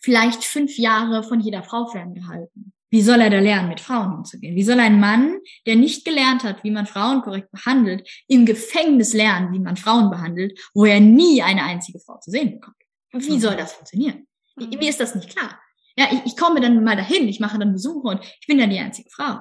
[0.00, 2.72] vielleicht fünf Jahre von jeder Frau ferngehalten.
[2.92, 4.56] Wie soll er da lernen, mit Frauen umzugehen?
[4.56, 9.14] Wie soll ein Mann, der nicht gelernt hat, wie man Frauen korrekt behandelt, im Gefängnis
[9.14, 12.76] lernen, wie man Frauen behandelt, wo er nie eine einzige Frau zu sehen bekommt?
[13.12, 14.26] Wie soll das funktionieren?
[14.56, 14.70] Mhm.
[14.70, 15.60] Mir ist das nicht klar.
[16.00, 18.70] Ja, ich, ich komme dann mal dahin, ich mache dann Besuche und ich bin dann
[18.70, 19.40] die einzige Frau.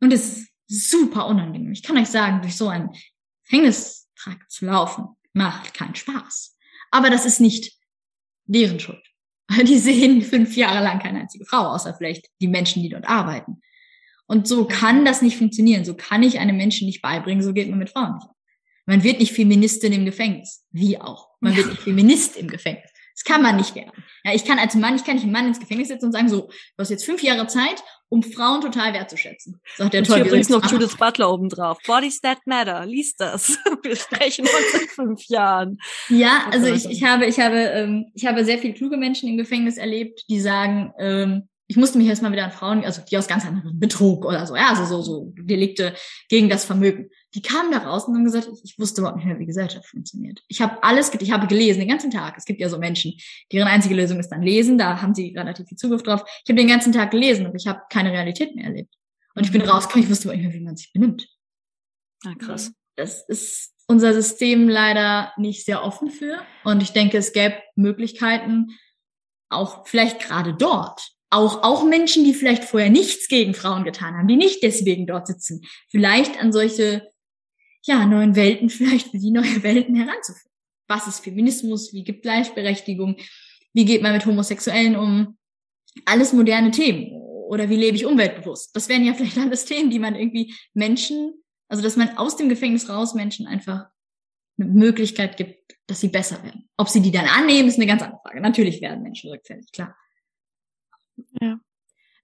[0.00, 1.72] Und es ist super unangenehm.
[1.72, 2.88] Ich kann euch sagen, durch so einen
[3.44, 6.56] Gefängnistrakt zu laufen, macht keinen Spaß.
[6.90, 7.74] Aber das ist nicht
[8.46, 9.02] deren Schuld.
[9.62, 13.60] Die sehen fünf Jahre lang keine einzige Frau, außer vielleicht die Menschen, die dort arbeiten.
[14.26, 15.84] Und so kann das nicht funktionieren.
[15.84, 18.28] So kann ich einem Menschen nicht beibringen, so geht man mit Frauen nicht
[18.86, 20.64] Man wird nicht Feministin im Gefängnis.
[20.70, 21.28] Wie auch.
[21.40, 22.89] Man wird nicht Feminist im Gefängnis.
[23.20, 23.92] Das kann man nicht werden.
[24.24, 26.30] Ja, ich kann als Mann, ich kann nicht einen Mann ins Gefängnis setzen und sagen,
[26.30, 29.60] so, du hast jetzt fünf Jahre Zeit, um Frauen total wertzuschätzen.
[29.76, 31.78] Sagt der und hier übrigens noch Judith Butler oben drauf.
[31.86, 32.86] Bodies that matter.
[32.86, 33.58] Lies das.
[33.82, 35.78] Wir sprechen uns in fünf Jahren.
[36.08, 39.36] Ja, also ich, ich habe, ich habe, ähm, ich habe sehr viele kluge Menschen im
[39.36, 43.28] Gefängnis erlebt, die sagen, ähm, ich musste mich erstmal wieder an Frauen, also die aus
[43.28, 45.94] ganz anderen Betrug oder so, ja, also so, so Delikte
[46.28, 47.10] gegen das Vermögen.
[47.34, 50.42] Die kamen da raus und haben gesagt, ich, wusste überhaupt nicht mehr, wie Gesellschaft funktioniert.
[50.48, 52.36] Ich habe alles, ich habe gelesen den ganzen Tag.
[52.36, 53.14] Es gibt ja so Menschen,
[53.52, 56.24] deren einzige Lösung ist dann lesen, da haben sie relativ viel Zugriff drauf.
[56.44, 58.94] Ich habe den ganzen Tag gelesen und ich habe keine Realität mehr erlebt.
[59.34, 61.28] Und ich bin rausgekommen, ich wusste überhaupt nicht mehr, wie man sich benimmt.
[62.24, 62.72] Ah, krass.
[62.96, 66.40] Das ist unser System leider nicht sehr offen für.
[66.64, 68.76] Und ich denke, es gäbe Möglichkeiten,
[69.48, 74.28] auch vielleicht gerade dort, auch, auch Menschen, die vielleicht vorher nichts gegen Frauen getan haben,
[74.28, 77.09] die nicht deswegen dort sitzen, vielleicht an solche,
[77.84, 80.50] ja, neuen Welten, vielleicht für die neue Welten heranzuführen.
[80.88, 81.92] Was ist Feminismus?
[81.92, 83.16] Wie gibt Gleichberechtigung?
[83.72, 85.38] Wie geht man mit Homosexuellen um?
[86.04, 87.12] Alles moderne Themen.
[87.12, 88.74] Oder wie lebe ich umweltbewusst?
[88.74, 91.32] Das wären ja vielleicht alles Themen, die man irgendwie Menschen,
[91.68, 93.86] also dass man aus dem Gefängnis raus Menschen einfach
[94.58, 96.68] eine Möglichkeit gibt, dass sie besser werden.
[96.76, 98.40] Ob sie die dann annehmen, ist eine ganz andere Frage.
[98.40, 99.96] Natürlich werden Menschen rückfällig, klar.
[101.40, 101.60] Ja.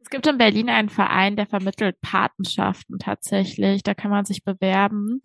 [0.07, 3.83] Es gibt in Berlin einen Verein, der vermittelt Patenschaften tatsächlich.
[3.83, 5.21] Da kann man sich bewerben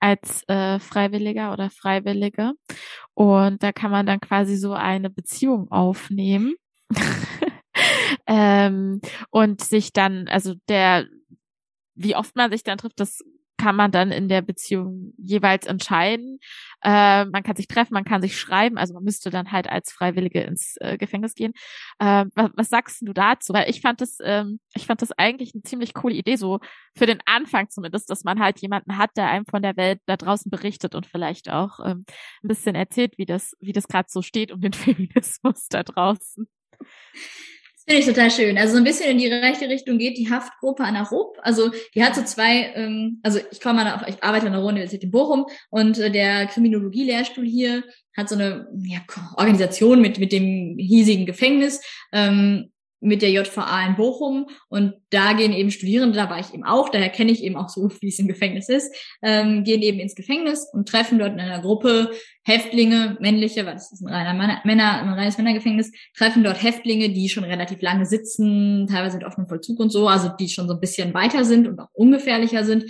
[0.00, 2.52] als äh, Freiwilliger oder Freiwillige.
[3.12, 6.54] Und da kann man dann quasi so eine Beziehung aufnehmen.
[8.26, 11.04] ähm, und sich dann, also der,
[11.94, 13.22] wie oft man sich dann trifft, das
[13.62, 16.40] kann man dann in der Beziehung jeweils entscheiden.
[16.82, 19.92] Äh, man kann sich treffen, man kann sich schreiben, also man müsste dann halt als
[19.92, 21.52] Freiwillige ins äh, Gefängnis gehen.
[22.00, 23.52] Äh, was, was, sagst du dazu?
[23.52, 26.58] Weil ich fand das, ähm, ich fand das eigentlich eine ziemlich coole Idee, so
[26.96, 30.16] für den Anfang zumindest, dass man halt jemanden hat, der einem von der Welt da
[30.16, 32.04] draußen berichtet und vielleicht auch ähm,
[32.42, 36.48] ein bisschen erzählt, wie das, wie das gerade so steht um den Feminismus da draußen.
[37.84, 38.58] Finde ich total schön.
[38.58, 41.36] Also so ein bisschen in die rechte Richtung geht die Haftgruppe Anarob.
[41.42, 44.62] Also die hat so zwei, ähm, also ich komme mal auf, ich arbeite an der
[44.62, 47.82] Universität in Bochum und äh, der Kriminologie-Lehrstuhl hier
[48.16, 49.00] hat so eine ja,
[49.36, 51.80] Organisation mit, mit dem hiesigen Gefängnis.
[52.12, 52.70] Ähm,
[53.02, 54.48] mit der JVA in Bochum.
[54.68, 57.68] Und da gehen eben Studierende, da war ich eben auch, daher kenne ich eben auch
[57.68, 61.40] so, wie es im Gefängnis ist, ähm, gehen eben ins Gefängnis und treffen dort in
[61.40, 62.10] einer Gruppe
[62.44, 64.34] Häftlinge, männliche, weil das ist ein reiner
[64.64, 69.48] Männer, ein reines Männergefängnis, treffen dort Häftlinge, die schon relativ lange sitzen, teilweise mit offenem
[69.48, 72.84] Vollzug und so, also die schon so ein bisschen weiter sind und auch ungefährlicher sind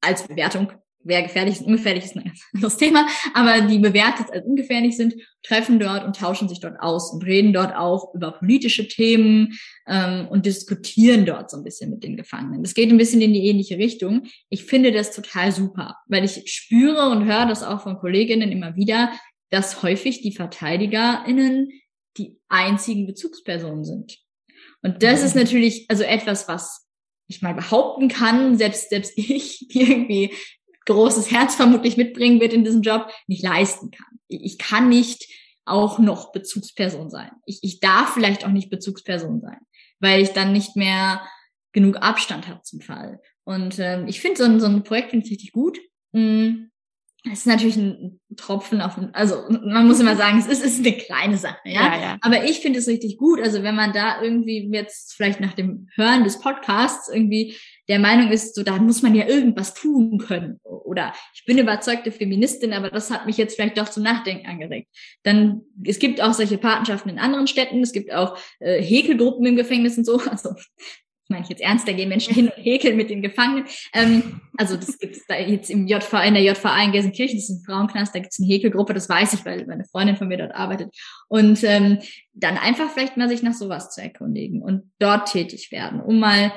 [0.00, 0.72] als Bewertung
[1.04, 5.14] wer gefährlich ist, ungefährlich ist ein ganz anderes Thema, aber die bewertet als ungefährlich sind,
[5.42, 10.28] treffen dort und tauschen sich dort aus und reden dort auch über politische Themen ähm,
[10.28, 12.62] und diskutieren dort so ein bisschen mit den Gefangenen.
[12.62, 14.24] Das geht ein bisschen in die ähnliche Richtung.
[14.48, 18.76] Ich finde das total super, weil ich spüre und höre das auch von Kolleginnen immer
[18.76, 19.12] wieder,
[19.50, 21.70] dass häufig die VerteidigerInnen
[22.16, 24.18] die einzigen Bezugspersonen sind.
[24.82, 26.86] Und das ist natürlich also etwas, was
[27.28, 30.34] ich mal behaupten kann, selbst, selbst ich, die irgendwie
[30.86, 34.18] großes Herz vermutlich mitbringen wird in diesem Job, nicht leisten kann.
[34.28, 35.26] Ich kann nicht
[35.64, 37.30] auch noch Bezugsperson sein.
[37.46, 39.58] Ich, ich darf vielleicht auch nicht Bezugsperson sein,
[40.00, 41.22] weil ich dann nicht mehr
[41.72, 43.20] genug Abstand habe zum Fall.
[43.44, 45.78] Und ähm, ich finde so ein, so ein Projekt finde ich richtig gut.
[46.12, 46.66] Mm,
[47.30, 50.86] es ist natürlich ein Tropfen auf, also man muss immer sagen, es ist, es ist
[50.86, 51.80] eine kleine Sache, ja.
[51.80, 52.18] ja, ja.
[52.20, 53.40] Aber ich finde es richtig gut.
[53.40, 57.56] Also wenn man da irgendwie jetzt vielleicht nach dem Hören des Podcasts irgendwie
[57.88, 60.60] der Meinung ist, so da muss man ja irgendwas tun können.
[60.62, 64.88] Oder ich bin überzeugte Feministin, aber das hat mich jetzt vielleicht doch zum Nachdenken angeregt.
[65.22, 69.56] Dann, es gibt auch solche Patenschaften in anderen Städten, es gibt auch äh, Häkelgruppen im
[69.56, 70.20] Gefängnis und so.
[70.32, 70.54] Also
[71.32, 73.64] meine ich jetzt ernst, da gehen Menschen hin und häkeln mit den Gefangenen.
[73.92, 77.48] Ähm, also das gibt es da jetzt im JVA, in der JVA in Gelsenkirchen, das
[77.48, 80.28] ist ein Frauenknast, da gibt es eine Häkelgruppe, das weiß ich, weil meine Freundin von
[80.28, 80.94] mir dort arbeitet.
[81.28, 81.98] Und ähm,
[82.34, 86.52] dann einfach vielleicht mal sich nach sowas zu erkundigen und dort tätig werden, um mal,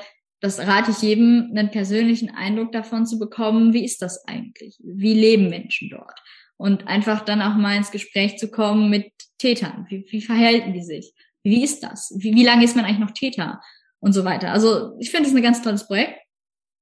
[0.46, 4.78] das rate ich jedem, einen persönlichen Eindruck davon zu bekommen, wie ist das eigentlich?
[4.82, 6.18] Wie leben Menschen dort?
[6.56, 9.86] Und einfach dann auch mal ins Gespräch zu kommen mit Tätern.
[9.88, 11.12] Wie, wie verhalten die sich?
[11.42, 12.14] Wie ist das?
[12.18, 13.60] Wie, wie lange ist man eigentlich noch Täter?
[14.00, 14.52] und so weiter.
[14.52, 16.20] Also ich finde es ein ganz tolles Projekt.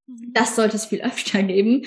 [0.07, 0.33] Mhm.
[0.33, 1.83] Das sollte es viel öfter geben.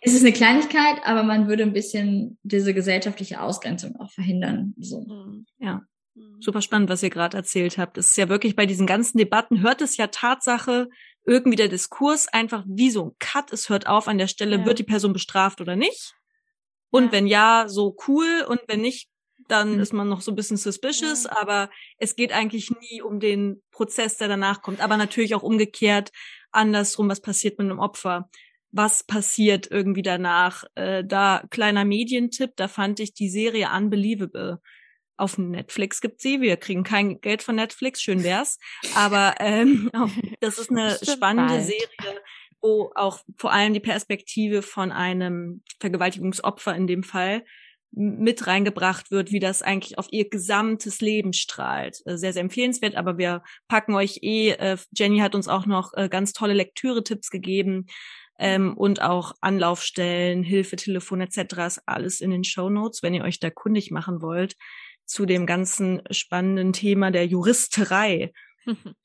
[0.00, 4.74] Es ist eine Kleinigkeit, aber man würde ein bisschen diese gesellschaftliche Ausgrenzung auch verhindern.
[4.78, 5.02] So.
[5.02, 5.46] Mhm.
[5.58, 5.82] Ja.
[6.14, 6.40] Mhm.
[6.40, 7.98] Super spannend, was ihr gerade erzählt habt.
[7.98, 10.88] Es ist ja wirklich bei diesen ganzen Debatten, hört es ja Tatsache
[11.26, 13.52] irgendwie der Diskurs einfach wie so ein Cut.
[13.52, 14.66] Es hört auf an der Stelle, ja.
[14.66, 16.14] wird die Person bestraft oder nicht?
[16.90, 17.12] Und ja.
[17.12, 18.44] wenn ja, so cool.
[18.46, 19.08] Und wenn nicht,
[19.48, 19.80] dann mhm.
[19.80, 21.36] ist man noch so ein bisschen suspicious, ja.
[21.36, 24.80] aber es geht eigentlich nie um den Prozess, der danach kommt.
[24.80, 26.10] Aber natürlich auch umgekehrt
[26.52, 28.28] andersrum, was passiert mit einem Opfer?
[28.70, 30.64] Was passiert irgendwie danach?
[30.74, 34.60] Äh, da kleiner Medientipp, da fand ich die Serie Unbelievable.
[35.16, 36.40] Auf Netflix gibt sie.
[36.40, 38.58] Wir kriegen kein Geld von Netflix, schön wär's.
[38.96, 39.90] Aber ähm,
[40.40, 41.64] das ist eine Stimmt spannende bald.
[41.64, 42.20] Serie,
[42.60, 47.44] wo auch vor allem die Perspektive von einem Vergewaltigungsopfer in dem Fall
[47.96, 52.02] mit reingebracht wird, wie das eigentlich auf ihr gesamtes Leben strahlt.
[52.06, 55.92] Äh, sehr, sehr empfehlenswert, aber wir packen euch eh, äh, Jenny hat uns auch noch
[55.94, 57.86] äh, ganz tolle Lektüre-Tipps gegeben
[58.40, 61.38] ähm, und auch Anlaufstellen, Hilfetelefon etc.
[61.66, 64.56] ist alles in den Show Notes, wenn ihr euch da kundig machen wollt
[65.06, 68.32] zu dem ganzen spannenden Thema der Juristerei.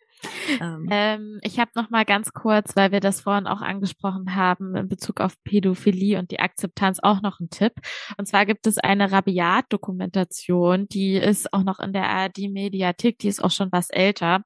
[0.59, 0.87] Ähm.
[0.91, 4.89] ähm, ich habe noch mal ganz kurz, weil wir das vorhin auch angesprochen haben, in
[4.89, 7.73] Bezug auf Pädophilie und die Akzeptanz auch noch einen Tipp.
[8.17, 13.43] Und zwar gibt es eine Rabiat-Dokumentation, die ist auch noch in der ARD-Mediathek, die ist
[13.43, 14.41] auch schon was älter.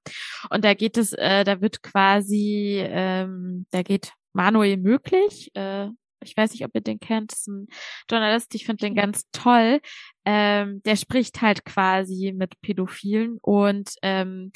[0.50, 5.88] Und da geht es, äh, da wird quasi, ähm, da geht Manuel möglich, äh,
[6.28, 7.68] ich weiß nicht, ob ihr den kennt, ist ein
[8.10, 9.80] Journalist, ich finde den ganz toll.
[10.26, 14.52] Ähm, der spricht halt quasi mit Pädophilen und ähm,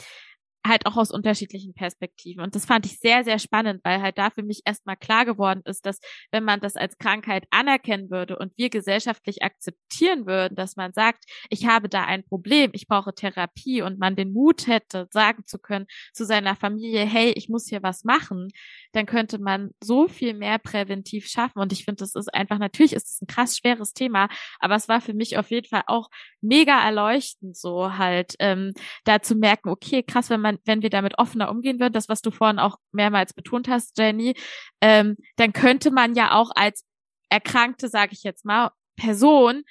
[0.67, 2.43] halt auch aus unterschiedlichen Perspektiven.
[2.43, 5.61] Und das fand ich sehr, sehr spannend, weil halt da für mich erstmal klar geworden
[5.65, 5.99] ist, dass
[6.31, 11.25] wenn man das als Krankheit anerkennen würde und wir gesellschaftlich akzeptieren würden, dass man sagt,
[11.49, 15.59] ich habe da ein Problem, ich brauche Therapie und man den Mut hätte, sagen zu
[15.59, 18.49] können zu seiner Familie, hey, ich muss hier was machen,
[18.91, 21.59] dann könnte man so viel mehr präventiv schaffen.
[21.59, 24.29] Und ich finde, das ist einfach, natürlich ist es ein krass schweres Thema,
[24.59, 26.09] aber es war für mich auf jeden Fall auch
[26.41, 28.73] mega erleuchtend, so halt, ähm,
[29.03, 32.21] da zu merken, okay, krass, wenn man wenn wir damit offener umgehen würden, das, was
[32.21, 34.35] du vorhin auch mehrmals betont hast, Jenny,
[34.81, 36.85] ähm, dann könnte man ja auch als
[37.29, 39.63] Erkrankte, sage ich jetzt mal, Person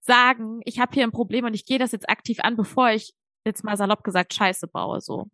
[0.00, 3.14] sagen, ich habe hier ein Problem und ich gehe das jetzt aktiv an, bevor ich
[3.44, 5.26] jetzt mal salopp gesagt Scheiße baue, so.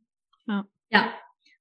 [0.47, 0.65] Ja.
[0.91, 1.13] ja.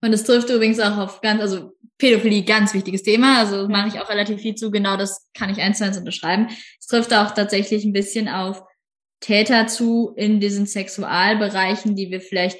[0.02, 3.40] Und es trifft übrigens auch auf ganz, also Pädophilie, ganz wichtiges Thema.
[3.40, 4.72] Also mache ich auch relativ viel zu.
[4.72, 6.48] Genau das kann ich eins zu eins unterschreiben.
[6.80, 8.64] Es trifft auch tatsächlich ein bisschen auf
[9.20, 12.60] Täter zu in diesen Sexualbereichen, die wir vielleicht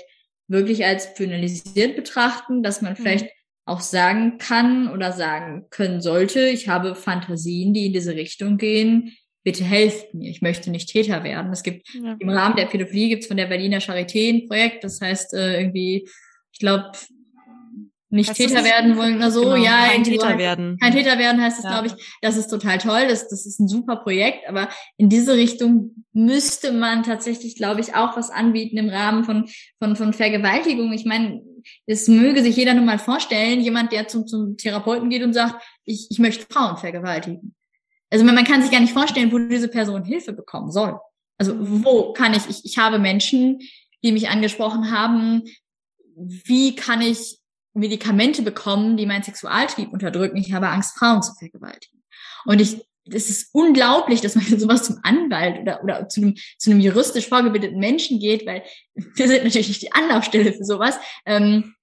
[0.50, 2.98] wirklich als finalisiert betrachten, dass man mhm.
[2.98, 3.32] vielleicht mhm.
[3.66, 9.14] auch sagen kann oder sagen können sollte, ich habe Fantasien, die in diese Richtung gehen.
[9.44, 11.52] Bitte helft mir, ich möchte nicht Täter werden.
[11.54, 12.18] Es gibt ja.
[12.20, 15.62] im Rahmen der Pädophilie gibt es von der Berliner Charité ein Projekt, das heißt äh,
[15.62, 16.08] irgendwie,
[16.52, 16.92] ich glaube,
[18.10, 19.42] nicht Täter werden wollen oder so.
[19.42, 20.78] Genau, ja, kein Täter werden.
[20.80, 21.70] Kein Täter werden heißt es, ja.
[21.70, 22.18] glaube ich.
[22.22, 23.08] Das ist total toll.
[23.08, 24.48] Das, das ist ein super Projekt.
[24.48, 24.68] Aber
[24.98, 29.96] in diese Richtung müsste man tatsächlich, glaube ich, auch was anbieten im Rahmen von, von,
[29.96, 30.92] von Vergewaltigung.
[30.92, 31.42] Ich meine,
[31.86, 35.64] es möge sich jeder nur mal vorstellen, jemand, der zum, zum Therapeuten geht und sagt,
[35.86, 37.54] ich, ich möchte Frauen vergewaltigen.
[38.10, 40.98] Also man kann sich gar nicht vorstellen, wo diese Person Hilfe bekommen soll.
[41.38, 43.60] Also wo kann ich, ich, ich habe Menschen,
[44.04, 45.44] die mich angesprochen haben,
[46.16, 47.39] wie kann ich
[47.74, 50.38] Medikamente bekommen, die meinen Sexualtrieb unterdrücken.
[50.38, 52.04] Ich habe Angst, Frauen zu vergewaltigen.
[52.46, 56.72] Und ich, es ist unglaublich, dass man sowas zum Anwalt oder, oder zu, einem, zu
[56.72, 58.64] einem juristisch vorgebildeten Menschen geht, weil
[58.96, 60.98] wir sind natürlich nicht die Anlaufstelle für sowas.
[61.26, 61.76] Ähm,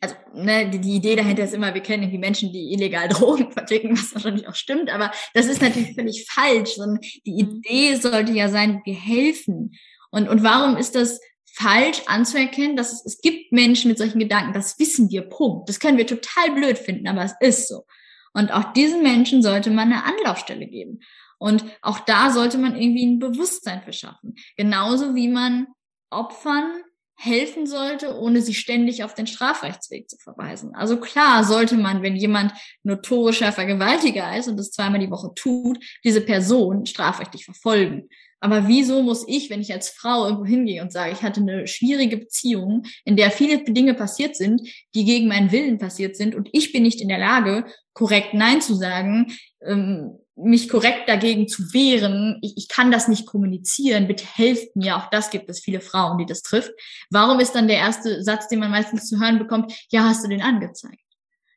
[0.00, 3.52] also ne, die, die Idee dahinter ist immer, wir kennen irgendwie Menschen, die illegal Drogen
[3.52, 6.74] verticken, was wahrscheinlich auch stimmt, aber das ist natürlich völlig falsch.
[6.74, 7.62] Sondern die mhm.
[7.62, 9.72] Idee sollte ja sein, wir helfen.
[10.10, 11.20] Und, und warum ist das
[11.54, 15.68] falsch anzuerkennen, dass es, es gibt Menschen mit solchen Gedanken, das wissen wir, Punkt.
[15.68, 17.84] Das können wir total blöd finden, aber es ist so.
[18.32, 21.00] Und auch diesen Menschen sollte man eine Anlaufstelle geben.
[21.38, 24.34] Und auch da sollte man irgendwie ein Bewusstsein verschaffen.
[24.56, 25.68] Genauso wie man
[26.10, 26.72] Opfern
[27.16, 30.74] helfen sollte, ohne sie ständig auf den Strafrechtsweg zu verweisen.
[30.74, 32.52] Also klar sollte man, wenn jemand
[32.82, 38.08] notorischer Vergewaltiger ist und das zweimal die Woche tut, diese Person strafrechtlich verfolgen
[38.44, 41.66] Aber wieso muss ich, wenn ich als Frau irgendwo hingehe und sage, ich hatte eine
[41.66, 44.60] schwierige Beziehung, in der viele Dinge passiert sind,
[44.94, 47.64] die gegen meinen Willen passiert sind und ich bin nicht in der Lage,
[47.94, 49.32] korrekt Nein zu sagen,
[49.64, 54.98] ähm, mich korrekt dagegen zu wehren, ich, ich kann das nicht kommunizieren, bitte helft mir,
[54.98, 56.72] auch das gibt es viele Frauen, die das trifft.
[57.08, 60.28] Warum ist dann der erste Satz, den man meistens zu hören bekommt, ja, hast du
[60.28, 61.00] den angezeigt?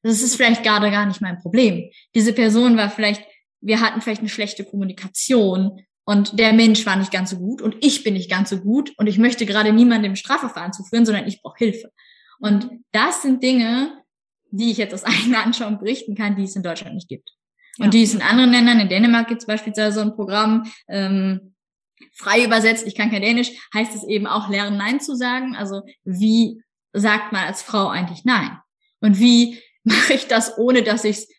[0.04, 1.92] Das ist vielleicht gerade gar nicht mein Problem.
[2.16, 3.26] Diese Person war vielleicht,
[3.60, 7.76] wir hatten vielleicht eine schlechte Kommunikation und der Mensch war nicht ganz so gut und
[7.82, 11.42] ich bin nicht ganz so gut und ich möchte gerade niemandem Strafverfahren zuführen, sondern ich
[11.42, 11.92] brauche Hilfe.
[12.40, 13.92] Und das sind Dinge,
[14.50, 17.34] die ich jetzt aus eigener Anschauung berichten kann, die es in Deutschland nicht gibt.
[17.78, 17.90] Und ja.
[17.92, 21.54] die es in anderen Ländern, in Dänemark gibt es beispielsweise so ein Programm, ähm,
[22.14, 25.58] frei übersetzt, ich kann kein Dänisch, heißt es eben auch lernen, Nein zu sagen.
[25.58, 26.64] Also wie
[26.94, 28.58] sagt man als Frau eigentlich Nein?
[29.02, 31.30] Und wie mache ich das, ohne dass ich es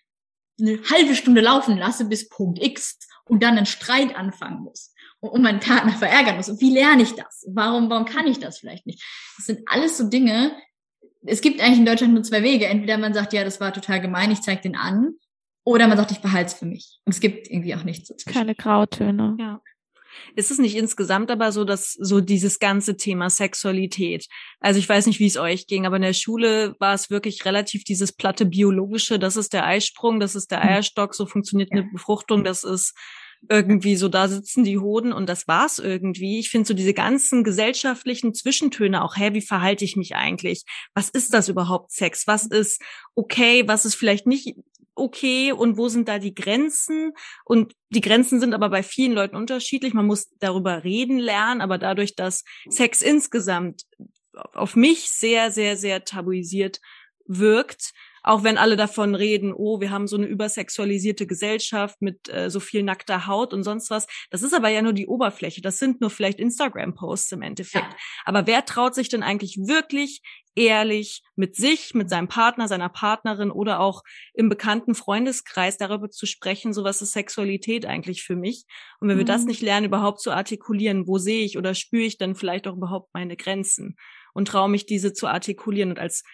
[0.60, 5.42] eine halbe Stunde laufen lasse bis Punkt X und dann einen Streit anfangen muss und
[5.42, 6.48] meinen Partner verärgern muss.
[6.48, 7.46] Und wie lerne ich das?
[7.52, 9.02] Warum, warum kann ich das vielleicht nicht?
[9.36, 10.52] Das sind alles so Dinge.
[11.24, 12.66] Es gibt eigentlich in Deutschland nur zwei Wege.
[12.66, 15.14] Entweder man sagt, ja, das war total gemein, ich zeige den an.
[15.64, 17.00] Oder man sagt, ich behalte es für mich.
[17.04, 18.38] Und es gibt irgendwie auch nichts dazwischen.
[18.38, 19.36] Keine Grautöne.
[19.38, 19.60] Ja.
[20.36, 24.26] Ist es nicht insgesamt aber so, dass so dieses ganze Thema Sexualität,
[24.60, 27.44] also ich weiß nicht, wie es euch ging, aber in der Schule war es wirklich
[27.44, 30.68] relativ dieses platte biologische, das ist der Eisprung, das ist der hm.
[30.68, 32.94] Eierstock, so funktioniert eine Befruchtung, das ist
[33.48, 36.40] irgendwie so, da sitzen die Hoden und das war's irgendwie.
[36.40, 40.64] Ich finde so diese ganzen gesellschaftlichen Zwischentöne auch, hä, wie verhalte ich mich eigentlich?
[40.94, 42.26] Was ist das überhaupt Sex?
[42.26, 42.82] Was ist
[43.14, 43.66] okay?
[43.66, 44.56] Was ist vielleicht nicht
[44.98, 47.12] okay und wo sind da die Grenzen?
[47.44, 49.94] Und die Grenzen sind aber bei vielen Leuten unterschiedlich.
[49.94, 53.84] Man muss darüber reden lernen, aber dadurch, dass Sex insgesamt
[54.32, 56.80] auf mich sehr, sehr, sehr tabuisiert
[57.26, 57.92] wirkt,
[58.28, 62.60] auch wenn alle davon reden, oh, wir haben so eine übersexualisierte Gesellschaft mit äh, so
[62.60, 64.06] viel nackter Haut und sonst was.
[64.28, 65.62] Das ist aber ja nur die Oberfläche.
[65.62, 67.90] Das sind nur vielleicht Instagram-Posts im Endeffekt.
[67.90, 67.96] Ja.
[68.26, 70.20] Aber wer traut sich denn eigentlich wirklich
[70.54, 74.02] ehrlich mit sich, mit seinem Partner, seiner Partnerin oder auch
[74.34, 78.66] im bekannten Freundeskreis darüber zu sprechen, so was ist Sexualität eigentlich für mich?
[79.00, 79.20] Und wenn mhm.
[79.20, 79.48] wir das mhm.
[79.48, 83.08] nicht lernen, überhaupt zu artikulieren, wo sehe ich oder spüre ich dann vielleicht auch überhaupt
[83.14, 83.96] meine Grenzen
[84.34, 86.24] und traue mich diese zu artikulieren und als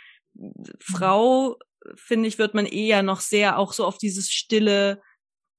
[0.81, 1.57] Frau
[1.95, 5.01] finde ich, wird man eher noch sehr auch so auf dieses stille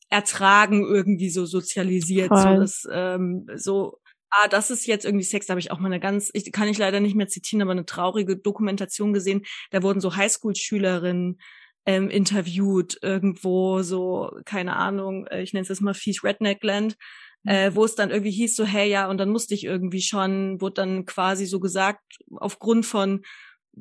[0.10, 2.30] Ertragen irgendwie so sozialisiert.
[2.30, 2.42] Voll.
[2.42, 4.00] So, dass, ähm, so,
[4.30, 5.48] ah, das ist jetzt irgendwie Sex.
[5.48, 7.72] Da habe ich auch mal eine ganz, ich kann ich leider nicht mehr zitieren, aber
[7.72, 9.44] eine traurige Dokumentation gesehen.
[9.72, 11.40] Da wurden so Highschool-Schülerinnen
[11.86, 16.98] ähm, interviewt, irgendwo so, keine Ahnung, äh, ich nenne es jetzt mal fies Redneckland,
[17.44, 17.52] mhm.
[17.52, 20.60] äh, wo es dann irgendwie hieß so, hey, ja, und dann musste ich irgendwie schon,
[20.62, 22.02] wurde dann quasi so gesagt,
[22.38, 23.24] aufgrund von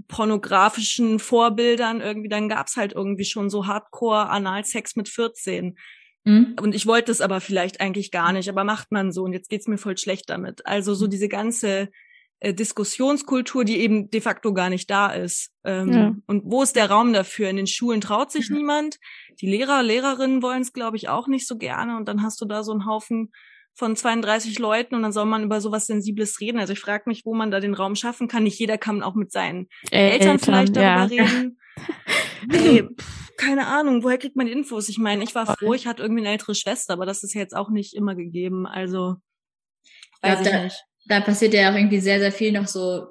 [0.09, 5.77] pornografischen Vorbildern irgendwie, dann gab's halt irgendwie schon so Hardcore-Analsex mit 14.
[6.25, 6.57] Mhm.
[6.61, 9.51] Und ich wollte es aber vielleicht eigentlich gar nicht, aber macht man so und jetzt
[9.51, 10.67] geht's mir voll schlecht damit.
[10.67, 11.11] Also so mhm.
[11.11, 11.91] diese ganze
[12.41, 15.53] äh, Diskussionskultur, die eben de facto gar nicht da ist.
[15.65, 16.15] Ähm, ja.
[16.27, 17.49] Und wo ist der Raum dafür?
[17.49, 18.57] In den Schulen traut sich mhm.
[18.57, 18.99] niemand.
[19.41, 21.97] Die Lehrer, Lehrerinnen wollen es, glaube ich, auch nicht so gerne.
[21.97, 23.33] Und dann hast du da so einen Haufen
[23.75, 26.59] von 32 Leuten und dann soll man über sowas Sensibles reden.
[26.59, 28.45] Also ich frage mich, wo man da den Raum schaffen kann.
[28.45, 31.25] Nicht jeder kann auch mit seinen äh, Eltern, Eltern, vielleicht darüber ja.
[31.25, 31.59] reden.
[32.53, 34.89] Ey, pff, keine Ahnung, woher kriegt man Infos?
[34.89, 37.55] Ich meine, ich war froh, ich hatte irgendwie eine ältere Schwester, aber das ist jetzt
[37.55, 38.67] auch nicht immer gegeben.
[38.67, 39.17] Also
[40.23, 40.85] weiß ja, ich da, nicht.
[41.07, 43.09] Da passiert ja auch irgendwie sehr, sehr viel noch so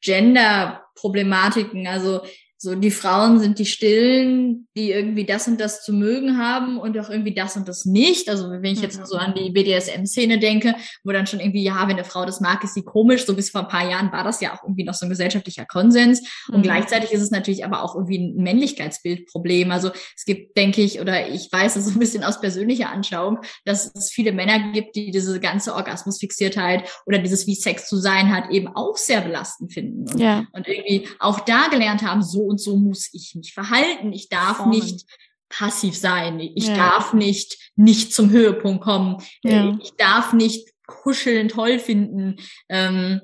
[0.00, 1.86] Gender-Problematiken.
[1.86, 2.22] Also
[2.60, 6.98] so, die Frauen sind die Stillen, die irgendwie das und das zu mögen haben und
[6.98, 8.28] auch irgendwie das und das nicht.
[8.28, 9.06] Also wenn ich jetzt mhm.
[9.06, 10.74] so an die BDSM-Szene denke,
[11.04, 13.26] wo dann schon irgendwie, ja, wenn eine Frau das mag, ist sie komisch.
[13.26, 15.66] So bis vor ein paar Jahren war das ja auch irgendwie noch so ein gesellschaftlicher
[15.66, 16.28] Konsens.
[16.48, 16.62] Und mhm.
[16.62, 19.70] gleichzeitig ist es natürlich aber auch irgendwie ein Männlichkeitsbildproblem.
[19.70, 23.38] Also es gibt, denke ich, oder ich weiß es so ein bisschen aus persönlicher Anschauung,
[23.66, 28.34] dass es viele Männer gibt, die diese ganze Orgasmusfixiertheit oder dieses, wie Sex zu sein
[28.34, 30.10] hat, eben auch sehr belastend finden.
[30.10, 30.44] Und, ja.
[30.50, 34.12] und irgendwie auch da gelernt haben, so und so muss ich mich verhalten.
[34.12, 34.78] Ich darf Formen.
[34.78, 35.06] nicht
[35.48, 36.40] passiv sein.
[36.40, 36.76] Ich ja.
[36.76, 39.22] darf nicht nicht zum Höhepunkt kommen.
[39.42, 39.78] Ja.
[39.82, 42.36] Ich darf nicht kuscheln toll finden.
[42.68, 43.20] Ähm,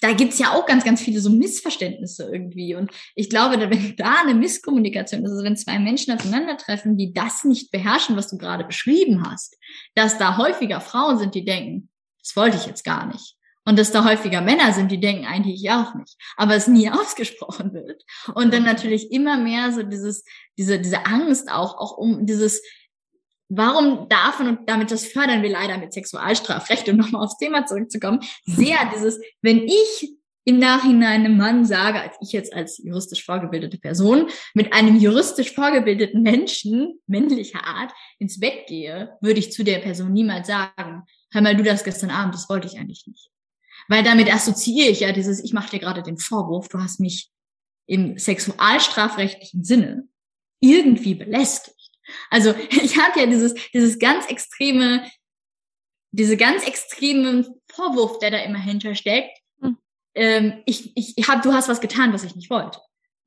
[0.00, 2.74] da gibt's ja auch ganz, ganz viele so Missverständnisse irgendwie.
[2.74, 7.44] Und ich glaube, wenn da eine Misskommunikation ist, also wenn zwei Menschen aufeinandertreffen, die das
[7.44, 9.56] nicht beherrschen, was du gerade beschrieben hast,
[9.94, 11.88] dass da häufiger Frauen sind, die denken,
[12.20, 13.33] das wollte ich jetzt gar nicht.
[13.66, 16.90] Und dass da häufiger Männer sind, die denken eigentlich ja auch nicht, aber es nie
[16.90, 18.04] ausgesprochen wird.
[18.34, 20.24] Und dann natürlich immer mehr so dieses,
[20.58, 22.62] diese, diese Angst auch, auch um dieses,
[23.48, 28.20] warum darf und damit das fördern wir leider mit Sexualstrafrecht, um nochmal aufs Thema zurückzukommen,
[28.44, 30.14] sehr dieses, wenn ich
[30.46, 35.54] im Nachhinein einem Mann sage, als ich jetzt als juristisch vorgebildete Person mit einem juristisch
[35.54, 41.40] vorgebildeten Menschen männlicher Art ins Bett gehe, würde ich zu der Person niemals sagen, hör
[41.40, 43.30] mal, du das gestern Abend, das wollte ich eigentlich nicht.
[43.88, 47.30] Weil damit assoziiere ich ja dieses, ich mache dir gerade den Vorwurf, du hast mich
[47.86, 50.08] im sexualstrafrechtlichen Sinne
[50.60, 51.90] irgendwie belästigt.
[52.30, 55.06] Also ich habe ja dieses, dieses ganz extreme,
[56.12, 59.38] diese ganz extremen Vorwurf, der da immer hintersteckt,
[60.14, 62.78] ähm, ich, ich, ich hab, du hast was getan, was ich nicht wollte.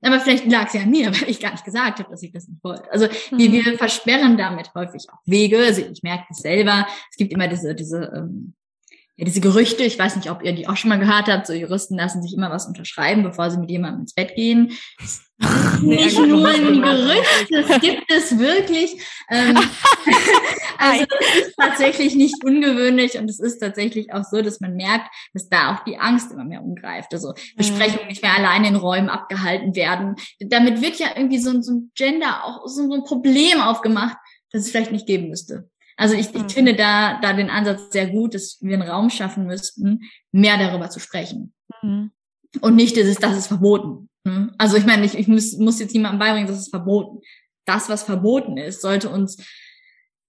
[0.02, 2.32] Aber vielleicht lag es ja an mir, weil ich gar nicht gesagt habe, dass ich
[2.32, 2.92] das nicht wollte.
[2.92, 3.38] Also mhm.
[3.38, 5.60] wir, wir versperren damit häufig auch Wege.
[5.60, 6.88] Also ich merke das selber.
[7.12, 8.54] Es gibt immer diese, diese, ähm,
[9.18, 9.84] ja, diese Gerüchte.
[9.84, 11.48] Ich weiß nicht, ob ihr die auch schon mal gehört habt.
[11.48, 14.72] So Juristen lassen sich immer was unterschreiben, bevor sie mit jemandem ins Bett gehen.
[15.82, 19.02] nicht nur ein Gerücht, das gibt es wirklich.
[19.30, 19.56] Ähm,
[20.78, 25.08] also es ist tatsächlich nicht ungewöhnlich und es ist tatsächlich auch so, dass man merkt,
[25.34, 27.12] dass da auch die Angst immer mehr umgreift.
[27.14, 30.16] Also Besprechungen nicht mehr alleine in Räumen abgehalten werden.
[30.40, 34.18] Damit wird ja irgendwie so, so ein Gender auch so ein Problem aufgemacht,
[34.52, 35.70] das es vielleicht nicht geben müsste.
[35.98, 39.48] Also ich, ich finde da, da den Ansatz sehr gut, dass wir einen Raum schaffen
[39.48, 40.02] müssten,
[40.32, 41.54] mehr darüber zu sprechen.
[41.82, 42.12] Mhm.
[42.62, 44.10] Und nicht dieses, das ist verboten.
[44.26, 44.54] Hm?
[44.58, 47.22] Also ich meine, ich, ich muss, muss jetzt niemandem beibringen, das ist verboten.
[47.66, 49.38] Das, was verboten ist, sollte uns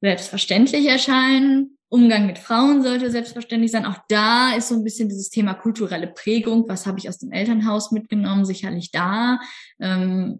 [0.00, 1.77] selbstverständlich erscheinen.
[1.90, 3.86] Umgang mit Frauen sollte selbstverständlich sein.
[3.86, 6.68] Auch da ist so ein bisschen dieses Thema kulturelle Prägung.
[6.68, 8.44] Was habe ich aus dem Elternhaus mitgenommen?
[8.44, 9.40] Sicherlich da.
[9.80, 10.38] Ähm,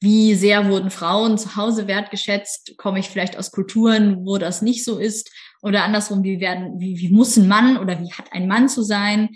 [0.00, 2.74] wie sehr wurden Frauen zu Hause wertgeschätzt?
[2.76, 5.30] Komme ich vielleicht aus Kulturen, wo das nicht so ist?
[5.62, 8.82] Oder andersrum, wie werden, wie, wie muss ein Mann oder wie hat ein Mann zu
[8.82, 9.30] sein?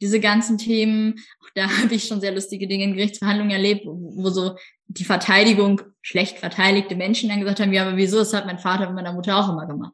[0.00, 1.16] diese ganzen Themen.
[1.42, 4.56] Auch da habe ich schon sehr lustige Dinge in Gerichtsverhandlungen erlebt, wo, wo so
[4.86, 8.18] die Verteidigung schlecht verteidigte Menschen dann gesagt haben, ja, aber wieso?
[8.18, 9.92] Das hat mein Vater mit meiner Mutter auch immer gemacht.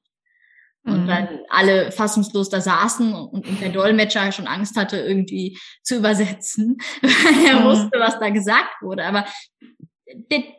[0.86, 1.08] Und mhm.
[1.08, 6.76] dann alle fassungslos da saßen und, und, der Dolmetscher schon Angst hatte, irgendwie zu übersetzen,
[7.02, 7.64] weil er mhm.
[7.64, 9.04] wusste, was da gesagt wurde.
[9.04, 9.24] Aber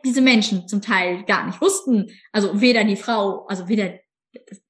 [0.04, 3.94] diese Menschen zum Teil gar nicht wussten, also weder die Frau, also weder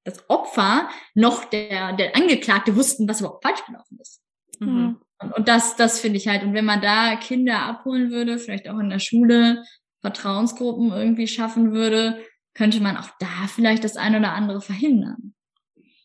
[0.04, 4.20] das Opfer noch der, der Angeklagte wussten, was überhaupt falsch gelaufen ist.
[4.60, 4.68] Mhm.
[4.68, 5.00] mhm.
[5.18, 6.42] Und, und das, das finde ich halt.
[6.42, 9.64] Und wenn man da Kinder abholen würde, vielleicht auch in der Schule
[10.02, 12.22] Vertrauensgruppen irgendwie schaffen würde,
[12.52, 15.34] könnte man auch da vielleicht das eine oder andere verhindern.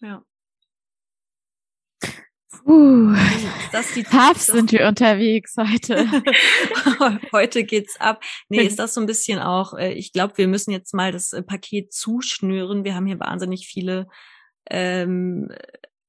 [0.01, 0.23] Ja.
[2.65, 3.15] Uh,
[3.71, 6.05] das die Tough sind wir unterwegs heute.
[7.31, 8.21] heute geht's ab.
[8.49, 11.33] Nee, ist das so ein bisschen auch, äh, ich glaube, wir müssen jetzt mal das
[11.33, 12.83] äh, Paket zuschnüren.
[12.83, 14.07] Wir haben hier wahnsinnig viele
[14.69, 15.49] ähm,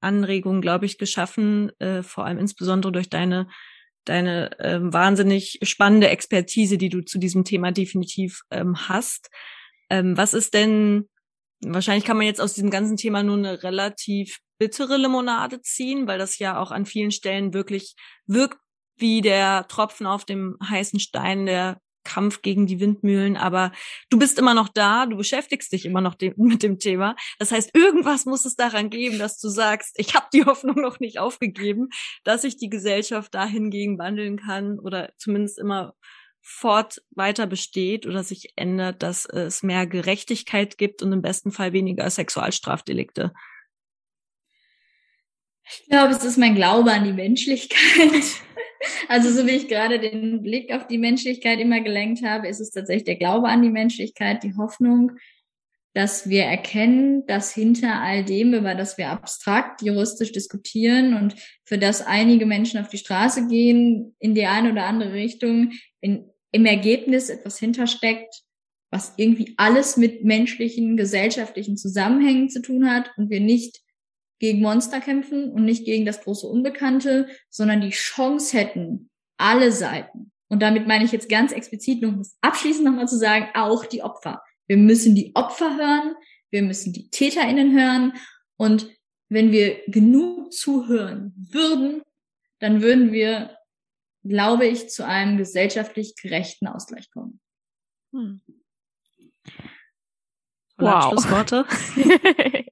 [0.00, 3.48] Anregungen, glaube ich, geschaffen, äh, vor allem insbesondere durch deine
[4.04, 9.30] deine ähm, wahnsinnig spannende Expertise, die du zu diesem Thema definitiv ähm, hast.
[9.90, 11.08] Ähm, was ist denn,
[11.64, 16.18] wahrscheinlich kann man jetzt aus diesem ganzen Thema nur eine relativ bittere Limonade ziehen, weil
[16.18, 17.94] das ja auch an vielen Stellen wirklich
[18.26, 18.58] wirkt
[18.96, 23.72] wie der Tropfen auf dem heißen Stein, der Kampf gegen die Windmühlen, aber
[24.10, 27.16] du bist immer noch da, du beschäftigst dich immer noch de mit dem Thema.
[27.38, 31.00] Das heißt, irgendwas muss es daran geben, dass du sagst, ich habe die Hoffnung noch
[31.00, 31.88] nicht aufgegeben,
[32.24, 35.94] dass sich die Gesellschaft dahingegen wandeln kann oder zumindest immer
[36.42, 41.72] fort weiter besteht oder sich ändert, dass es mehr Gerechtigkeit gibt und im besten Fall
[41.72, 43.32] weniger Sexualstrafdelikte.
[45.64, 47.78] Ich glaube, es ist mein Glaube an die Menschlichkeit.
[49.06, 52.72] Also so wie ich gerade den Blick auf die Menschlichkeit immer gelenkt habe, ist es
[52.72, 55.12] tatsächlich der Glaube an die Menschlichkeit, die Hoffnung,
[55.94, 61.78] dass wir erkennen, dass hinter all dem, über das wir abstrakt juristisch diskutieren und für
[61.78, 66.66] das einige Menschen auf die Straße gehen, in die eine oder andere Richtung, in, im
[66.66, 68.42] Ergebnis etwas hintersteckt,
[68.90, 73.80] was irgendwie alles mit menschlichen, gesellschaftlichen Zusammenhängen zu tun hat und wir nicht
[74.38, 80.32] gegen Monster kämpfen und nicht gegen das große Unbekannte, sondern die Chance hätten, alle Seiten,
[80.52, 82.12] und damit meine ich jetzt ganz explizit noch
[82.42, 84.42] abschließend nochmal zu sagen, auch die Opfer.
[84.66, 86.14] Wir müssen die Opfer hören,
[86.50, 88.12] wir müssen die TäterInnen hören
[88.58, 88.86] und
[89.30, 92.02] wenn wir genug zuhören würden,
[92.58, 93.56] dann würden wir,
[94.24, 97.40] glaube ich, zu einem gesellschaftlich gerechten Ausgleich kommen.
[98.12, 98.40] Hm.
[100.76, 101.10] Wow.
[101.10, 101.64] Schlussworte.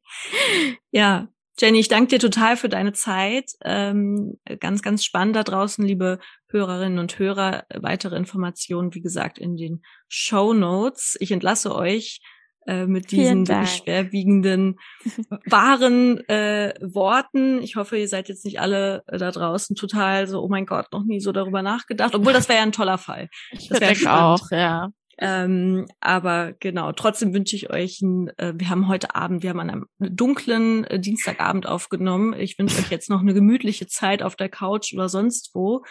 [0.90, 1.28] ja,
[1.58, 3.52] Jenny, ich danke dir total für deine Zeit.
[3.62, 6.18] Ähm, ganz, ganz spannend da draußen, liebe
[6.48, 7.64] Hörerinnen und Hörer.
[7.74, 11.16] Weitere Informationen, wie gesagt, in den Show Notes.
[11.20, 12.20] Ich entlasse euch
[12.66, 14.78] äh, mit diesen wirklich schwerwiegenden,
[15.46, 17.62] wahren äh, Worten.
[17.62, 20.92] Ich hoffe, ihr seid jetzt nicht alle äh, da draußen total so, oh mein Gott,
[20.92, 22.14] noch nie so darüber nachgedacht.
[22.14, 23.28] Obwohl, das wäre ja ein toller Fall.
[23.68, 24.90] Das wäre auch, ja.
[25.22, 29.60] Ähm, aber genau, trotzdem wünsche ich euch, ein, äh, wir haben heute Abend, wir haben
[29.60, 32.32] an einem dunklen äh, Dienstagabend aufgenommen.
[32.32, 35.82] Ich wünsche euch jetzt noch eine gemütliche Zeit auf der Couch oder sonst wo.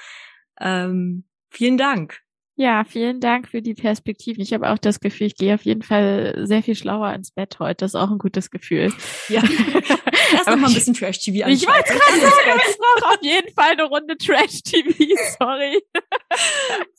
[0.60, 2.22] Ähm, vielen Dank.
[2.60, 4.42] Ja, vielen Dank für die Perspektiven.
[4.42, 7.58] Ich habe auch das Gefühl, ich gehe auf jeden Fall sehr viel schlauer ins Bett
[7.60, 7.86] heute.
[7.86, 8.92] Das ist auch ein gutes Gefühl.
[9.30, 9.42] Ja.
[10.34, 13.72] Erst noch mal ein bisschen Trash-TV Ich wollte gerade sagen, ich brauche auf jeden Fall
[13.72, 14.90] eine Runde Trash-TV.
[15.40, 15.82] Sorry.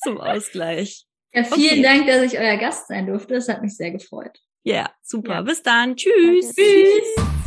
[0.02, 1.04] Zum Ausgleich.
[1.34, 1.82] Ja, vielen okay.
[1.82, 3.34] Dank, dass ich euer Gast sein durfte.
[3.34, 4.40] Das hat mich sehr gefreut.
[4.62, 5.34] Ja, super.
[5.34, 5.42] Ja.
[5.42, 5.94] Bis dann.
[5.94, 6.54] Tschüss.
[6.56, 6.62] Danke.
[6.62, 7.39] Tschüss.